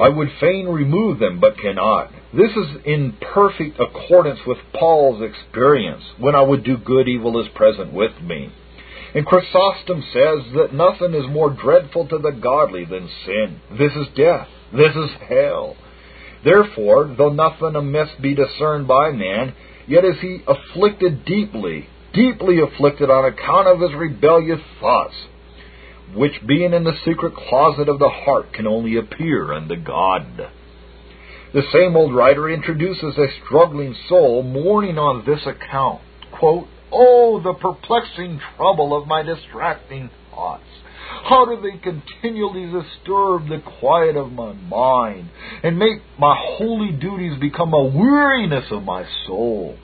I 0.00 0.08
would 0.08 0.30
fain 0.40 0.66
remove 0.66 1.18
them, 1.18 1.38
but 1.38 1.58
cannot. 1.58 2.10
This 2.34 2.50
is 2.50 2.82
in 2.86 3.14
perfect 3.34 3.78
accordance 3.78 4.40
with 4.46 4.58
Paul's 4.72 5.22
experience. 5.22 6.02
When 6.18 6.34
I 6.34 6.40
would 6.40 6.64
do 6.64 6.78
good, 6.78 7.08
evil 7.08 7.40
is 7.40 7.48
present 7.54 7.92
with 7.92 8.12
me. 8.22 8.50
And 9.14 9.26
Chrysostom 9.26 10.02
says 10.12 10.52
that 10.54 10.72
nothing 10.72 11.14
is 11.14 11.28
more 11.28 11.50
dreadful 11.50 12.08
to 12.08 12.18
the 12.18 12.32
godly 12.32 12.86
than 12.86 13.10
sin. 13.26 13.60
This 13.72 13.92
is 13.92 14.06
death. 14.16 14.48
This 14.72 14.96
is 14.96 15.10
hell. 15.28 15.76
Therefore, 16.42 17.14
though 17.16 17.32
nothing 17.32 17.76
amiss 17.76 18.08
be 18.20 18.34
discerned 18.34 18.88
by 18.88 19.10
man, 19.12 19.54
yet 19.86 20.04
is 20.04 20.16
he 20.20 20.40
afflicted 20.48 21.26
deeply, 21.26 21.86
deeply 22.14 22.60
afflicted 22.60 23.10
on 23.10 23.26
account 23.26 23.68
of 23.68 23.80
his 23.80 23.92
rebellious 23.94 24.60
thoughts 24.80 25.14
which 26.14 26.46
being 26.46 26.72
in 26.74 26.84
the 26.84 26.96
secret 27.04 27.34
closet 27.34 27.88
of 27.88 27.98
the 27.98 28.08
heart 28.08 28.52
can 28.52 28.66
only 28.66 28.96
appear 28.96 29.52
unto 29.52 29.76
God. 29.76 30.50
The 31.54 31.62
same 31.70 31.96
old 31.96 32.14
writer 32.14 32.48
introduces 32.48 33.18
a 33.18 33.26
struggling 33.44 33.94
soul 34.08 34.42
mourning 34.42 34.98
on 34.98 35.24
this 35.26 35.46
account. 35.46 36.00
Quote, 36.32 36.66
Oh, 36.90 37.40
the 37.42 37.52
perplexing 37.54 38.40
trouble 38.56 38.96
of 38.96 39.06
my 39.06 39.22
distracting 39.22 40.10
thoughts. 40.30 40.64
How 41.24 41.44
do 41.44 41.60
they 41.60 41.78
continually 41.78 42.64
disturb 42.64 43.48
the 43.48 43.62
quiet 43.80 44.16
of 44.16 44.32
my 44.32 44.52
mind 44.52 45.28
and 45.62 45.78
make 45.78 46.00
my 46.18 46.34
holy 46.56 46.92
duties 46.92 47.38
become 47.38 47.74
a 47.74 47.84
weariness 47.84 48.66
of 48.70 48.82
my 48.84 49.04
soul? 49.26 49.76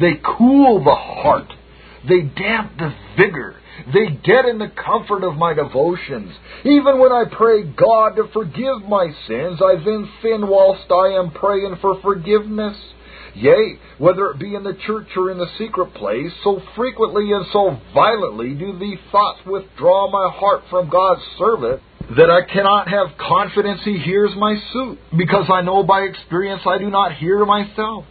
They 0.00 0.20
cool 0.22 0.82
the 0.82 0.94
heart. 0.94 1.52
They 2.08 2.22
damp 2.22 2.76
the 2.76 2.92
vigor 3.16 3.56
they 3.92 4.06
get 4.22 4.44
in 4.46 4.58
the 4.58 4.70
comfort 4.70 5.24
of 5.24 5.36
my 5.36 5.54
devotions. 5.54 6.32
Even 6.64 6.98
when 6.98 7.12
I 7.12 7.24
pray 7.30 7.62
God 7.64 8.16
to 8.16 8.28
forgive 8.32 8.88
my 8.88 9.08
sins, 9.26 9.60
I 9.62 9.76
then 9.76 10.10
sin 10.22 10.48
whilst 10.48 10.90
I 10.90 11.18
am 11.18 11.32
praying 11.32 11.78
for 11.80 12.00
forgiveness. 12.00 12.76
Yea, 13.34 13.78
whether 13.98 14.30
it 14.30 14.38
be 14.38 14.54
in 14.54 14.62
the 14.62 14.78
church 14.86 15.08
or 15.16 15.30
in 15.30 15.38
the 15.38 15.50
secret 15.58 15.92
place, 15.94 16.30
so 16.44 16.62
frequently 16.76 17.32
and 17.32 17.44
so 17.52 17.76
violently 17.92 18.54
do 18.54 18.78
these 18.78 18.98
thoughts 19.10 19.40
withdraw 19.44 20.08
my 20.08 20.32
heart 20.32 20.62
from 20.70 20.88
God's 20.88 21.22
service 21.36 21.80
that 22.16 22.30
I 22.30 22.42
cannot 22.52 22.88
have 22.88 23.18
confidence 23.18 23.80
He 23.84 23.98
hears 23.98 24.30
my 24.36 24.56
suit, 24.72 24.98
because 25.16 25.46
I 25.52 25.62
know 25.62 25.82
by 25.82 26.02
experience 26.02 26.62
I 26.66 26.78
do 26.78 26.90
not 26.90 27.16
hear 27.16 27.44
myself. 27.44 28.04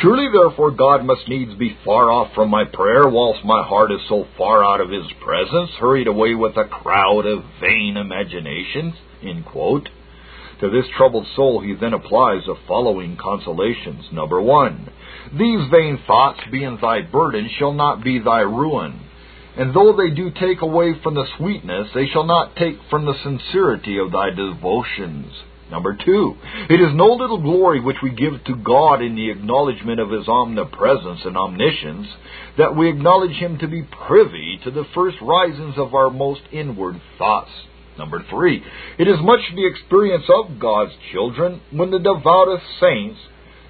Surely, 0.00 0.28
therefore, 0.32 0.70
God 0.70 1.04
must 1.04 1.28
needs 1.28 1.54
be 1.54 1.76
far 1.84 2.10
off 2.10 2.32
from 2.34 2.50
my 2.50 2.64
prayer, 2.64 3.08
whilst 3.08 3.44
my 3.44 3.62
heart 3.62 3.92
is 3.92 4.00
so 4.08 4.26
far 4.38 4.64
out 4.64 4.80
of 4.80 4.90
His 4.90 5.06
presence, 5.20 5.70
hurried 5.78 6.06
away 6.06 6.34
with 6.34 6.56
a 6.56 6.64
crowd 6.64 7.26
of 7.26 7.44
vain 7.60 7.96
imaginations. 7.96 8.94
To 10.60 10.68
this 10.70 10.86
troubled 10.96 11.26
soul 11.34 11.60
he 11.60 11.74
then 11.74 11.94
applies 11.94 12.44
the 12.46 12.54
following 12.68 13.16
consolations. 13.16 14.04
Number 14.12 14.40
one, 14.40 14.90
these 15.32 15.70
vain 15.70 15.98
thoughts, 16.06 16.40
being 16.50 16.78
thy 16.80 17.02
burden, 17.02 17.48
shall 17.58 17.72
not 17.72 18.04
be 18.04 18.18
thy 18.18 18.40
ruin. 18.40 19.00
And 19.56 19.74
though 19.74 19.94
they 19.96 20.10
do 20.10 20.30
take 20.30 20.60
away 20.62 20.94
from 21.02 21.14
the 21.14 21.26
sweetness, 21.36 21.88
they 21.94 22.06
shall 22.06 22.24
not 22.24 22.56
take 22.56 22.76
from 22.88 23.04
the 23.04 23.14
sincerity 23.22 23.98
of 23.98 24.12
thy 24.12 24.30
devotions. 24.30 25.32
Number 25.70 25.96
two, 25.96 26.34
it 26.68 26.80
is 26.80 26.94
no 26.94 27.12
little 27.14 27.40
glory 27.40 27.80
which 27.80 27.98
we 28.02 28.10
give 28.10 28.44
to 28.44 28.56
God 28.56 29.02
in 29.02 29.14
the 29.14 29.30
acknowledgement 29.30 30.00
of 30.00 30.10
His 30.10 30.26
omnipresence 30.26 31.20
and 31.24 31.36
omniscience, 31.36 32.08
that 32.58 32.76
we 32.76 32.88
acknowledge 32.88 33.36
Him 33.36 33.58
to 33.58 33.68
be 33.68 33.86
privy 34.08 34.58
to 34.64 34.70
the 34.70 34.84
first 34.94 35.18
risings 35.22 35.74
of 35.76 35.94
our 35.94 36.10
most 36.10 36.42
inward 36.52 37.00
thoughts. 37.18 37.50
Number 37.98 38.24
three, 38.30 38.62
it 38.98 39.08
is 39.08 39.18
much 39.20 39.40
the 39.54 39.66
experience 39.66 40.24
of 40.28 40.58
God's 40.58 40.92
children 41.12 41.60
when 41.70 41.90
the 41.90 41.98
devoutest 41.98 42.64
saints 42.80 43.18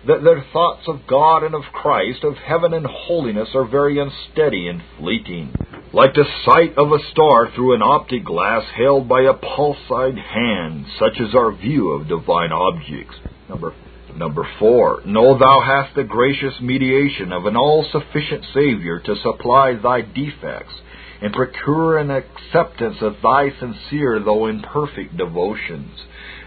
that 0.07 0.23
their 0.23 0.45
thoughts 0.53 0.83
of 0.87 1.07
God 1.09 1.43
and 1.43 1.55
of 1.55 1.63
Christ, 1.73 2.25
of 2.25 2.35
heaven 2.37 2.73
and 2.73 2.87
holiness, 2.87 3.49
are 3.55 3.67
very 3.67 3.99
unsteady 3.99 4.69
and 4.69 4.83
fleeting, 4.99 5.53
like 5.93 6.15
the 6.15 6.25
sight 6.45 6.79
of 6.79 6.93
a 6.93 7.05
star 7.11 7.51
through 7.55 7.75
an 7.75 7.83
optic 7.83 8.25
glass 8.25 8.65
held 8.77 9.09
by 9.09 9.23
a 9.23 9.35
pulsed 9.35 10.19
hand, 10.19 10.87
such 10.99 11.21
is 11.21 11.35
our 11.35 11.53
view 11.53 11.91
of 11.91 12.09
divine 12.09 12.53
objects. 12.53 13.17
Number 13.49 13.75
Number 14.17 14.47
four, 14.59 15.03
know 15.07 15.39
thou 15.39 15.61
hast 15.61 15.95
the 15.95 16.05
gracious 16.05 16.61
mediation 16.61 17.33
of 17.33 17.47
an 17.47 17.57
all 17.57 17.87
sufficient 17.91 18.45
Savior 18.53 18.99
to 18.99 19.17
supply 19.17 19.75
thy 19.75 20.01
defects, 20.03 20.75
and 21.23 21.33
procure 21.33 21.99
an 21.99 22.11
acceptance 22.11 22.97
of 23.01 23.17
thy 23.23 23.51
sincere 23.59 24.21
though 24.21 24.47
imperfect 24.47 25.17
devotions. 25.17 25.93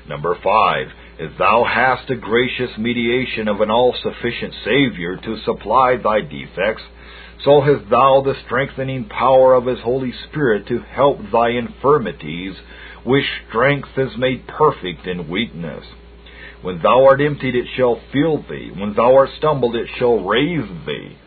Number 0.07 0.37
five, 0.43 0.87
if 1.17 1.37
thou 1.37 1.63
hast 1.63 2.07
the 2.07 2.15
gracious 2.15 2.77
mediation 2.77 3.47
of 3.47 3.61
an 3.61 3.71
all 3.71 3.95
sufficient 4.03 4.53
Saviour 4.65 5.17
to 5.17 5.37
supply 5.45 5.95
thy 5.97 6.21
defects, 6.21 6.83
so 7.43 7.61
hast 7.61 7.89
thou 7.89 8.21
the 8.21 8.35
strengthening 8.45 9.05
power 9.05 9.53
of 9.53 9.65
his 9.65 9.79
Holy 9.79 10.13
Spirit 10.29 10.67
to 10.67 10.79
help 10.79 11.19
thy 11.31 11.49
infirmities, 11.49 12.55
which 13.05 13.25
strength 13.49 13.89
is 13.97 14.17
made 14.17 14.47
perfect 14.47 15.07
in 15.07 15.29
weakness. 15.29 15.85
When 16.61 16.81
thou 16.81 17.05
art 17.05 17.21
emptied, 17.21 17.55
it 17.55 17.67
shall 17.75 18.01
fill 18.13 18.43
thee. 18.43 18.71
When 18.73 18.93
thou 18.93 19.15
art 19.15 19.29
stumbled, 19.37 19.75
it 19.75 19.89
shall 19.97 20.23
raise 20.23 20.69
thee. 20.85 21.17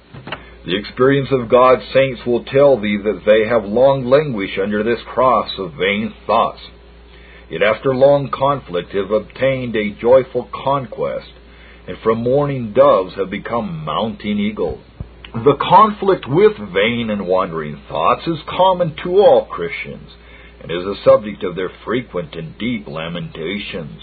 The 0.64 0.76
experience 0.76 1.28
of 1.30 1.50
God's 1.50 1.82
saints 1.92 2.22
will 2.26 2.44
tell 2.44 2.80
thee 2.80 2.98
that 3.04 3.22
they 3.26 3.46
have 3.46 3.64
long 3.64 4.06
languished 4.06 4.58
under 4.58 4.82
this 4.82 5.00
cross 5.06 5.50
of 5.58 5.74
vain 5.74 6.14
thoughts 6.26 6.60
Yet 7.48 7.62
after 7.62 7.94
long 7.94 8.28
conflict 8.30 8.90
have 8.92 9.12
obtained 9.12 9.76
a 9.76 9.92
joyful 10.00 10.48
conquest, 10.52 11.30
and 11.86 11.96
from 12.02 12.22
mourning 12.22 12.72
doves 12.72 13.14
have 13.14 13.30
become 13.30 13.84
mounting 13.84 14.38
eagles. 14.38 14.80
The 15.34 15.56
conflict 15.60 16.26
with 16.28 16.56
vain 16.72 17.10
and 17.10 17.26
wandering 17.26 17.80
thoughts 17.88 18.26
is 18.26 18.38
common 18.48 18.94
to 19.02 19.18
all 19.18 19.46
Christians, 19.46 20.10
and 20.60 20.70
is 20.70 20.84
a 20.84 21.02
subject 21.04 21.42
of 21.42 21.56
their 21.56 21.70
frequent 21.84 22.34
and 22.36 22.56
deep 22.58 22.86
lamentations. 22.86 24.02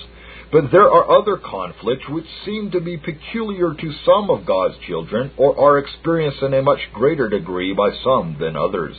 But 0.52 0.72
there 0.72 0.90
are 0.90 1.20
other 1.20 1.38
conflicts 1.38 2.08
which 2.10 2.28
seem 2.46 2.72
to 2.72 2.82
be 2.82 2.98
peculiar 2.98 3.74
to 3.74 3.94
some 4.06 4.30
of 4.30 4.46
God's 4.46 4.76
children, 4.86 5.32
or 5.38 5.58
are 5.60 5.80
experienced 5.80 6.44
in 6.44 6.54
a 6.54 6.62
much 6.62 6.80
greater 6.94 7.30
degree 7.30 7.74
by 7.74 7.92
some 8.04 8.38
than 8.40 8.56
others. 8.56 8.96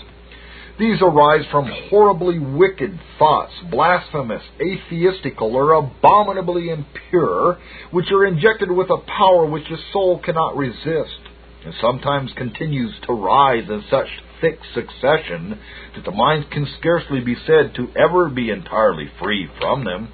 These 0.78 1.00
arise 1.02 1.46
from 1.52 1.70
horribly 1.88 2.40
wicked 2.40 2.98
thoughts, 3.18 3.52
blasphemous, 3.70 4.42
atheistical, 4.58 5.54
or 5.54 5.74
abominably 5.74 6.70
impure, 6.70 7.58
which 7.92 8.10
are 8.10 8.24
injected 8.26 8.70
with 8.70 8.90
a 8.90 8.96
power 8.96 9.46
which 9.46 9.68
the 9.68 9.78
soul 9.92 10.18
cannot 10.18 10.56
resist, 10.56 11.20
and 11.64 11.74
sometimes 11.80 12.30
continues 12.36 12.94
to 13.06 13.12
rise 13.12 13.68
in 13.68 13.82
such 13.90 14.08
thick 14.40 14.58
succession 14.74 15.58
that 15.94 16.04
the 16.04 16.10
mind 16.10 16.50
can 16.50 16.66
scarcely 16.78 17.20
be 17.20 17.36
said 17.46 17.74
to 17.74 17.88
ever 17.96 18.28
be 18.28 18.50
entirely 18.50 19.10
free 19.18 19.48
from 19.58 19.84
them. 19.84 20.08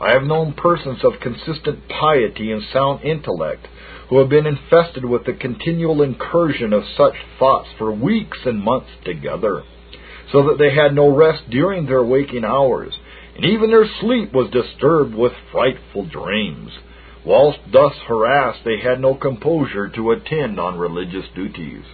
I 0.00 0.12
have 0.12 0.22
known 0.22 0.54
persons 0.54 1.04
of 1.04 1.20
consistent 1.20 1.88
piety 1.88 2.50
and 2.50 2.62
sound 2.72 3.04
intellect 3.04 3.66
who 4.08 4.18
have 4.18 4.28
been 4.28 4.46
infested 4.46 5.04
with 5.04 5.24
the 5.24 5.32
continual 5.32 6.02
incursion 6.02 6.72
of 6.72 6.82
such 6.96 7.14
thoughts 7.38 7.68
for 7.78 7.92
weeks 7.92 8.38
and 8.44 8.62
months 8.62 8.90
together 9.04 9.62
so 10.32 10.48
that 10.48 10.58
they 10.58 10.74
had 10.74 10.94
no 10.94 11.14
rest 11.14 11.48
during 11.50 11.86
their 11.86 12.02
waking 12.02 12.44
hours, 12.44 12.94
and 13.36 13.44
even 13.44 13.70
their 13.70 13.86
sleep 14.00 14.32
was 14.32 14.50
disturbed 14.50 15.14
with 15.14 15.32
frightful 15.52 16.06
dreams. 16.06 16.70
Whilst 17.24 17.58
thus 17.70 17.94
harassed, 18.08 18.64
they 18.64 18.78
had 18.78 19.00
no 19.00 19.14
composure 19.14 19.88
to 19.88 20.10
attend 20.10 20.58
on 20.58 20.78
religious 20.78 21.26
duties. 21.34 21.84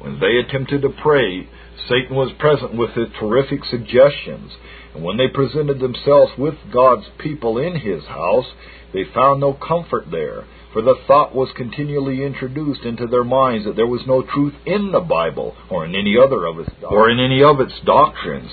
When 0.00 0.18
they 0.18 0.38
attempted 0.38 0.82
to 0.82 0.88
pray, 0.88 1.46
Satan 1.88 2.16
was 2.16 2.32
present 2.38 2.74
with 2.74 2.90
his 2.90 3.08
terrific 3.18 3.64
suggestions, 3.64 4.52
and 4.94 5.04
when 5.04 5.18
they 5.18 5.28
presented 5.28 5.78
themselves 5.78 6.32
with 6.36 6.54
God's 6.72 7.06
people 7.18 7.58
in 7.58 7.76
his 7.76 8.04
house, 8.04 8.46
they 8.92 9.04
found 9.04 9.40
no 9.40 9.52
comfort 9.52 10.10
there, 10.10 10.44
for 10.72 10.82
the 10.82 10.96
thought 11.06 11.34
was 11.34 11.50
continually 11.56 12.24
introduced 12.24 12.82
into 12.82 13.06
their 13.06 13.24
minds 13.24 13.66
that 13.66 13.76
there 13.76 13.86
was 13.86 14.06
no 14.06 14.22
truth 14.22 14.54
in 14.66 14.90
the 14.90 15.00
Bible 15.00 15.54
or 15.68 15.84
in 15.84 15.94
any 15.94 16.16
other 16.16 16.44
of 16.46 16.58
its 16.58 16.70
or 16.82 17.10
in 17.10 17.20
any 17.20 17.42
of 17.42 17.60
its 17.60 17.74
doctrines. 17.84 18.50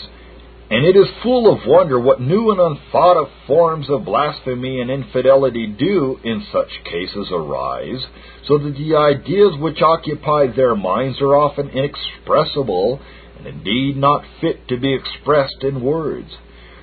And 0.69 0.85
it 0.85 0.97
is 0.97 1.07
full 1.23 1.51
of 1.51 1.65
wonder 1.65 1.97
what 1.97 2.19
new 2.19 2.51
and 2.51 2.59
unthought 2.59 3.15
of 3.15 3.29
forms 3.47 3.89
of 3.89 4.03
blasphemy 4.03 4.81
and 4.81 4.91
infidelity 4.91 5.65
do 5.65 6.19
in 6.25 6.45
such 6.51 6.83
cases 6.83 7.29
arise, 7.31 8.05
so 8.45 8.57
that 8.57 8.75
the 8.77 8.95
ideas 8.97 9.53
which 9.59 9.81
occupy 9.81 10.47
their 10.47 10.75
minds 10.75 11.21
are 11.21 11.37
often 11.37 11.69
inexpressible 11.69 12.99
and 13.37 13.47
indeed 13.47 13.95
not 13.95 14.25
fit 14.41 14.67
to 14.67 14.77
be 14.77 14.93
expressed 14.93 15.63
in 15.63 15.81
words. 15.81 16.29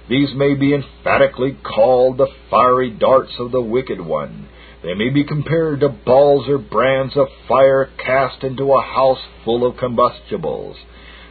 These 0.08 0.34
may 0.34 0.54
be 0.54 0.74
emphatically 0.74 1.56
called 1.62 2.16
the 2.16 2.28
fiery 2.50 2.90
darts 2.90 3.32
of 3.38 3.52
the 3.52 3.60
wicked 3.60 4.00
one. 4.00 4.48
They 4.82 4.94
may 4.94 5.10
be 5.10 5.24
compared 5.24 5.80
to 5.80 5.88
balls 5.90 6.48
or 6.48 6.58
brands 6.58 7.16
of 7.16 7.28
fire 7.48 7.90
cast 7.98 8.44
into 8.44 8.72
a 8.72 8.82
house 8.82 9.20
full 9.44 9.66
of 9.66 9.76
combustibles. 9.76 10.76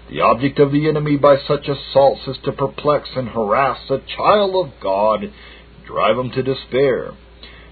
The 0.10 0.22
object 0.22 0.60
of 0.60 0.72
the 0.72 0.88
enemy 0.90 1.18
by 1.18 1.38
such 1.38 1.68
assaults 1.68 2.28
is 2.28 2.38
to 2.44 2.52
perplex 2.52 3.10
and 3.16 3.30
harass 3.30 3.90
a 3.90 4.00
child 4.00 4.56
of 4.56 4.80
God, 4.82 5.32
drive 5.86 6.18
him 6.18 6.32
to 6.32 6.44
despair. 6.44 7.14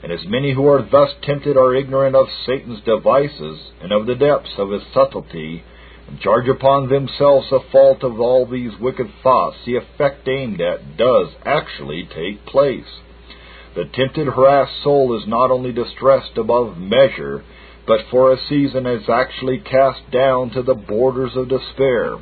And 0.03 0.11
as 0.11 0.25
many 0.25 0.53
who 0.53 0.67
are 0.67 0.81
thus 0.81 1.11
tempted 1.21 1.57
are 1.57 1.75
ignorant 1.75 2.15
of 2.15 2.27
Satan's 2.45 2.81
devices 2.81 3.71
and 3.81 3.91
of 3.91 4.05
the 4.05 4.15
depths 4.15 4.57
of 4.57 4.71
his 4.71 4.81
subtlety, 4.93 5.63
and 6.07 6.19
charge 6.19 6.47
upon 6.47 6.89
themselves 6.89 7.49
the 7.49 7.59
fault 7.71 8.03
of 8.03 8.19
all 8.19 8.45
these 8.45 8.77
wicked 8.79 9.11
thoughts, 9.21 9.57
the 9.65 9.75
effect 9.75 10.27
aimed 10.27 10.59
at 10.59 10.97
does 10.97 11.29
actually 11.45 12.03
take 12.03 12.45
place. 12.45 13.01
The 13.75 13.85
tempted, 13.85 14.27
harassed 14.27 14.83
soul 14.83 15.17
is 15.17 15.27
not 15.27 15.51
only 15.51 15.71
distressed 15.71 16.37
above 16.37 16.77
measure, 16.77 17.43
but 17.87 18.01
for 18.09 18.31
a 18.31 18.37
season 18.49 18.85
is 18.85 19.09
actually 19.09 19.59
cast 19.59 20.09
down 20.11 20.51
to 20.51 20.61
the 20.61 20.75
borders 20.75 21.31
of 21.35 21.49
despair. 21.49 22.17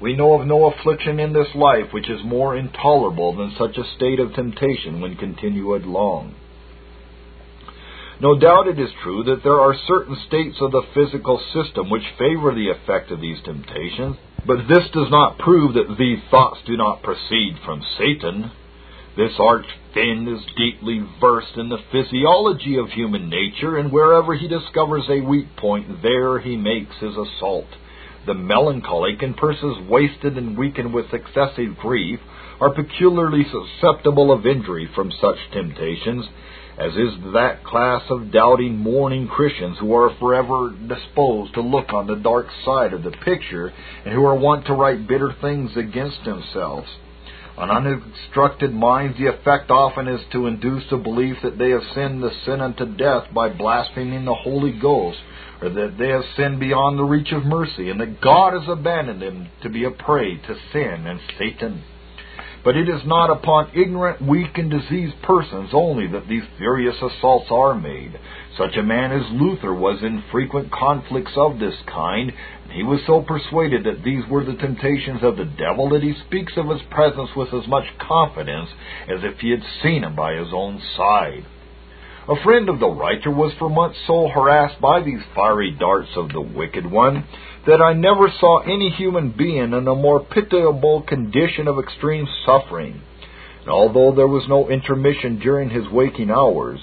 We 0.00 0.14
know 0.14 0.38
of 0.38 0.46
no 0.46 0.66
affliction 0.66 1.18
in 1.20 1.32
this 1.32 1.54
life 1.54 1.92
which 1.92 2.10
is 2.10 2.20
more 2.24 2.56
intolerable 2.56 3.34
than 3.36 3.54
such 3.58 3.78
a 3.78 3.96
state 3.96 4.20
of 4.20 4.34
temptation 4.34 5.00
when 5.00 5.16
continued 5.16 5.86
long. 5.86 6.34
No 8.20 8.38
doubt 8.38 8.68
it 8.68 8.78
is 8.78 8.90
true 9.02 9.24
that 9.24 9.42
there 9.42 9.60
are 9.60 9.74
certain 9.86 10.16
states 10.26 10.56
of 10.60 10.72
the 10.72 10.82
physical 10.94 11.38
system 11.52 11.90
which 11.90 12.02
favor 12.18 12.54
the 12.54 12.70
effect 12.70 13.10
of 13.10 13.20
these 13.20 13.42
temptations, 13.44 14.16
but 14.46 14.68
this 14.68 14.88
does 14.92 15.10
not 15.10 15.38
prove 15.38 15.74
that 15.74 15.96
these 15.98 16.20
thoughts 16.30 16.60
do 16.66 16.76
not 16.76 17.02
proceed 17.02 17.56
from 17.64 17.82
Satan. 17.98 18.50
This 19.16 19.32
arch 19.38 19.66
fiend 19.96 20.28
is 20.28 20.44
deeply 20.58 21.00
versed 21.18 21.56
in 21.56 21.70
the 21.70 21.78
physiology 21.90 22.76
of 22.76 22.90
human 22.90 23.30
nature, 23.30 23.78
and 23.78 23.90
wherever 23.90 24.34
he 24.34 24.46
discovers 24.46 25.04
a 25.08 25.22
weak 25.22 25.56
point, 25.56 26.02
there 26.02 26.38
he 26.38 26.54
makes 26.54 26.94
his 27.00 27.14
assault. 27.16 27.66
The 28.26 28.34
melancholic 28.34 29.22
and 29.22 29.34
persons 29.34 29.88
wasted 29.88 30.36
and 30.36 30.58
weakened 30.58 30.92
with 30.92 31.14
excessive 31.14 31.78
grief 31.78 32.20
are 32.60 32.74
peculiarly 32.74 33.44
susceptible 33.44 34.32
of 34.32 34.44
injury 34.44 34.86
from 34.94 35.12
such 35.18 35.38
temptations, 35.52 36.26
as 36.78 36.92
is 36.92 37.32
that 37.32 37.64
class 37.64 38.02
of 38.10 38.30
doubting, 38.30 38.76
mourning 38.76 39.28
Christians 39.28 39.78
who 39.80 39.94
are 39.94 40.14
forever 40.18 40.74
disposed 40.86 41.54
to 41.54 41.62
look 41.62 41.94
on 41.94 42.06
the 42.06 42.16
dark 42.16 42.48
side 42.66 42.92
of 42.92 43.02
the 43.02 43.12
picture 43.24 43.72
and 44.04 44.12
who 44.12 44.26
are 44.26 44.38
wont 44.38 44.66
to 44.66 44.74
write 44.74 45.08
bitter 45.08 45.34
things 45.40 45.70
against 45.74 46.22
themselves. 46.26 46.88
On 47.58 47.70
uninstructed 47.70 48.74
minds, 48.74 49.16
the 49.16 49.28
effect 49.28 49.70
often 49.70 50.08
is 50.08 50.20
to 50.32 50.46
induce 50.46 50.84
the 50.90 50.98
belief 50.98 51.36
that 51.42 51.56
they 51.56 51.70
have 51.70 51.82
sinned 51.94 52.22
the 52.22 52.30
sin 52.44 52.60
unto 52.60 52.84
death 52.84 53.32
by 53.32 53.48
blaspheming 53.48 54.26
the 54.26 54.34
Holy 54.34 54.72
Ghost, 54.72 55.18
or 55.62 55.70
that 55.70 55.96
they 55.98 56.08
have 56.08 56.24
sinned 56.36 56.60
beyond 56.60 56.98
the 56.98 57.04
reach 57.04 57.32
of 57.32 57.46
mercy, 57.46 57.88
and 57.88 57.98
that 58.00 58.20
God 58.20 58.52
has 58.52 58.68
abandoned 58.68 59.22
them 59.22 59.48
to 59.62 59.70
be 59.70 59.84
a 59.84 59.90
prey 59.90 60.36
to 60.36 60.56
sin 60.70 61.06
and 61.06 61.18
Satan. 61.38 61.82
But 62.66 62.76
it 62.76 62.88
is 62.88 63.06
not 63.06 63.30
upon 63.30 63.70
ignorant, 63.74 64.20
weak, 64.20 64.58
and 64.58 64.68
diseased 64.68 65.22
persons 65.22 65.70
only 65.72 66.08
that 66.08 66.26
these 66.26 66.42
furious 66.58 67.00
assaults 67.00 67.46
are 67.48 67.76
made. 67.76 68.18
Such 68.58 68.76
a 68.76 68.82
man 68.82 69.12
as 69.12 69.30
Luther 69.30 69.72
was 69.72 70.02
in 70.02 70.24
frequent 70.32 70.72
conflicts 70.72 71.30
of 71.36 71.60
this 71.60 71.76
kind, 71.86 72.32
and 72.64 72.72
he 72.72 72.82
was 72.82 72.98
so 73.06 73.22
persuaded 73.22 73.84
that 73.84 74.02
these 74.02 74.26
were 74.28 74.44
the 74.44 74.56
temptations 74.56 75.22
of 75.22 75.36
the 75.36 75.44
devil 75.44 75.90
that 75.90 76.02
he 76.02 76.12
speaks 76.26 76.54
of 76.56 76.68
his 76.68 76.82
presence 76.90 77.30
with 77.36 77.54
as 77.54 77.68
much 77.68 77.84
confidence 78.00 78.70
as 79.06 79.22
if 79.22 79.38
he 79.38 79.50
had 79.50 79.62
seen 79.80 80.02
him 80.02 80.16
by 80.16 80.34
his 80.34 80.48
own 80.52 80.82
side. 80.96 81.44
A 82.28 82.42
friend 82.42 82.68
of 82.68 82.80
the 82.80 82.88
writer 82.88 83.30
was 83.30 83.52
for 83.60 83.70
months 83.70 83.98
so 84.08 84.26
harassed 84.26 84.80
by 84.80 85.00
these 85.00 85.22
fiery 85.36 85.70
darts 85.70 86.10
of 86.16 86.30
the 86.30 86.40
wicked 86.40 86.90
one 86.90 87.22
that 87.66 87.82
I 87.82 87.92
never 87.92 88.28
saw 88.40 88.60
any 88.60 88.90
human 88.90 89.34
being 89.36 89.72
in 89.72 89.88
a 89.88 89.94
more 89.94 90.24
pitiable 90.24 91.02
condition 91.02 91.66
of 91.66 91.78
extreme 91.78 92.26
suffering. 92.44 93.02
And 93.62 93.70
although 93.70 94.14
there 94.14 94.28
was 94.28 94.46
no 94.48 94.70
intermission 94.70 95.40
during 95.40 95.70
his 95.70 95.88
waking 95.90 96.30
hours, 96.30 96.80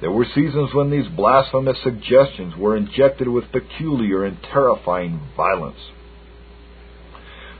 there 0.00 0.10
were 0.10 0.26
seasons 0.34 0.74
when 0.74 0.90
these 0.90 1.06
blasphemous 1.16 1.78
suggestions 1.82 2.54
were 2.56 2.76
injected 2.76 3.28
with 3.28 3.52
peculiar 3.52 4.24
and 4.24 4.36
terrifying 4.52 5.20
violence. 5.36 5.78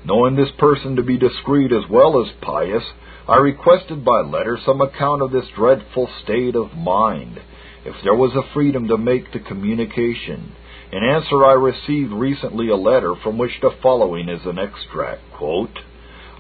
Knowing 0.05 0.37
this 0.37 0.51
person 0.59 0.97
to 0.97 1.03
be 1.03 1.19
discreet 1.19 1.73
as 1.73 1.89
well 1.91 2.23
as 2.25 2.33
pious, 2.41 2.85
I 3.29 3.37
requested 3.39 4.05
by 4.05 4.21
letter 4.21 4.59
some 4.65 4.81
account 4.81 5.23
of 5.23 5.33
this 5.33 5.47
dreadful 5.57 6.09
state 6.23 6.55
of 6.55 6.75
mind, 6.75 7.41
if 7.85 7.95
there 8.05 8.15
was 8.15 8.33
a 8.35 8.53
freedom 8.53 8.89
to 8.89 8.99
make 8.99 9.33
the 9.33 9.41
communication. 9.41 10.53
In 10.92 11.03
answer, 11.03 11.44
I 11.44 11.55
received 11.55 12.12
recently 12.12 12.68
a 12.68 12.77
letter 12.77 13.14
from 13.22 13.38
which 13.38 13.61
the 13.61 13.72
following 13.83 14.29
is 14.29 14.46
an 14.46 14.59
extract. 14.59 15.20
Quote, 15.37 15.79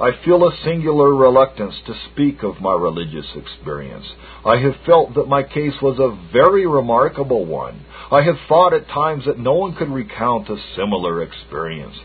I 0.00 0.12
feel 0.24 0.46
a 0.46 0.56
singular 0.62 1.14
reluctance 1.14 1.74
to 1.86 1.94
speak 2.12 2.42
of 2.42 2.60
my 2.60 2.74
religious 2.74 3.26
experience. 3.34 4.06
I 4.44 4.58
have 4.58 4.76
felt 4.84 5.14
that 5.14 5.26
my 5.26 5.42
case 5.42 5.80
was 5.80 5.98
a 5.98 6.32
very 6.32 6.66
remarkable 6.66 7.44
one. 7.46 7.80
I 8.10 8.22
have 8.22 8.36
thought 8.46 8.74
at 8.74 8.88
times 8.88 9.24
that 9.24 9.38
no 9.38 9.54
one 9.54 9.74
could 9.74 9.88
recount 9.88 10.50
a 10.50 10.62
similar 10.76 11.22
experience. 11.22 11.96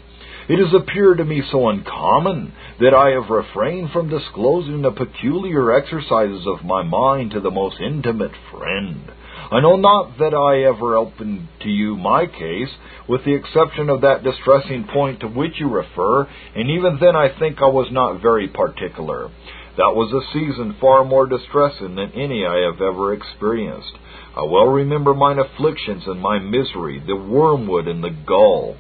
It 0.50 0.58
has 0.58 0.74
appeared 0.74 1.20
to 1.20 1.26
me 1.26 1.44
so 1.52 1.70
uncommon 1.70 2.54
that 2.80 2.94
I 2.94 3.12
have 3.12 3.30
refrained 3.30 3.92
from 3.92 4.10
disclosing 4.10 4.82
the 4.82 4.92
peculiar 4.92 5.72
exercises 5.72 6.48
of 6.48 6.66
my 6.66 6.82
mind 6.82 7.32
to 7.32 7.40
the 7.40 7.52
most 7.52 7.80
intimate 7.80 8.34
friend. 8.52 9.12
I 9.52 9.60
know 9.60 9.76
not 9.76 10.18
that 10.20 10.34
I 10.34 10.64
ever 10.64 10.96
opened 10.96 11.50
to 11.64 11.70
you 11.70 11.98
my 11.98 12.26
case, 12.26 12.70
with 13.10 13.26
the 13.26 13.36
exception 13.36 13.90
of 13.90 14.00
that 14.00 14.24
distressing 14.24 14.86
point 14.94 15.20
to 15.20 15.28
which 15.28 15.60
you 15.60 15.68
refer, 15.68 16.24
and 16.56 16.70
even 16.70 17.00
then 17.02 17.18
I 17.18 17.38
think 17.38 17.62
I 17.62 17.68
was 17.68 17.92
not 17.92 18.22
very 18.22 18.48
particular. 18.48 19.30
That 19.76 19.94
was 19.94 20.14
a 20.14 20.32
season 20.32 20.78
far 20.80 21.04
more 21.04 21.26
distressing 21.28 21.96
than 21.96 22.14
any 22.14 22.46
I 22.46 22.60
have 22.60 22.82
ever 22.82 23.14
experienced. 23.14 23.92
I 24.38 24.44
well 24.44 24.68
remember 24.68 25.14
mine 25.14 25.40
afflictions 25.40 26.04
and 26.08 26.22
my 26.22 26.40
misery, 26.40 27.04
the 27.06 27.18
wormwood 27.18 27.90
and 27.90 28.02
the 28.02 28.16
gall. 28.26 28.78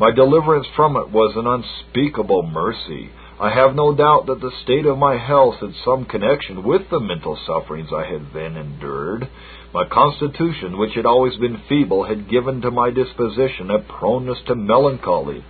My 0.00 0.12
deliverance 0.12 0.66
from 0.74 0.96
it 0.96 1.10
was 1.10 1.36
an 1.36 1.46
unspeakable 1.46 2.42
mercy. 2.42 3.10
I 3.38 3.50
have 3.50 3.74
no 3.74 3.94
doubt 3.94 4.26
that 4.26 4.40
the 4.40 4.52
state 4.62 4.86
of 4.86 4.96
my 4.96 5.18
health 5.18 5.56
had 5.60 5.74
some 5.84 6.06
connection 6.06 6.64
with 6.64 6.88
the 6.90 7.00
mental 7.00 7.38
sufferings 7.46 7.90
I 7.92 8.06
had 8.06 8.32
then 8.32 8.56
endured. 8.56 9.28
My 9.74 9.84
constitution, 9.84 10.78
which 10.78 10.94
had 10.94 11.06
always 11.06 11.36
been 11.36 11.62
feeble, 11.68 12.04
had 12.04 12.30
given 12.30 12.60
to 12.62 12.70
my 12.70 12.90
disposition 12.90 13.70
a 13.70 13.80
proneness 13.80 14.38
to 14.46 14.54
melancholy, 14.54 15.44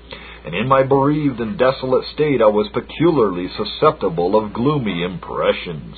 and 0.44 0.54
in 0.54 0.68
my 0.68 0.82
bereaved 0.82 1.40
and 1.40 1.58
desolate 1.58 2.04
state 2.14 2.40
I 2.40 2.46
was 2.46 2.68
peculiarly 2.72 3.48
susceptible 3.48 4.36
of 4.36 4.52
gloomy 4.52 5.02
impressions. 5.02 5.96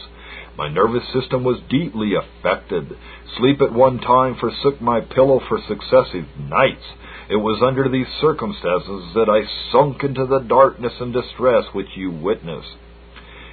My 0.56 0.68
nervous 0.68 1.04
system 1.12 1.44
was 1.44 1.60
deeply 1.70 2.14
affected. 2.14 2.96
Sleep 3.36 3.62
at 3.62 3.72
one 3.72 4.00
time 4.00 4.34
forsook 4.34 4.80
my 4.80 5.00
pillow 5.00 5.40
for 5.48 5.60
successive 5.68 6.26
nights. 6.36 6.84
It 7.30 7.36
was 7.36 7.62
under 7.62 7.88
these 7.88 8.08
circumstances 8.20 9.14
that 9.14 9.28
I 9.28 9.46
sunk 9.70 10.02
into 10.02 10.26
the 10.26 10.40
darkness 10.40 10.94
and 10.98 11.12
distress 11.12 11.64
which 11.72 11.94
you 11.94 12.10
witness. 12.10 12.64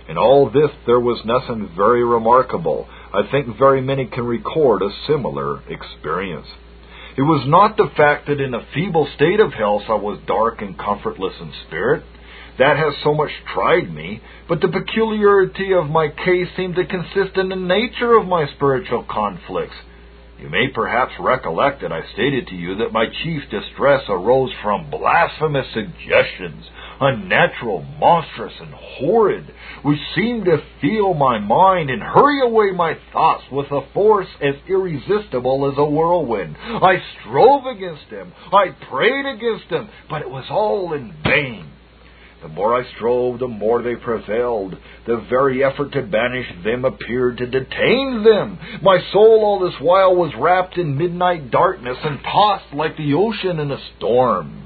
In 0.10 0.18
all 0.18 0.50
this 0.50 0.72
there 0.88 1.00
was 1.00 1.22
nothing 1.26 1.70
very 1.76 2.04
remarkable. 2.04 2.88
I 3.16 3.32
think 3.32 3.58
very 3.58 3.82
many 3.82 4.06
can 4.08 4.26
record 4.26 4.82
a 4.82 4.90
similar 5.08 5.62
experience. 5.70 6.48
It 7.18 7.22
was 7.22 7.48
not 7.48 7.78
the 7.78 7.90
fact 7.96 8.28
that 8.28 8.42
in 8.42 8.54
a 8.54 8.68
feeble 8.74 9.08
state 9.16 9.40
of 9.40 9.54
health 9.54 9.84
I 9.88 9.94
was 9.96 10.20
dark 10.28 10.62
and 10.62 10.78
comfortless 10.78 11.36
in 11.40 11.54
spirit. 11.66 12.04
That 12.60 12.76
has 12.76 12.94
so 13.04 13.14
much 13.14 13.32
tried 13.54 13.94
me, 13.94 14.22
but 14.50 14.60
the 14.60 14.68
peculiarity 14.68 15.74
of 15.74 15.90
my 15.90 16.10
case 16.10 16.48
seemed 16.58 16.76
to 16.76 16.86
consist 16.86 17.38
in 17.38 17.50
the 17.50 17.56
nature 17.56 18.18
of 18.18 18.28
my 18.28 18.48
spiritual 18.56 19.06
conflicts 19.10 19.76
You 20.40 20.50
may 20.50 20.68
perhaps 20.74 21.14
recollect 21.20 21.82
that 21.82 21.94
I 21.94 22.02
stated 22.14 22.48
to 22.48 22.56
you 22.56 22.76
that 22.76 22.92
my 22.92 23.06
chief 23.24 23.44
distress 23.50 24.04
arose 24.10 24.52
from 24.62 24.90
blasphemous 24.90 25.68
suggestions, 25.74 26.66
unnatural, 27.00 27.84
monstrous, 28.00 28.54
and 28.60 28.74
horrid, 28.74 29.54
which 29.84 30.00
seemed 30.16 30.46
to 30.46 30.64
fill 30.82 31.14
my 31.14 31.40
mind 31.40 31.90
and 31.90 32.02
hurry 32.02 32.42
away 32.42 32.72
my 32.72 32.98
thoughts 33.12 33.44
with 33.52 33.68
a 33.72 33.82
force 33.94 34.28
as 34.42 34.56
irresistible 34.68 35.72
as 35.72 35.78
a 35.78 35.86
whirlwind. 35.86 36.56
I 36.60 37.02
strove 37.22 37.66
against 37.66 38.10
them, 38.10 38.34
I 38.52 38.76
prayed 38.90 39.26
against 39.26 39.70
them, 39.70 39.90
but 40.10 40.22
it 40.22 40.30
was 40.30 40.46
all 40.50 40.94
in 40.94 41.14
vain. 41.24 41.72
The 42.42 42.50
more 42.50 42.80
I 42.80 42.84
strove, 42.96 43.40
the 43.40 43.48
more 43.48 43.82
they 43.82 43.96
prevailed. 43.96 44.76
The 45.08 45.26
very 45.30 45.64
effort 45.64 45.94
to 45.94 46.04
banish 46.04 46.46
them 46.64 46.86
appeared 46.86 47.38
to 47.38 47.48
detain 47.48 48.24
them. 48.24 48.60
My 48.84 49.00
soul 49.12 49.42
all 49.44 49.60
this 49.60 49.80
while 49.82 50.16
was 50.16 50.32
wrapped 50.38 50.78
in 50.78 50.96
midnight 50.96 51.50
darkness 51.50 51.98
and 52.04 52.20
tossed 52.22 52.72
like 52.72 52.98
the 52.98 53.16
ocean 53.16 53.60
in 53.60 53.72
a 53.72 53.80
storm. 53.98 54.65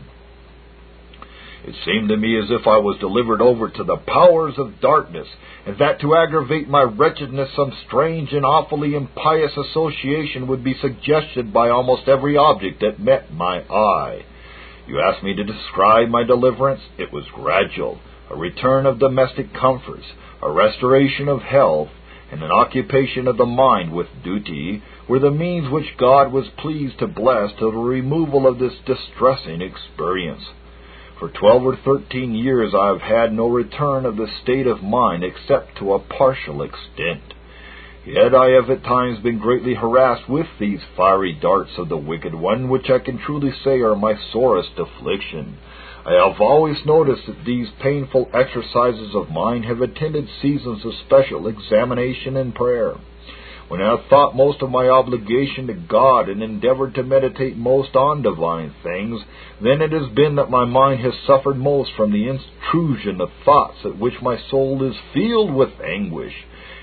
It 1.66 1.76
seemed 1.86 2.10
to 2.10 2.18
me 2.18 2.38
as 2.40 2.50
if 2.50 2.66
I 2.68 2.78
was 2.78 2.98
delivered 3.00 3.42
over 3.42 3.70
to 3.70 3.84
the 3.84 3.98
powers 3.98 4.58
of 4.58 4.80
darkness, 4.80 5.28
and 5.66 5.78
that 5.78 6.00
to 6.02 6.16
aggravate 6.16 6.70
my 6.70 6.84
wretchedness 6.84 7.54
some 7.56 7.74
strange 7.86 8.32
and 8.32 8.46
awfully 8.46 8.96
impious 8.96 9.58
association 9.58 10.48
would 10.48 10.64
be 10.64 10.74
suggested 10.76 11.52
by 11.52 11.70
almost 11.70 12.08
every 12.08 12.38
object 12.38 12.80
that 12.82 13.00
met 13.00 13.34
my 13.34 13.60
eye. 13.70 14.24
You 14.88 15.00
asked 15.00 15.22
me 15.22 15.36
to 15.36 15.44
describe 15.44 16.10
my 16.10 16.24
deliverance. 16.24 16.82
It 16.98 17.12
was 17.12 17.26
gradual, 17.36 18.00
a 18.30 18.36
return 18.36 18.86
of 18.86 19.00
domestic 19.00 19.54
comforts, 19.54 20.06
a 20.42 20.50
restoration 20.50 21.28
of 21.28 21.42
health, 21.42 21.90
and 22.32 22.42
an 22.42 22.52
occupation 22.52 23.28
of 23.28 23.38
the 23.38 23.46
mind 23.46 23.92
with 23.92 24.08
duty 24.24 24.82
were 25.08 25.20
the 25.20 25.32
means 25.32 25.70
which 25.70 25.98
God 25.98 26.32
was 26.32 26.48
pleased 26.58 27.00
to 27.00 27.08
bless 27.08 27.52
to 27.60 27.72
the 27.72 27.78
removal 27.78 28.48
of 28.48 28.60
this 28.60 28.74
distressing 28.86 29.62
experience. 29.62 30.44
For 31.20 31.28
twelve 31.28 31.66
or 31.66 31.76
thirteen 31.76 32.34
years 32.34 32.74
I 32.74 32.88
have 32.88 33.02
had 33.02 33.34
no 33.34 33.50
return 33.50 34.06
of 34.06 34.16
the 34.16 34.30
state 34.42 34.66
of 34.66 34.82
mind 34.82 35.22
except 35.22 35.78
to 35.80 35.94
a 35.94 36.00
partial 36.00 36.62
extent. 36.62 37.34
Yet 38.06 38.34
I 38.34 38.52
have 38.52 38.70
at 38.70 38.86
times 38.86 39.20
been 39.20 39.38
greatly 39.38 39.74
harassed 39.74 40.30
with 40.30 40.48
these 40.62 40.80
fiery 40.96 41.34
darts 41.34 41.78
of 41.78 41.90
the 41.90 41.98
wicked 41.98 42.34
one, 42.34 42.70
which 42.70 42.90
I 42.90 43.00
can 43.00 43.18
truly 43.18 43.52
say 43.66 43.82
are 43.82 43.98
my 43.98 44.14
sorest 44.32 44.80
affliction. 44.80 45.58
I 46.06 46.14
have 46.14 46.40
always 46.40 46.78
noticed 46.86 47.28
that 47.28 47.44
these 47.44 47.68
painful 47.82 48.30
exercises 48.34 49.14
of 49.14 49.30
mine 49.30 49.64
have 49.64 49.82
attended 49.82 50.30
seasons 50.42 50.86
of 50.86 50.94
special 51.06 51.48
examination 51.48 52.38
and 52.38 52.56
prayer. 52.56 52.96
When 53.70 53.84
I 53.84 53.92
have 53.92 54.08
thought 54.10 54.36
most 54.36 54.64
of 54.64 54.72
my 54.72 54.90
obligation 54.90 55.68
to 55.68 55.76
God 55.76 56.28
and 56.28 56.42
endeavored 56.42 56.96
to 56.96 57.04
meditate 57.04 57.56
most 57.56 57.96
on 57.96 58.24
divine 58.24 58.74
things, 58.82 59.22
then 59.62 59.84
it 59.84 59.92
has 59.92 60.10
been 60.16 60.38
that 60.38 60.50
my 60.50 60.66
mind 60.66 61.02
has 61.02 61.14
suffered 61.28 61.58
most 61.58 61.92
from 61.96 62.12
the 62.12 62.28
intrusion 62.28 63.22
of 63.22 63.30
thoughts 63.46 63.78
at 63.86 64.00
which 64.00 64.16
my 64.24 64.38
soul 64.50 64.84
is 64.90 64.96
filled 65.14 65.54
with 65.54 65.70
anguish 65.86 66.34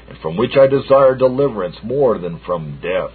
and 0.08 0.16
from 0.18 0.36
which 0.36 0.56
I 0.56 0.68
desire 0.68 1.16
deliverance 1.16 1.74
more 1.82 2.18
than 2.18 2.38
from 2.46 2.78
death. 2.80 3.10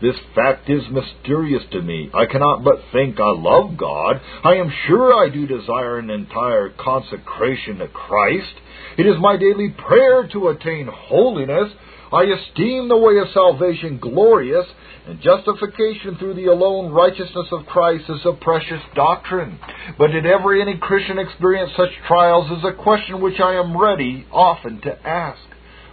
This 0.00 0.14
fact 0.36 0.70
is 0.70 0.82
mysterious 0.88 1.64
to 1.72 1.82
me. 1.82 2.10
I 2.14 2.26
cannot 2.26 2.62
but 2.62 2.84
think 2.92 3.18
I 3.18 3.32
love 3.32 3.76
God. 3.76 4.20
I 4.44 4.54
am 4.54 4.72
sure 4.86 5.12
I 5.12 5.28
do 5.28 5.44
desire 5.44 5.98
an 5.98 6.08
entire 6.08 6.68
consecration 6.68 7.78
to 7.78 7.88
Christ. 7.88 8.54
It 8.96 9.06
is 9.06 9.16
my 9.18 9.36
daily 9.36 9.70
prayer 9.70 10.28
to 10.34 10.48
attain 10.48 10.88
holiness. 10.88 11.72
I 12.10 12.22
esteem 12.22 12.88
the 12.88 12.96
way 12.96 13.18
of 13.18 13.28
salvation 13.34 13.98
glorious, 13.98 14.64
and 15.06 15.20
justification 15.20 16.16
through 16.16 16.34
the 16.34 16.46
alone 16.46 16.90
righteousness 16.90 17.48
of 17.52 17.66
Christ 17.66 18.04
is 18.08 18.24
a 18.24 18.32
precious 18.32 18.80
doctrine. 18.94 19.58
But 19.98 20.12
did 20.12 20.24
ever 20.24 20.54
any 20.54 20.78
Christian 20.78 21.18
experience 21.18 21.70
such 21.76 21.90
trials 22.06 22.50
is 22.50 22.64
a 22.64 22.72
question 22.72 23.20
which 23.20 23.38
I 23.40 23.56
am 23.56 23.76
ready 23.76 24.26
often 24.32 24.80
to 24.82 25.06
ask. 25.06 25.42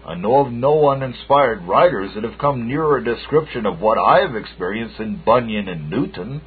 I 0.05 0.15
know 0.15 0.45
of 0.45 0.53
no 0.53 0.89
uninspired 0.89 1.63
writers 1.63 2.11
that 2.15 2.23
have 2.23 2.39
come 2.39 2.67
nearer 2.67 2.97
a 2.97 3.03
description 3.03 3.65
of 3.65 3.81
what 3.81 3.97
I 3.97 4.19
have 4.19 4.37
experienced 4.37 5.01
in 5.01 5.21
Bunyan 5.25 5.67
and 5.67 5.89
Newton. 5.89 6.41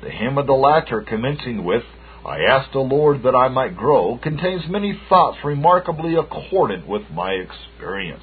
The 0.00 0.10
hymn 0.10 0.38
of 0.38 0.46
the 0.46 0.52
latter, 0.52 1.00
commencing 1.00 1.64
with, 1.64 1.82
I 2.24 2.42
asked 2.42 2.72
the 2.72 2.78
Lord 2.78 3.24
that 3.24 3.34
I 3.34 3.48
might 3.48 3.76
grow, 3.76 4.16
contains 4.22 4.68
many 4.68 5.00
thoughts 5.08 5.38
remarkably 5.42 6.14
accordant 6.14 6.86
with 6.86 7.02
my 7.10 7.32
experience. 7.32 8.22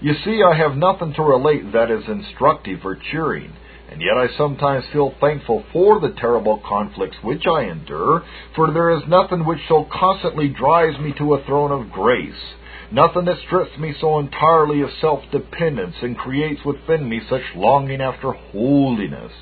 You 0.00 0.14
see, 0.24 0.42
I 0.42 0.56
have 0.56 0.76
nothing 0.76 1.14
to 1.14 1.22
relate 1.22 1.72
that 1.72 1.90
is 1.90 2.04
instructive 2.06 2.80
or 2.84 2.98
cheering, 3.10 3.52
and 3.90 4.02
yet 4.02 4.16
I 4.16 4.36
sometimes 4.36 4.84
feel 4.92 5.14
thankful 5.20 5.64
for 5.72 6.00
the 6.00 6.14
terrible 6.20 6.62
conflicts 6.66 7.16
which 7.22 7.46
I 7.46 7.64
endure, 7.64 8.24
for 8.54 8.72
there 8.72 8.90
is 8.90 9.02
nothing 9.08 9.46
which 9.46 9.60
so 9.68 9.86
constantly 9.90 10.48
drives 10.48 10.98
me 10.98 11.14
to 11.18 11.34
a 11.34 11.44
throne 11.44 11.72
of 11.72 11.90
grace 11.90 12.54
Nothing 12.92 13.24
that 13.24 13.38
strips 13.46 13.76
me 13.78 13.94
so 14.00 14.20
entirely 14.20 14.80
of 14.82 14.90
self 15.00 15.20
dependence 15.32 15.96
and 16.02 16.16
creates 16.16 16.64
within 16.64 17.08
me 17.08 17.20
such 17.28 17.42
longing 17.56 18.00
after 18.00 18.30
holiness. 18.30 19.32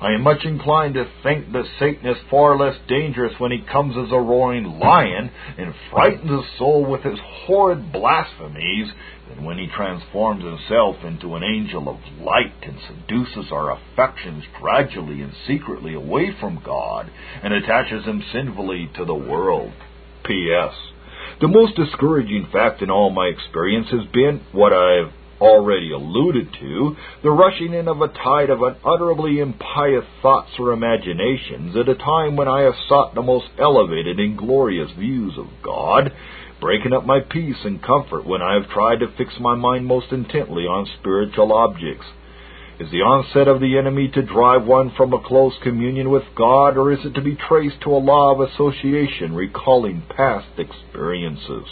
I 0.00 0.12
am 0.14 0.22
much 0.22 0.44
inclined 0.44 0.94
to 0.94 1.08
think 1.22 1.52
that 1.52 1.64
Satan 1.78 2.06
is 2.06 2.16
far 2.28 2.58
less 2.58 2.74
dangerous 2.88 3.38
when 3.38 3.52
he 3.52 3.60
comes 3.72 3.96
as 3.96 4.10
a 4.10 4.18
roaring 4.18 4.80
lion 4.80 5.30
and 5.56 5.74
frightens 5.92 6.28
the 6.28 6.42
soul 6.58 6.84
with 6.84 7.02
his 7.02 7.18
horrid 7.22 7.92
blasphemies 7.92 8.88
than 9.38 9.46
when 9.46 9.58
he 9.58 9.68
transforms 9.68 10.42
himself 10.42 10.96
into 11.04 11.36
an 11.36 11.44
angel 11.44 11.88
of 11.88 11.96
light 12.20 12.54
and 12.62 12.76
seduces 12.86 13.52
our 13.52 13.70
affections 13.70 14.44
gradually 14.60 15.22
and 15.22 15.32
secretly 15.46 15.94
away 15.94 16.30
from 16.40 16.60
God 16.64 17.10
and 17.42 17.52
attaches 17.52 18.04
them 18.04 18.22
sinfully 18.32 18.90
to 18.96 19.04
the 19.04 19.14
world. 19.14 19.72
P.S. 20.24 20.74
The 21.40 21.48
most 21.48 21.76
discouraging 21.76 22.48
fact 22.52 22.82
in 22.82 22.90
all 22.90 23.10
my 23.10 23.26
experience 23.26 23.88
has 23.90 24.06
been 24.12 24.40
what 24.52 24.72
I've 24.72 25.12
already 25.40 25.92
alluded 25.92 26.48
to, 26.58 26.96
the 27.22 27.30
rushing 27.30 27.72
in 27.72 27.86
of 27.86 28.00
a 28.00 28.08
tide 28.08 28.50
of 28.50 28.60
unutterably 28.60 29.38
impious 29.38 30.04
thoughts 30.20 30.50
or 30.58 30.72
imaginations 30.72 31.76
at 31.76 31.88
a 31.88 31.94
time 31.94 32.34
when 32.34 32.48
I 32.48 32.62
have 32.62 32.74
sought 32.88 33.14
the 33.14 33.22
most 33.22 33.46
elevated 33.56 34.18
and 34.18 34.36
glorious 34.36 34.90
views 34.98 35.34
of 35.38 35.46
God, 35.62 36.12
breaking 36.60 36.92
up 36.92 37.06
my 37.06 37.20
peace 37.20 37.64
and 37.64 37.82
comfort 37.82 38.26
when 38.26 38.42
I 38.42 38.54
have 38.54 38.70
tried 38.70 39.00
to 39.00 39.12
fix 39.16 39.34
my 39.40 39.54
mind 39.54 39.86
most 39.86 40.12
intently 40.12 40.64
on 40.64 40.88
spiritual 40.98 41.52
objects. 41.52 42.06
Is 42.80 42.90
the 42.90 43.02
onset 43.02 43.48
of 43.48 43.60
the 43.60 43.76
enemy 43.76 44.08
to 44.14 44.22
drive 44.22 44.64
one 44.64 44.92
from 44.96 45.12
a 45.12 45.22
close 45.22 45.54
communion 45.62 46.10
with 46.10 46.22
God, 46.36 46.76
or 46.76 46.92
is 46.92 47.04
it 47.04 47.14
to 47.14 47.20
be 47.20 47.34
traced 47.34 47.80
to 47.82 47.90
a 47.90 47.98
law 47.98 48.32
of 48.32 48.40
association 48.40 49.34
recalling 49.34 50.04
past 50.16 50.46
experiences? 50.58 51.64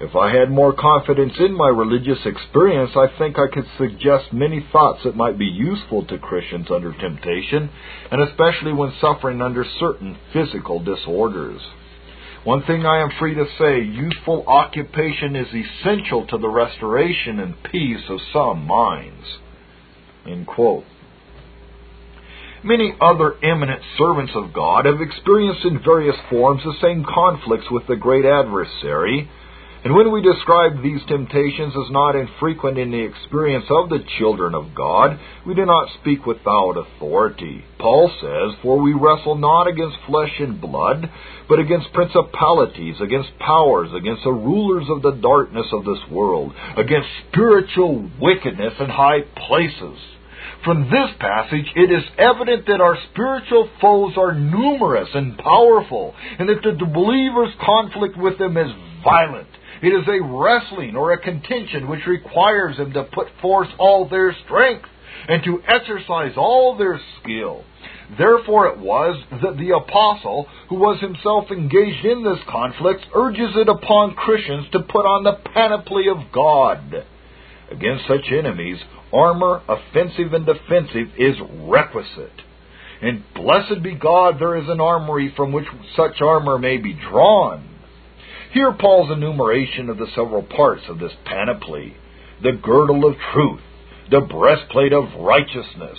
If 0.00 0.16
I 0.16 0.34
had 0.34 0.50
more 0.50 0.72
confidence 0.72 1.34
in 1.38 1.54
my 1.54 1.68
religious 1.68 2.24
experience, 2.24 2.92
I 2.96 3.06
think 3.18 3.38
I 3.38 3.52
could 3.52 3.66
suggest 3.76 4.32
many 4.32 4.66
thoughts 4.72 5.04
that 5.04 5.14
might 5.14 5.38
be 5.38 5.44
useful 5.44 6.06
to 6.06 6.18
Christians 6.18 6.68
under 6.70 6.92
temptation, 6.92 7.70
and 8.10 8.22
especially 8.22 8.72
when 8.72 8.94
suffering 9.00 9.42
under 9.42 9.64
certain 9.78 10.16
physical 10.32 10.80
disorders. 10.80 11.60
One 12.44 12.62
thing 12.62 12.86
I 12.86 13.02
am 13.02 13.10
free 13.18 13.34
to 13.34 13.44
say 13.58 13.82
youthful 13.82 14.44
occupation 14.46 15.36
is 15.36 15.48
essential 15.48 16.26
to 16.28 16.38
the 16.38 16.48
restoration 16.48 17.38
and 17.38 17.62
peace 17.64 18.04
of 18.08 18.18
some 18.32 18.66
minds. 18.66 19.26
Many 22.62 22.94
other 22.98 23.34
eminent 23.42 23.82
servants 23.98 24.32
of 24.34 24.54
God 24.54 24.86
have 24.86 25.02
experienced 25.02 25.66
in 25.66 25.82
various 25.82 26.16
forms 26.30 26.62
the 26.64 26.74
same 26.80 27.04
conflicts 27.04 27.70
with 27.70 27.86
the 27.86 27.96
great 27.96 28.24
adversary, 28.24 29.28
and 29.82 29.94
when 29.94 30.12
we 30.12 30.20
describe 30.20 30.82
these 30.82 31.00
temptations 31.08 31.72
as 31.72 31.90
not 31.90 32.14
infrequent 32.14 32.76
in 32.76 32.90
the 32.90 33.02
experience 33.02 33.64
of 33.70 33.88
the 33.88 34.04
children 34.18 34.54
of 34.54 34.74
God, 34.74 35.18
we 35.46 35.54
do 35.54 35.64
not 35.64 35.88
speak 36.00 36.26
without 36.26 36.76
authority. 36.76 37.64
Paul 37.78 38.12
says, 38.20 38.60
For 38.62 38.78
we 38.78 38.92
wrestle 38.92 39.36
not 39.36 39.68
against 39.68 39.96
flesh 40.06 40.36
and 40.38 40.60
blood, 40.60 41.08
but 41.48 41.58
against 41.58 41.94
principalities, 41.94 42.96
against 43.00 43.38
powers, 43.38 43.88
against 43.96 44.22
the 44.24 44.32
rulers 44.32 44.84
of 44.90 45.00
the 45.00 45.18
darkness 45.18 45.66
of 45.72 45.86
this 45.86 46.04
world, 46.10 46.52
against 46.76 47.08
spiritual 47.30 48.10
wickedness 48.20 48.74
in 48.78 48.90
high 48.90 49.22
places. 49.48 49.96
From 50.62 50.90
this 50.90 51.16
passage, 51.18 51.72
it 51.74 51.90
is 51.90 52.04
evident 52.18 52.66
that 52.66 52.82
our 52.82 52.98
spiritual 53.10 53.70
foes 53.80 54.12
are 54.18 54.34
numerous 54.34 55.08
and 55.14 55.38
powerful, 55.38 56.14
and 56.38 56.50
that 56.50 56.60
the 56.62 56.84
believer's 56.84 57.54
conflict 57.64 58.18
with 58.18 58.36
them 58.36 58.58
is 58.58 58.70
violent. 59.02 59.48
It 59.82 59.88
is 59.88 60.06
a 60.06 60.22
wrestling 60.22 60.94
or 60.94 61.12
a 61.12 61.18
contention 61.18 61.88
which 61.88 62.06
requires 62.06 62.76
them 62.76 62.92
to 62.92 63.04
put 63.04 63.28
forth 63.40 63.68
all 63.78 64.08
their 64.08 64.34
strength 64.44 64.88
and 65.28 65.42
to 65.44 65.62
exercise 65.66 66.32
all 66.36 66.76
their 66.76 67.00
skill. 67.20 67.64
Therefore 68.18 68.66
it 68.68 68.78
was 68.78 69.22
that 69.30 69.56
the 69.56 69.74
apostle, 69.76 70.46
who 70.68 70.76
was 70.76 71.00
himself 71.00 71.50
engaged 71.50 72.04
in 72.04 72.24
this 72.24 72.40
conflict, 72.48 73.06
urges 73.14 73.52
it 73.54 73.68
upon 73.68 74.14
Christians 74.14 74.66
to 74.72 74.80
put 74.80 75.06
on 75.06 75.24
the 75.24 75.38
panoply 75.54 76.08
of 76.08 76.32
God. 76.32 77.06
Against 77.70 78.08
such 78.08 78.32
enemies, 78.32 78.78
armor, 79.12 79.62
offensive 79.68 80.32
and 80.32 80.44
defensive, 80.44 81.08
is 81.16 81.36
requisite. 81.62 82.42
And 83.00 83.22
blessed 83.34 83.82
be 83.82 83.94
God, 83.94 84.38
there 84.38 84.56
is 84.56 84.68
an 84.68 84.80
armory 84.80 85.32
from 85.36 85.52
which 85.52 85.66
such 85.96 86.20
armor 86.20 86.58
may 86.58 86.76
be 86.76 86.92
drawn. 86.92 87.69
Hear 88.52 88.72
Paul's 88.72 89.12
enumeration 89.12 89.88
of 89.90 89.98
the 89.98 90.08
several 90.14 90.42
parts 90.42 90.82
of 90.88 90.98
this 90.98 91.12
panoply 91.24 91.96
the 92.42 92.52
girdle 92.52 93.06
of 93.06 93.16
truth, 93.32 93.60
the 94.10 94.20
breastplate 94.20 94.92
of 94.92 95.20
righteousness, 95.20 95.98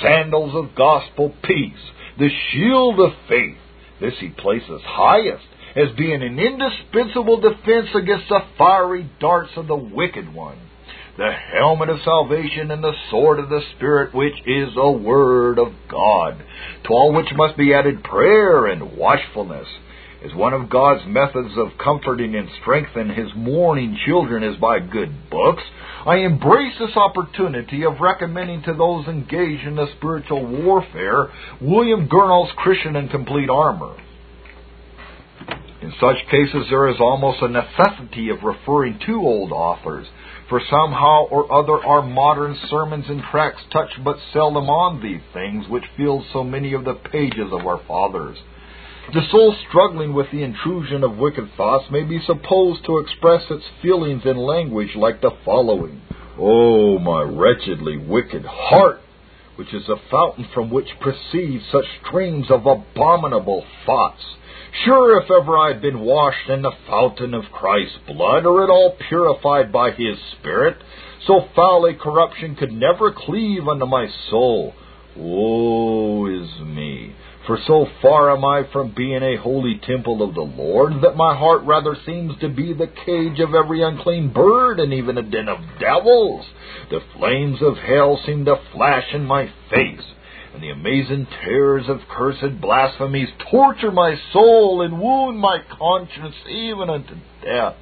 sandals 0.00 0.54
of 0.54 0.74
gospel 0.74 1.34
peace, 1.44 1.90
the 2.18 2.30
shield 2.50 2.98
of 2.98 3.12
faith. 3.28 3.58
This 4.00 4.14
he 4.18 4.30
places 4.30 4.80
highest 4.84 5.44
as 5.76 5.96
being 5.96 6.22
an 6.22 6.38
indispensable 6.38 7.40
defense 7.40 7.88
against 7.94 8.28
the 8.28 8.40
fiery 8.58 9.10
darts 9.20 9.52
of 9.56 9.66
the 9.66 9.76
wicked 9.76 10.34
one. 10.34 10.58
The 11.18 11.30
helmet 11.30 11.90
of 11.90 11.98
salvation 12.04 12.70
and 12.70 12.82
the 12.82 12.94
sword 13.10 13.38
of 13.38 13.50
the 13.50 13.60
Spirit, 13.76 14.14
which 14.14 14.34
is 14.46 14.74
the 14.74 14.90
Word 14.90 15.58
of 15.58 15.72
God, 15.88 16.42
to 16.84 16.90
all 16.90 17.12
which 17.12 17.28
must 17.34 17.56
be 17.56 17.74
added 17.74 18.02
prayer 18.02 18.66
and 18.66 18.96
watchfulness. 18.96 19.68
As 20.24 20.32
one 20.34 20.52
of 20.52 20.70
God's 20.70 21.04
methods 21.04 21.54
of 21.56 21.76
comforting 21.82 22.36
and 22.36 22.48
strengthening 22.60 23.16
his 23.16 23.32
mourning 23.34 23.98
children 24.06 24.44
is 24.44 24.56
by 24.56 24.78
good 24.78 25.28
books, 25.28 25.62
I 26.06 26.18
embrace 26.18 26.74
this 26.78 26.96
opportunity 26.96 27.84
of 27.84 28.00
recommending 28.00 28.62
to 28.62 28.74
those 28.74 29.08
engaged 29.08 29.66
in 29.66 29.74
the 29.74 29.88
spiritual 29.96 30.46
warfare 30.46 31.26
William 31.60 32.06
Gurnall's 32.06 32.52
Christian 32.56 32.94
in 32.94 33.08
Complete 33.08 33.50
Armor. 33.50 33.96
In 35.80 35.92
such 36.00 36.18
cases, 36.30 36.68
there 36.70 36.88
is 36.88 37.00
almost 37.00 37.42
a 37.42 37.48
necessity 37.48 38.28
of 38.28 38.44
referring 38.44 39.00
to 39.06 39.14
old 39.14 39.50
authors, 39.50 40.06
for 40.48 40.60
somehow 40.70 41.26
or 41.30 41.52
other 41.52 41.84
our 41.84 42.02
modern 42.02 42.56
sermons 42.70 43.06
and 43.08 43.22
tracts 43.32 43.62
touch 43.72 43.90
but 44.04 44.18
seldom 44.32 44.70
on 44.70 45.02
these 45.02 45.22
things 45.32 45.66
which 45.68 45.82
filled 45.96 46.24
so 46.32 46.44
many 46.44 46.74
of 46.74 46.84
the 46.84 46.94
pages 46.94 47.50
of 47.50 47.66
our 47.66 47.80
fathers. 47.88 48.38
The 49.12 49.26
soul 49.30 49.54
struggling 49.68 50.14
with 50.14 50.30
the 50.30 50.42
intrusion 50.42 51.04
of 51.04 51.18
wicked 51.18 51.50
thoughts 51.56 51.90
may 51.90 52.02
be 52.02 52.20
supposed 52.20 52.84
to 52.86 52.98
express 52.98 53.42
its 53.50 53.64
feelings 53.82 54.22
in 54.24 54.36
language 54.36 54.94
like 54.94 55.20
the 55.20 55.32
following 55.44 56.00
Oh, 56.38 56.98
my 56.98 57.22
wretchedly 57.22 57.98
wicked 57.98 58.44
heart, 58.44 59.00
which 59.56 59.74
is 59.74 59.88
a 59.88 59.96
fountain 60.10 60.48
from 60.54 60.70
which 60.70 60.88
proceed 61.00 61.62
such 61.70 61.84
streams 62.06 62.50
of 62.50 62.64
abominable 62.66 63.64
thoughts 63.84 64.24
Sure, 64.84 65.20
if 65.20 65.30
ever 65.30 65.58
I 65.58 65.68
had 65.68 65.82
been 65.82 66.00
washed 66.00 66.48
in 66.48 66.62
the 66.62 66.72
fountain 66.88 67.34
of 67.34 67.52
Christ's 67.52 67.98
blood, 68.06 68.46
or 68.46 68.64
at 68.64 68.70
all 68.70 68.96
purified 69.08 69.70
by 69.70 69.90
His 69.90 70.18
Spirit, 70.32 70.78
so 71.26 71.46
foul 71.54 71.84
a 71.84 71.94
corruption 71.94 72.56
could 72.56 72.72
never 72.72 73.12
cleave 73.12 73.68
unto 73.68 73.84
my 73.84 74.08
soul. 74.30 74.74
Woe 75.14 76.26
is 76.26 76.58
me! 76.60 77.14
For 77.46 77.58
so 77.66 77.86
far 78.00 78.30
am 78.30 78.44
I 78.44 78.64
from 78.72 78.94
being 78.96 79.22
a 79.22 79.36
holy 79.36 79.80
temple 79.84 80.22
of 80.22 80.34
the 80.34 80.42
Lord, 80.42 81.02
that 81.02 81.16
my 81.16 81.36
heart 81.36 81.62
rather 81.64 81.96
seems 82.06 82.38
to 82.40 82.48
be 82.48 82.72
the 82.72 82.86
cage 82.86 83.40
of 83.40 83.54
every 83.54 83.82
unclean 83.82 84.32
bird, 84.32 84.78
and 84.78 84.92
even 84.92 85.18
a 85.18 85.22
den 85.22 85.48
of 85.48 85.58
devils. 85.80 86.46
The 86.90 87.00
flames 87.16 87.58
of 87.60 87.76
hell 87.78 88.20
seem 88.24 88.44
to 88.44 88.60
flash 88.72 89.12
in 89.12 89.24
my 89.24 89.50
face 89.70 90.04
and 90.54 90.62
the 90.62 90.70
amazing 90.70 91.26
terrors 91.42 91.88
of 91.88 92.00
cursed 92.10 92.60
blasphemies 92.60 93.28
torture 93.50 93.90
my 93.90 94.14
soul 94.32 94.82
and 94.82 95.00
wound 95.00 95.38
my 95.38 95.58
conscience 95.78 96.34
even 96.48 96.90
unto 96.90 97.14
death. 97.42 97.74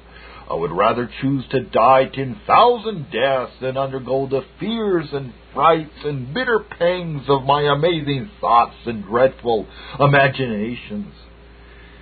I 0.49 0.53
would 0.53 0.71
rather 0.71 1.09
choose 1.21 1.45
to 1.51 1.61
die 1.61 2.05
ten 2.13 2.39
thousand 2.45 3.11
deaths 3.11 3.53
than 3.61 3.77
undergo 3.77 4.27
the 4.27 4.41
fears 4.59 5.07
and 5.13 5.33
frights 5.53 6.03
and 6.03 6.33
bitter 6.33 6.59
pangs 6.59 7.23
of 7.29 7.43
my 7.43 7.61
amazing 7.61 8.29
thoughts 8.39 8.75
and 8.85 9.03
dreadful 9.03 9.67
imaginations 9.99 11.13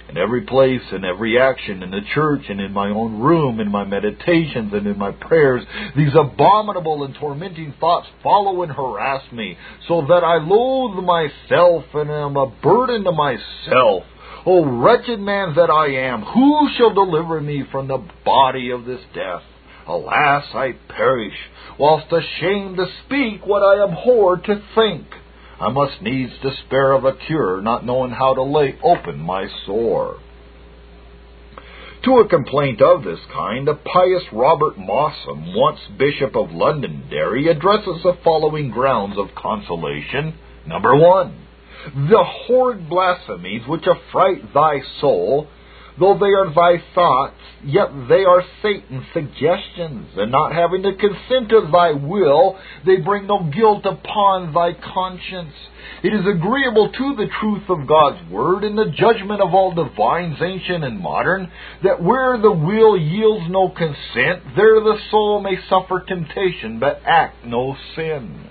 in 0.10 0.18
every 0.18 0.42
place, 0.42 0.82
in 0.92 1.06
every 1.06 1.40
action, 1.40 1.84
in 1.84 1.92
the 1.92 2.02
church 2.16 2.42
and 2.50 2.60
in 2.60 2.74
my 2.74 2.90
own 2.90 3.20
room, 3.20 3.60
in 3.60 3.72
my 3.72 3.86
meditations 3.86 4.74
and 4.74 4.88
in 4.88 4.98
my 4.98 5.12
prayers, 5.12 5.64
these 5.96 6.16
abominable 6.16 7.04
and 7.04 7.14
tormenting 7.16 7.74
thoughts 7.80 8.08
follow 8.24 8.64
and 8.64 8.72
harass 8.72 9.22
me, 9.32 9.56
so 9.88 10.02
that 10.02 10.24
I 10.24 10.38
loathe 10.38 11.04
myself 11.04 11.86
and 11.94 12.10
am 12.10 12.38
a 12.38 12.48
burden 12.48 13.04
to 13.04 13.12
myself. 13.12 14.04
O 14.46 14.82
wretched 14.82 15.20
man 15.20 15.56
that 15.56 15.70
I 15.70 15.88
am, 15.88 16.22
who 16.22 16.70
shall 16.78 16.94
deliver 16.94 17.42
me 17.42 17.64
from 17.72 17.88
the 17.88 18.04
body 18.26 18.72
of 18.72 18.86
this 18.86 19.02
death? 19.14 19.44
Alas, 19.88 20.46
I 20.54 20.74
perish, 20.88 21.36
whilst 21.78 22.12
ashamed 22.12 22.78
to 22.78 22.88
speak 23.06 23.46
what 23.46 23.64
I 23.64 23.84
abhor 23.84 24.38
to 24.38 24.62
think. 24.76 25.08
I 25.60 25.70
must 25.70 26.02
needs 26.02 26.32
despair 26.42 26.94
of 26.94 27.04
a 27.04 27.14
cure, 27.28 27.62
not 27.62 27.86
knowing 27.86 28.12
how 28.12 28.34
to 28.34 28.44
lay 28.44 28.78
open 28.82 29.20
my 29.20 29.48
sore. 29.66 30.20
To 32.06 32.20
a 32.20 32.30
complaint 32.30 32.82
of 32.82 33.04
this 33.04 33.20
kind, 33.34 33.68
the 33.68 33.74
pious 33.74 34.24
Robert 34.32 34.78
Mossom, 34.78 35.54
once 35.54 35.80
Bishop 35.98 36.34
of 36.34 36.52
Londonderry, 36.52 37.50
addresses 37.50 38.02
the 38.04 38.18
following 38.24 38.72
grounds 38.72 39.18
of 39.18 39.36
consolation. 39.36 40.36
Number 40.66 40.96
one, 40.96 41.36
the 41.96 42.24
horrid 42.24 42.90
blasphemies 42.90 43.68
which 43.68 43.86
affright 43.88 44.54
thy 44.54 44.82
soul 45.00 45.48
Though 46.00 46.18
they 46.18 46.32
are 46.32 46.54
thy 46.54 46.82
thoughts, 46.96 47.42
yet 47.62 47.90
they 48.08 48.24
are 48.24 48.42
Satan's 48.62 49.04
suggestions, 49.14 50.08
and 50.16 50.32
not 50.32 50.54
having 50.54 50.82
the 50.82 50.94
consent 50.94 51.52
of 51.52 51.72
thy 51.74 51.92
will, 51.92 52.58
they 52.86 52.98
bring 52.98 53.28
no 53.28 53.44
guilt 53.44 53.86
upon 53.86 54.54
thy 54.54 54.74
conscience. 54.74 55.54
It 56.02 56.14
is 56.14 56.26
agreeable 56.26 56.90
to 56.90 57.16
the 57.18 57.28
truth 57.42 57.64
of 57.68 57.86
God's 57.86 58.30
word 58.32 58.64
and 58.64 58.78
the 58.78 58.94
judgment 58.96 59.42
of 59.42 59.54
all 59.54 59.74
divines, 59.74 60.38
ancient 60.42 60.86
and 60.86 61.02
modern, 61.02 61.52
that 61.84 62.02
where 62.02 62.38
the 62.38 62.52
will 62.52 62.98
yields 62.98 63.48
no 63.50 63.68
consent, 63.68 64.56
there 64.56 64.80
the 64.80 65.00
soul 65.12 65.42
may 65.42 65.58
suffer 65.68 66.00
temptation, 66.08 66.80
but 66.80 67.02
act 67.06 67.46
no 67.46 67.76
sin. 67.96 68.49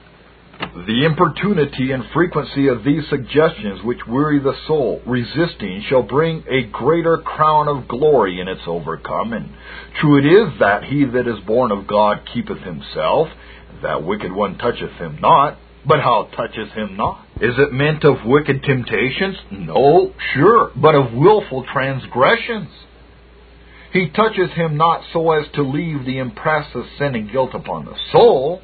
The 0.58 1.04
importunity 1.04 1.92
and 1.92 2.04
frequency 2.12 2.66
of 2.66 2.82
these 2.82 3.08
suggestions 3.08 3.82
which 3.84 4.06
weary 4.08 4.40
the 4.40 4.56
soul, 4.66 5.00
resisting, 5.06 5.84
shall 5.88 6.02
bring 6.02 6.42
a 6.48 6.64
greater 6.64 7.18
crown 7.18 7.68
of 7.68 7.86
glory 7.86 8.40
in 8.40 8.48
its 8.48 8.62
overcoming. 8.66 9.54
True 10.00 10.18
it 10.18 10.26
is 10.26 10.58
that 10.58 10.84
he 10.84 11.04
that 11.04 11.28
is 11.28 11.38
born 11.46 11.70
of 11.70 11.86
God 11.86 12.28
keepeth 12.32 12.62
himself, 12.62 13.28
that 13.82 14.02
wicked 14.02 14.32
one 14.32 14.58
toucheth 14.58 14.92
him 14.92 15.18
not. 15.20 15.58
But 15.86 16.00
how 16.00 16.28
touches 16.36 16.72
him 16.72 16.96
not? 16.96 17.24
Is 17.40 17.54
it 17.56 17.72
meant 17.72 18.04
of 18.04 18.24
wicked 18.26 18.62
temptations? 18.64 19.36
No, 19.52 20.12
sure, 20.34 20.72
but 20.74 20.94
of 20.94 21.12
wilful 21.12 21.64
transgressions. 21.72 22.68
He 23.92 24.10
touches 24.10 24.50
him 24.52 24.76
not 24.76 25.02
so 25.12 25.30
as 25.32 25.46
to 25.54 25.62
leave 25.62 26.04
the 26.04 26.18
impress 26.18 26.66
of 26.74 26.84
sin 26.98 27.14
and 27.14 27.30
guilt 27.30 27.54
upon 27.54 27.84
the 27.84 27.96
soul, 28.12 28.60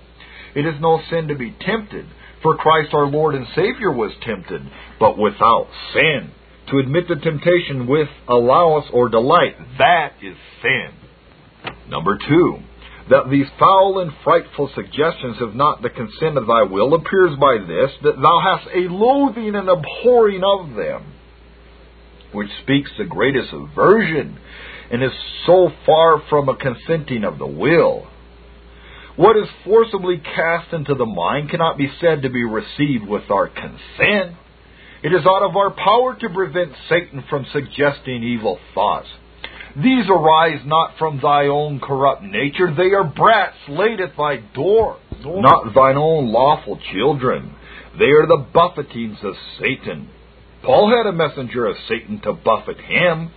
it 0.54 0.66
is 0.66 0.74
no 0.80 1.00
sin 1.10 1.28
to 1.28 1.34
be 1.34 1.54
tempted, 1.60 2.06
for 2.42 2.56
Christ 2.56 2.94
our 2.94 3.06
Lord 3.06 3.34
and 3.34 3.46
Savior 3.54 3.90
was 3.90 4.12
tempted, 4.22 4.62
but 5.00 5.18
without 5.18 5.68
sin. 5.92 6.30
To 6.70 6.78
admit 6.78 7.08
the 7.08 7.16
temptation 7.16 7.86
with 7.86 8.08
allowance 8.28 8.86
or 8.92 9.08
delight, 9.08 9.56
that 9.78 10.12
is 10.22 10.36
sin. 10.62 10.90
Number 11.88 12.18
two, 12.28 12.58
that 13.10 13.30
these 13.30 13.46
foul 13.58 14.00
and 14.00 14.12
frightful 14.22 14.70
suggestions 14.74 15.36
have 15.40 15.54
not 15.54 15.82
the 15.82 15.90
consent 15.90 16.38
of 16.38 16.46
thy 16.46 16.62
will 16.62 16.94
appears 16.94 17.36
by 17.38 17.58
this, 17.58 17.90
that 18.02 18.20
thou 18.20 18.40
hast 18.42 18.68
a 18.74 18.88
loathing 18.88 19.54
and 19.54 19.68
abhorring 19.68 20.42
of 20.42 20.74
them, 20.74 21.12
which 22.32 22.48
speaks 22.62 22.90
the 22.96 23.04
greatest 23.04 23.52
aversion, 23.52 24.38
and 24.90 25.02
is 25.02 25.12
so 25.46 25.70
far 25.84 26.22
from 26.30 26.48
a 26.48 26.56
consenting 26.56 27.24
of 27.24 27.38
the 27.38 27.46
will. 27.46 28.06
What 29.16 29.36
is 29.36 29.48
forcibly 29.64 30.18
cast 30.18 30.72
into 30.72 30.94
the 30.94 31.06
mind 31.06 31.50
cannot 31.50 31.78
be 31.78 31.90
said 32.00 32.22
to 32.22 32.30
be 32.30 32.44
received 32.44 33.06
with 33.06 33.30
our 33.30 33.46
consent. 33.48 34.36
It 35.04 35.12
is 35.12 35.24
out 35.24 35.42
of 35.42 35.56
our 35.56 35.70
power 35.70 36.16
to 36.18 36.28
prevent 36.30 36.72
Satan 36.88 37.24
from 37.30 37.46
suggesting 37.52 38.24
evil 38.24 38.58
thoughts. 38.74 39.06
These 39.76 40.06
arise 40.08 40.60
not 40.64 40.98
from 40.98 41.20
thy 41.22 41.46
own 41.46 41.78
corrupt 41.80 42.22
nature, 42.22 42.74
they 42.74 42.92
are 42.94 43.04
brats 43.04 43.56
laid 43.68 44.00
at 44.00 44.16
thy 44.16 44.36
door, 44.54 44.98
not 45.24 45.74
thine 45.74 45.96
own 45.96 46.32
lawful 46.32 46.78
children. 46.92 47.54
They 47.98 48.06
are 48.06 48.26
the 48.26 48.46
buffetings 48.52 49.18
of 49.22 49.34
Satan. 49.60 50.08
Paul 50.64 50.90
had 50.96 51.06
a 51.06 51.12
messenger 51.12 51.66
of 51.66 51.76
Satan 51.88 52.20
to 52.22 52.32
buffet 52.32 52.80
him 52.80 53.30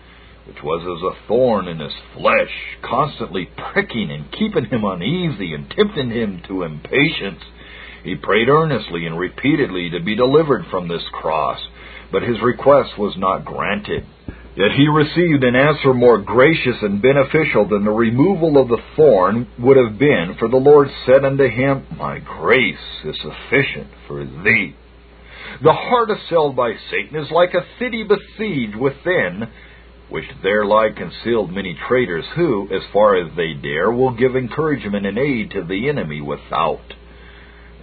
which 0.47 0.63
was 0.63 0.81
as 0.81 1.03
a 1.03 1.27
thorn 1.27 1.67
in 1.67 1.79
his 1.79 1.93
flesh, 2.15 2.51
constantly 2.81 3.49
pricking 3.73 4.09
and 4.11 4.31
keeping 4.31 4.65
him 4.65 4.85
uneasy 4.85 5.53
and 5.53 5.69
tempting 5.69 6.09
him 6.09 6.41
to 6.47 6.63
impatience. 6.63 7.43
He 8.03 8.15
prayed 8.15 8.47
earnestly 8.47 9.05
and 9.05 9.19
repeatedly 9.19 9.89
to 9.89 9.99
be 9.99 10.15
delivered 10.15 10.65
from 10.71 10.87
this 10.87 11.03
cross, 11.11 11.59
but 12.11 12.23
his 12.23 12.41
request 12.41 12.97
was 12.97 13.15
not 13.17 13.43
granted. 13.43 14.05
Yet 14.55 14.71
he 14.75 14.87
received 14.87 15.43
an 15.43 15.55
answer 15.55 15.93
more 15.93 16.17
gracious 16.17 16.77
and 16.81 17.01
beneficial 17.01 17.67
than 17.67 17.85
the 17.85 17.91
removal 17.91 18.59
of 18.59 18.69
the 18.69 18.81
thorn 18.95 19.47
would 19.59 19.77
have 19.77 19.99
been, 19.99 20.35
for 20.39 20.47
the 20.47 20.57
Lord 20.57 20.87
said 21.05 21.23
unto 21.23 21.47
him, 21.47 21.85
My 21.95 22.17
grace 22.17 22.75
is 23.03 23.15
sufficient 23.21 23.87
for 24.07 24.25
thee. 24.25 24.75
The 25.61 25.73
heart 25.73 26.09
assailed 26.09 26.55
by 26.55 26.73
Satan 26.89 27.19
is 27.19 27.29
like 27.29 27.53
a 27.53 27.65
city 27.79 28.03
besieged 28.03 28.75
within, 28.75 29.47
which 30.09 30.25
there 30.41 30.65
lie 30.65 30.89
concealed 30.95 31.51
many 31.51 31.77
traitors 31.87 32.25
who, 32.35 32.67
as 32.71 32.83
far 32.93 33.17
as 33.17 33.35
they 33.35 33.53
dare, 33.53 33.91
will 33.91 34.15
give 34.15 34.35
encouragement 34.35 35.05
and 35.05 35.17
aid 35.17 35.51
to 35.51 35.63
the 35.63 35.89
enemy 35.89 36.21
without. 36.21 36.93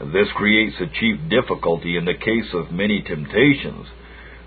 This 0.01 0.29
creates 0.35 0.77
a 0.81 0.87
chief 0.87 1.19
difficulty 1.29 1.97
in 1.97 2.05
the 2.05 2.15
case 2.15 2.53
of 2.53 2.73
many 2.73 3.03
temptations 3.03 3.87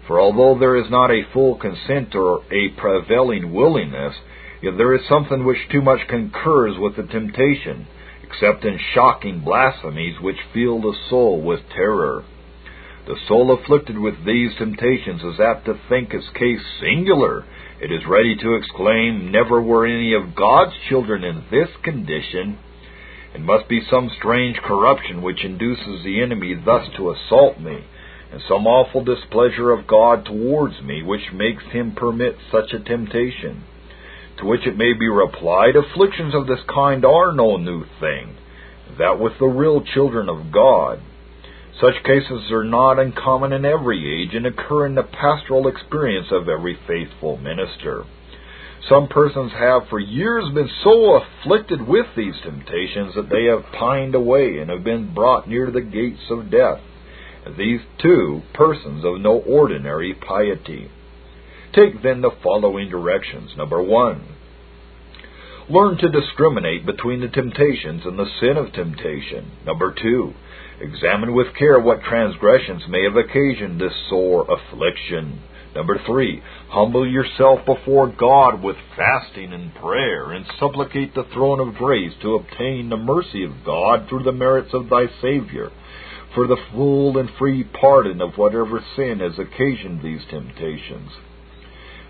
for 0.08 0.22
although 0.22 0.58
there 0.58 0.78
is 0.78 0.90
not 0.90 1.12
a 1.12 1.28
full 1.34 1.56
consent 1.56 2.16
or 2.16 2.42
a 2.50 2.70
prevailing 2.78 3.54
willingness, 3.54 4.16
yet 4.62 4.78
there 4.78 4.96
is 4.96 5.02
something 5.08 5.46
which 5.46 5.70
too 5.70 5.82
much 5.82 6.08
concurs 6.08 6.78
with 6.80 6.96
the 6.96 7.04
temptation, 7.04 7.86
except 8.24 8.64
in 8.64 8.80
shocking 8.94 9.42
blasphemies 9.42 10.16
which 10.22 10.38
fill 10.54 10.82
the 10.82 10.96
soul 11.10 11.42
with 11.42 11.60
terror. 11.76 12.24
The 13.06 13.18
soul 13.28 13.52
afflicted 13.52 13.98
with 13.98 14.26
these 14.26 14.52
temptations 14.58 15.22
is 15.24 15.40
apt 15.40 15.66
to 15.66 15.80
think 15.90 16.14
its 16.14 16.28
case 16.34 16.62
singular. 16.80 17.46
It 17.80 17.92
is 17.92 18.08
ready 18.08 18.36
to 18.36 18.56
exclaim, 18.56 19.32
Never 19.32 19.62
were 19.62 19.86
any 19.86 20.14
of 20.14 20.36
God's 20.36 20.74
children 20.90 21.24
in 21.24 21.44
this 21.52 21.70
condition. 21.84 22.58
It 23.36 23.42
must 23.42 23.70
be 23.70 23.82
some 23.90 24.10
strange 24.18 24.58
corruption 24.58 25.22
which 25.22 25.46
induces 25.46 26.04
the 26.04 26.22
enemy 26.22 26.56
thus 26.56 26.88
to 26.98 27.12
assault 27.12 27.60
me 27.60 27.84
and 28.32 28.42
some 28.50 28.68
awful 28.68 29.04
displeasure 29.04 29.72
of 29.72 29.88
God 29.88 30.26
towards 30.26 30.82
me, 30.82 31.04
which 31.04 31.32
makes 31.34 31.64
him 31.66 31.94
permit 31.96 32.36
such 32.52 32.74
a 32.74 32.80
temptation. 32.80 33.64
To 34.40 34.46
which 34.46 34.68
it 34.68 34.78
may 34.78 34.94
be 34.94 35.08
replied, 35.08 35.76
afflictions 35.76 36.36
of 36.36 36.48
this 36.48 36.60
kind 36.68 37.06
are 37.06 37.32
no 37.32 37.58
new 37.58 37.86
thing, 38.00 38.36
that 38.98 39.20
with 39.20 39.34
the 39.40 39.46
real 39.46 39.82
children 39.82 40.30
of 40.30 40.52
God. 40.52 41.00
Such 41.82 42.04
cases 42.04 42.52
are 42.52 42.64
not 42.64 43.00
uncommon 43.00 43.54
in 43.54 43.66
every 43.66 44.22
age 44.22 44.34
and 44.34 44.46
occur 44.46 44.86
in 44.86 44.96
the 44.96 45.04
pastoral 45.04 45.68
experience 45.68 46.28
of 46.32 46.50
every 46.50 46.78
faithful 46.88 47.38
minister. 47.38 48.04
Some 48.90 49.08
persons 49.08 49.52
have 49.54 49.88
for 49.90 50.00
years 50.00 50.46
been 50.54 50.70
so 50.84 51.22
afflicted 51.22 51.88
with 51.88 52.08
these 52.16 52.36
temptations 52.44 53.16
that 53.16 53.30
they 53.30 53.46
have 53.46 53.74
pined 53.78 54.16
away 54.16 54.60
and 54.60 54.70
have 54.70 54.84
been 54.84 55.14
brought 55.14 55.48
near 55.48 55.70
the 55.70 55.82
gates 55.82 56.30
of 56.30 56.50
death 56.50 56.80
these 57.56 57.82
two 58.02 58.42
persons 58.54 59.06
of 59.06 59.22
no 59.22 59.38
ordinary 59.38 60.14
piety. 60.14 60.92
Take 61.74 62.02
then 62.02 62.22
the 62.22 62.32
following 62.44 62.90
directions. 62.90 63.52
Number 63.56 63.82
one, 63.82 64.36
learn 65.70 65.98
to 65.98 66.10
discriminate 66.10 66.86
between 66.86 67.22
the 67.22 67.28
temptations 67.28 68.02
and 68.06 68.18
the 68.18 68.30
sin 68.40 68.58
of 68.58 68.74
temptation. 68.74 69.52
Number 69.66 69.94
two, 69.94 70.34
examine 70.82 71.34
with 71.34 71.56
care 71.58 71.80
what 71.80 72.04
transgressions 72.04 72.84
may 72.88 73.04
have 73.04 73.16
occasioned 73.16 73.80
this 73.80 73.94
sore 74.10 74.46
affliction. 74.50 75.42
Number 75.76 76.00
three, 76.06 76.42
humble 76.70 77.08
yourself 77.08 77.66
before 77.66 78.08
God 78.08 78.64
with 78.64 78.78
fasting 78.96 79.54
and 79.54 79.74
prayer, 79.76 80.32
and 80.32 80.46
supplicate 80.60 81.14
the 81.14 81.28
throne 81.34 81.60
of 81.60 81.76
grace 81.76 82.14
to 82.22 82.36
obtain 82.36 82.90
the 82.90 82.98
mercy 82.98 83.44
of 83.44 83.64
God 83.66 84.08
through 84.08 84.24
the 84.24 84.32
merits 84.32 84.74
of 84.74 84.90
thy 84.90 85.06
Savior 85.22 85.72
for 86.38 86.48
the 86.48 86.58
full 86.72 87.18
and 87.18 87.30
free 87.40 87.64
pardon 87.64 88.22
of 88.22 88.38
whatever 88.38 88.80
sin 88.96 89.20
has 89.20 89.40
occasioned 89.40 90.02
these 90.04 90.22
temptations. 90.30 91.12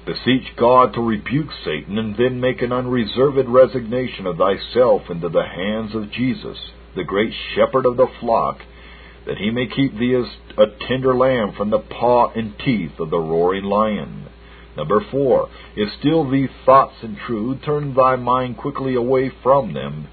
Beseech 0.06 0.56
God 0.58 0.94
to 0.94 1.02
rebuke 1.02 1.50
Satan, 1.64 1.98
and 1.98 2.16
then 2.18 2.40
make 2.40 2.62
an 2.62 2.72
unreserved 2.72 3.48
resignation 3.48 4.26
of 4.26 4.38
thyself 4.38 5.04
into 5.10 5.30
the 5.30 5.44
hands 5.44 5.96
of 5.96 6.12
Jesus, 6.12 6.58
the 6.98 7.04
great 7.04 7.34
shepherd 7.56 7.86
of 7.86 7.96
the 7.96 8.08
flock, 8.20 8.60
that 9.26 9.38
he 9.38 9.50
may 9.50 9.68
keep 9.68 9.98
thee 9.98 10.16
as 10.16 10.26
a 10.58 10.66
tender 10.88 11.16
lamb 11.16 11.54
from 11.56 11.70
the 11.70 11.80
paw 11.80 12.32
and 12.34 12.58
teeth 12.60 13.00
of 13.00 13.10
the 13.10 13.20
roaring 13.20 13.64
lion. 13.64 14.28
Number 14.76 15.02
four, 15.12 15.50
if 15.76 15.90
still 16.00 16.30
these 16.30 16.50
thoughts 16.66 16.96
intrude, 17.02 17.64
turn 17.64 17.94
thy 17.94 18.16
mind 18.16 18.58
quickly 18.58 18.96
away 18.96 19.32
from 19.42 19.74
them. 19.74 20.08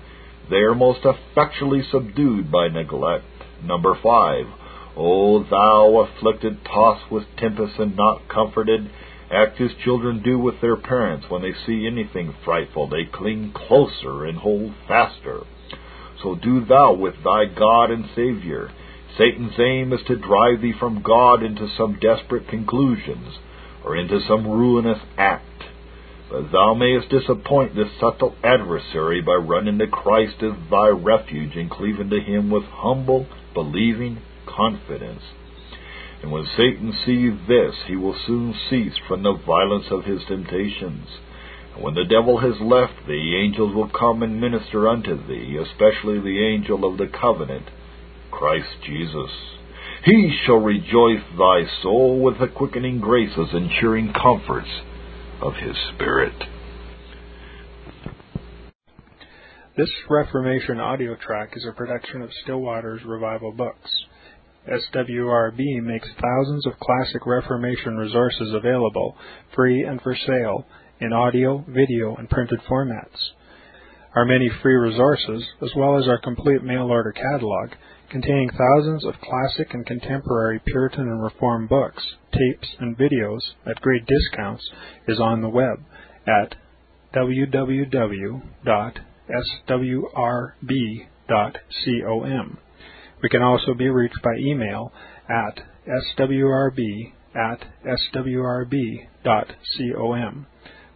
They 0.50 0.56
are 0.56 0.74
most 0.74 1.00
effectually 1.04 1.82
subdued 1.90 2.50
by 2.50 2.68
neglect. 2.68 3.24
Number 3.62 3.94
five, 4.02 4.46
O 4.96 5.42
thou 5.42 6.00
afflicted, 6.00 6.64
tossed 6.64 7.10
with 7.10 7.24
tempest 7.36 7.78
and 7.78 7.96
not 7.96 8.28
comforted, 8.28 8.90
act 9.30 9.60
as 9.60 9.70
children 9.84 10.22
do 10.22 10.38
with 10.38 10.60
their 10.60 10.76
parents 10.76 11.26
when 11.28 11.42
they 11.42 11.52
see 11.66 11.86
anything 11.86 12.34
frightful. 12.44 12.88
They 12.88 13.04
cling 13.04 13.52
closer 13.52 14.24
and 14.24 14.38
hold 14.38 14.74
faster. 14.86 15.42
So 16.22 16.34
do 16.34 16.64
thou 16.64 16.94
with 16.94 17.14
thy 17.24 17.44
God 17.46 17.90
and 17.90 18.06
Savior. 18.14 18.70
Satan's 19.18 19.58
aim 19.58 19.92
is 19.92 20.00
to 20.06 20.16
drive 20.16 20.60
thee 20.60 20.74
from 20.78 21.02
God 21.02 21.42
into 21.42 21.68
some 21.76 21.98
desperate 22.00 22.48
conclusions, 22.48 23.38
or 23.84 23.96
into 23.96 24.20
some 24.26 24.46
ruinous 24.46 24.98
act. 25.16 25.44
But 26.30 26.50
thou 26.50 26.74
mayest 26.74 27.10
disappoint 27.10 27.76
this 27.76 27.92
subtle 28.00 28.34
adversary 28.42 29.20
by 29.20 29.34
running 29.34 29.78
to 29.78 29.86
Christ 29.86 30.42
as 30.42 30.54
thy 30.70 30.88
refuge 30.88 31.54
and 31.54 31.70
cleaving 31.70 32.10
to 32.10 32.20
him 32.20 32.50
with 32.50 32.64
humble 32.64 33.26
believing 33.52 34.20
confidence. 34.46 35.22
And 36.22 36.32
when 36.32 36.46
Satan 36.56 36.92
sees 37.04 37.34
this, 37.46 37.74
he 37.86 37.96
will 37.96 38.16
soon 38.26 38.54
cease 38.70 38.94
from 39.06 39.22
the 39.22 39.34
violence 39.46 39.86
of 39.90 40.04
his 40.04 40.24
temptations. 40.26 41.06
When 41.80 41.94
the 41.94 42.04
devil 42.04 42.38
has 42.38 42.60
left 42.60 43.06
thee, 43.08 43.36
angels 43.42 43.74
will 43.74 43.88
come 43.88 44.22
and 44.22 44.40
minister 44.40 44.88
unto 44.88 45.16
thee, 45.26 45.58
especially 45.60 46.20
the 46.20 46.46
angel 46.46 46.84
of 46.84 46.98
the 46.98 47.08
covenant, 47.08 47.66
Christ 48.30 48.68
Jesus. 48.84 49.30
He 50.04 50.36
shall 50.44 50.58
rejoice 50.58 51.24
thy 51.36 51.64
soul 51.82 52.20
with 52.22 52.38
the 52.38 52.46
quickening 52.46 53.00
graces 53.00 53.48
and 53.52 53.70
cheering 53.80 54.12
comforts 54.12 54.68
of 55.40 55.54
his 55.54 55.76
Spirit. 55.94 56.34
This 59.76 59.90
Reformation 60.08 60.78
audio 60.78 61.16
track 61.16 61.54
is 61.56 61.66
a 61.68 61.72
production 61.72 62.22
of 62.22 62.30
Still 62.44 62.60
Waters 62.60 63.02
Revival 63.04 63.50
Books. 63.50 63.90
SWRB 64.68 65.82
makes 65.82 66.08
thousands 66.22 66.66
of 66.66 66.78
classic 66.78 67.26
Reformation 67.26 67.96
resources 67.96 68.54
available, 68.54 69.16
free 69.54 69.82
and 69.82 70.00
for 70.00 70.14
sale, 70.14 70.66
in 71.00 71.12
audio, 71.12 71.64
video, 71.68 72.16
and 72.16 72.30
printed 72.30 72.60
formats. 72.68 73.32
Our 74.14 74.24
many 74.24 74.48
free 74.62 74.76
resources, 74.76 75.44
as 75.62 75.70
well 75.76 75.98
as 75.98 76.06
our 76.06 76.20
complete 76.20 76.62
mail 76.62 76.88
order 76.90 77.12
catalog, 77.12 77.70
containing 78.10 78.50
thousands 78.50 79.04
of 79.04 79.20
classic 79.20 79.74
and 79.74 79.84
contemporary 79.84 80.60
Puritan 80.64 81.08
and 81.08 81.22
Reformed 81.22 81.68
books, 81.68 82.02
tapes, 82.32 82.68
and 82.78 82.96
videos 82.96 83.40
at 83.66 83.80
great 83.80 84.06
discounts, 84.06 84.70
is 85.08 85.18
on 85.18 85.42
the 85.42 85.48
web 85.48 85.80
at 86.26 86.54
www.swrb.com. 87.14 88.08
We 93.22 93.28
can 93.30 93.42
also 93.42 93.74
be 93.74 93.88
reached 93.88 94.22
by 94.22 94.34
email 94.38 94.92
at 95.28 95.60
swrb 95.88 97.12
at 97.34 97.66
swrb.com, 97.84 99.06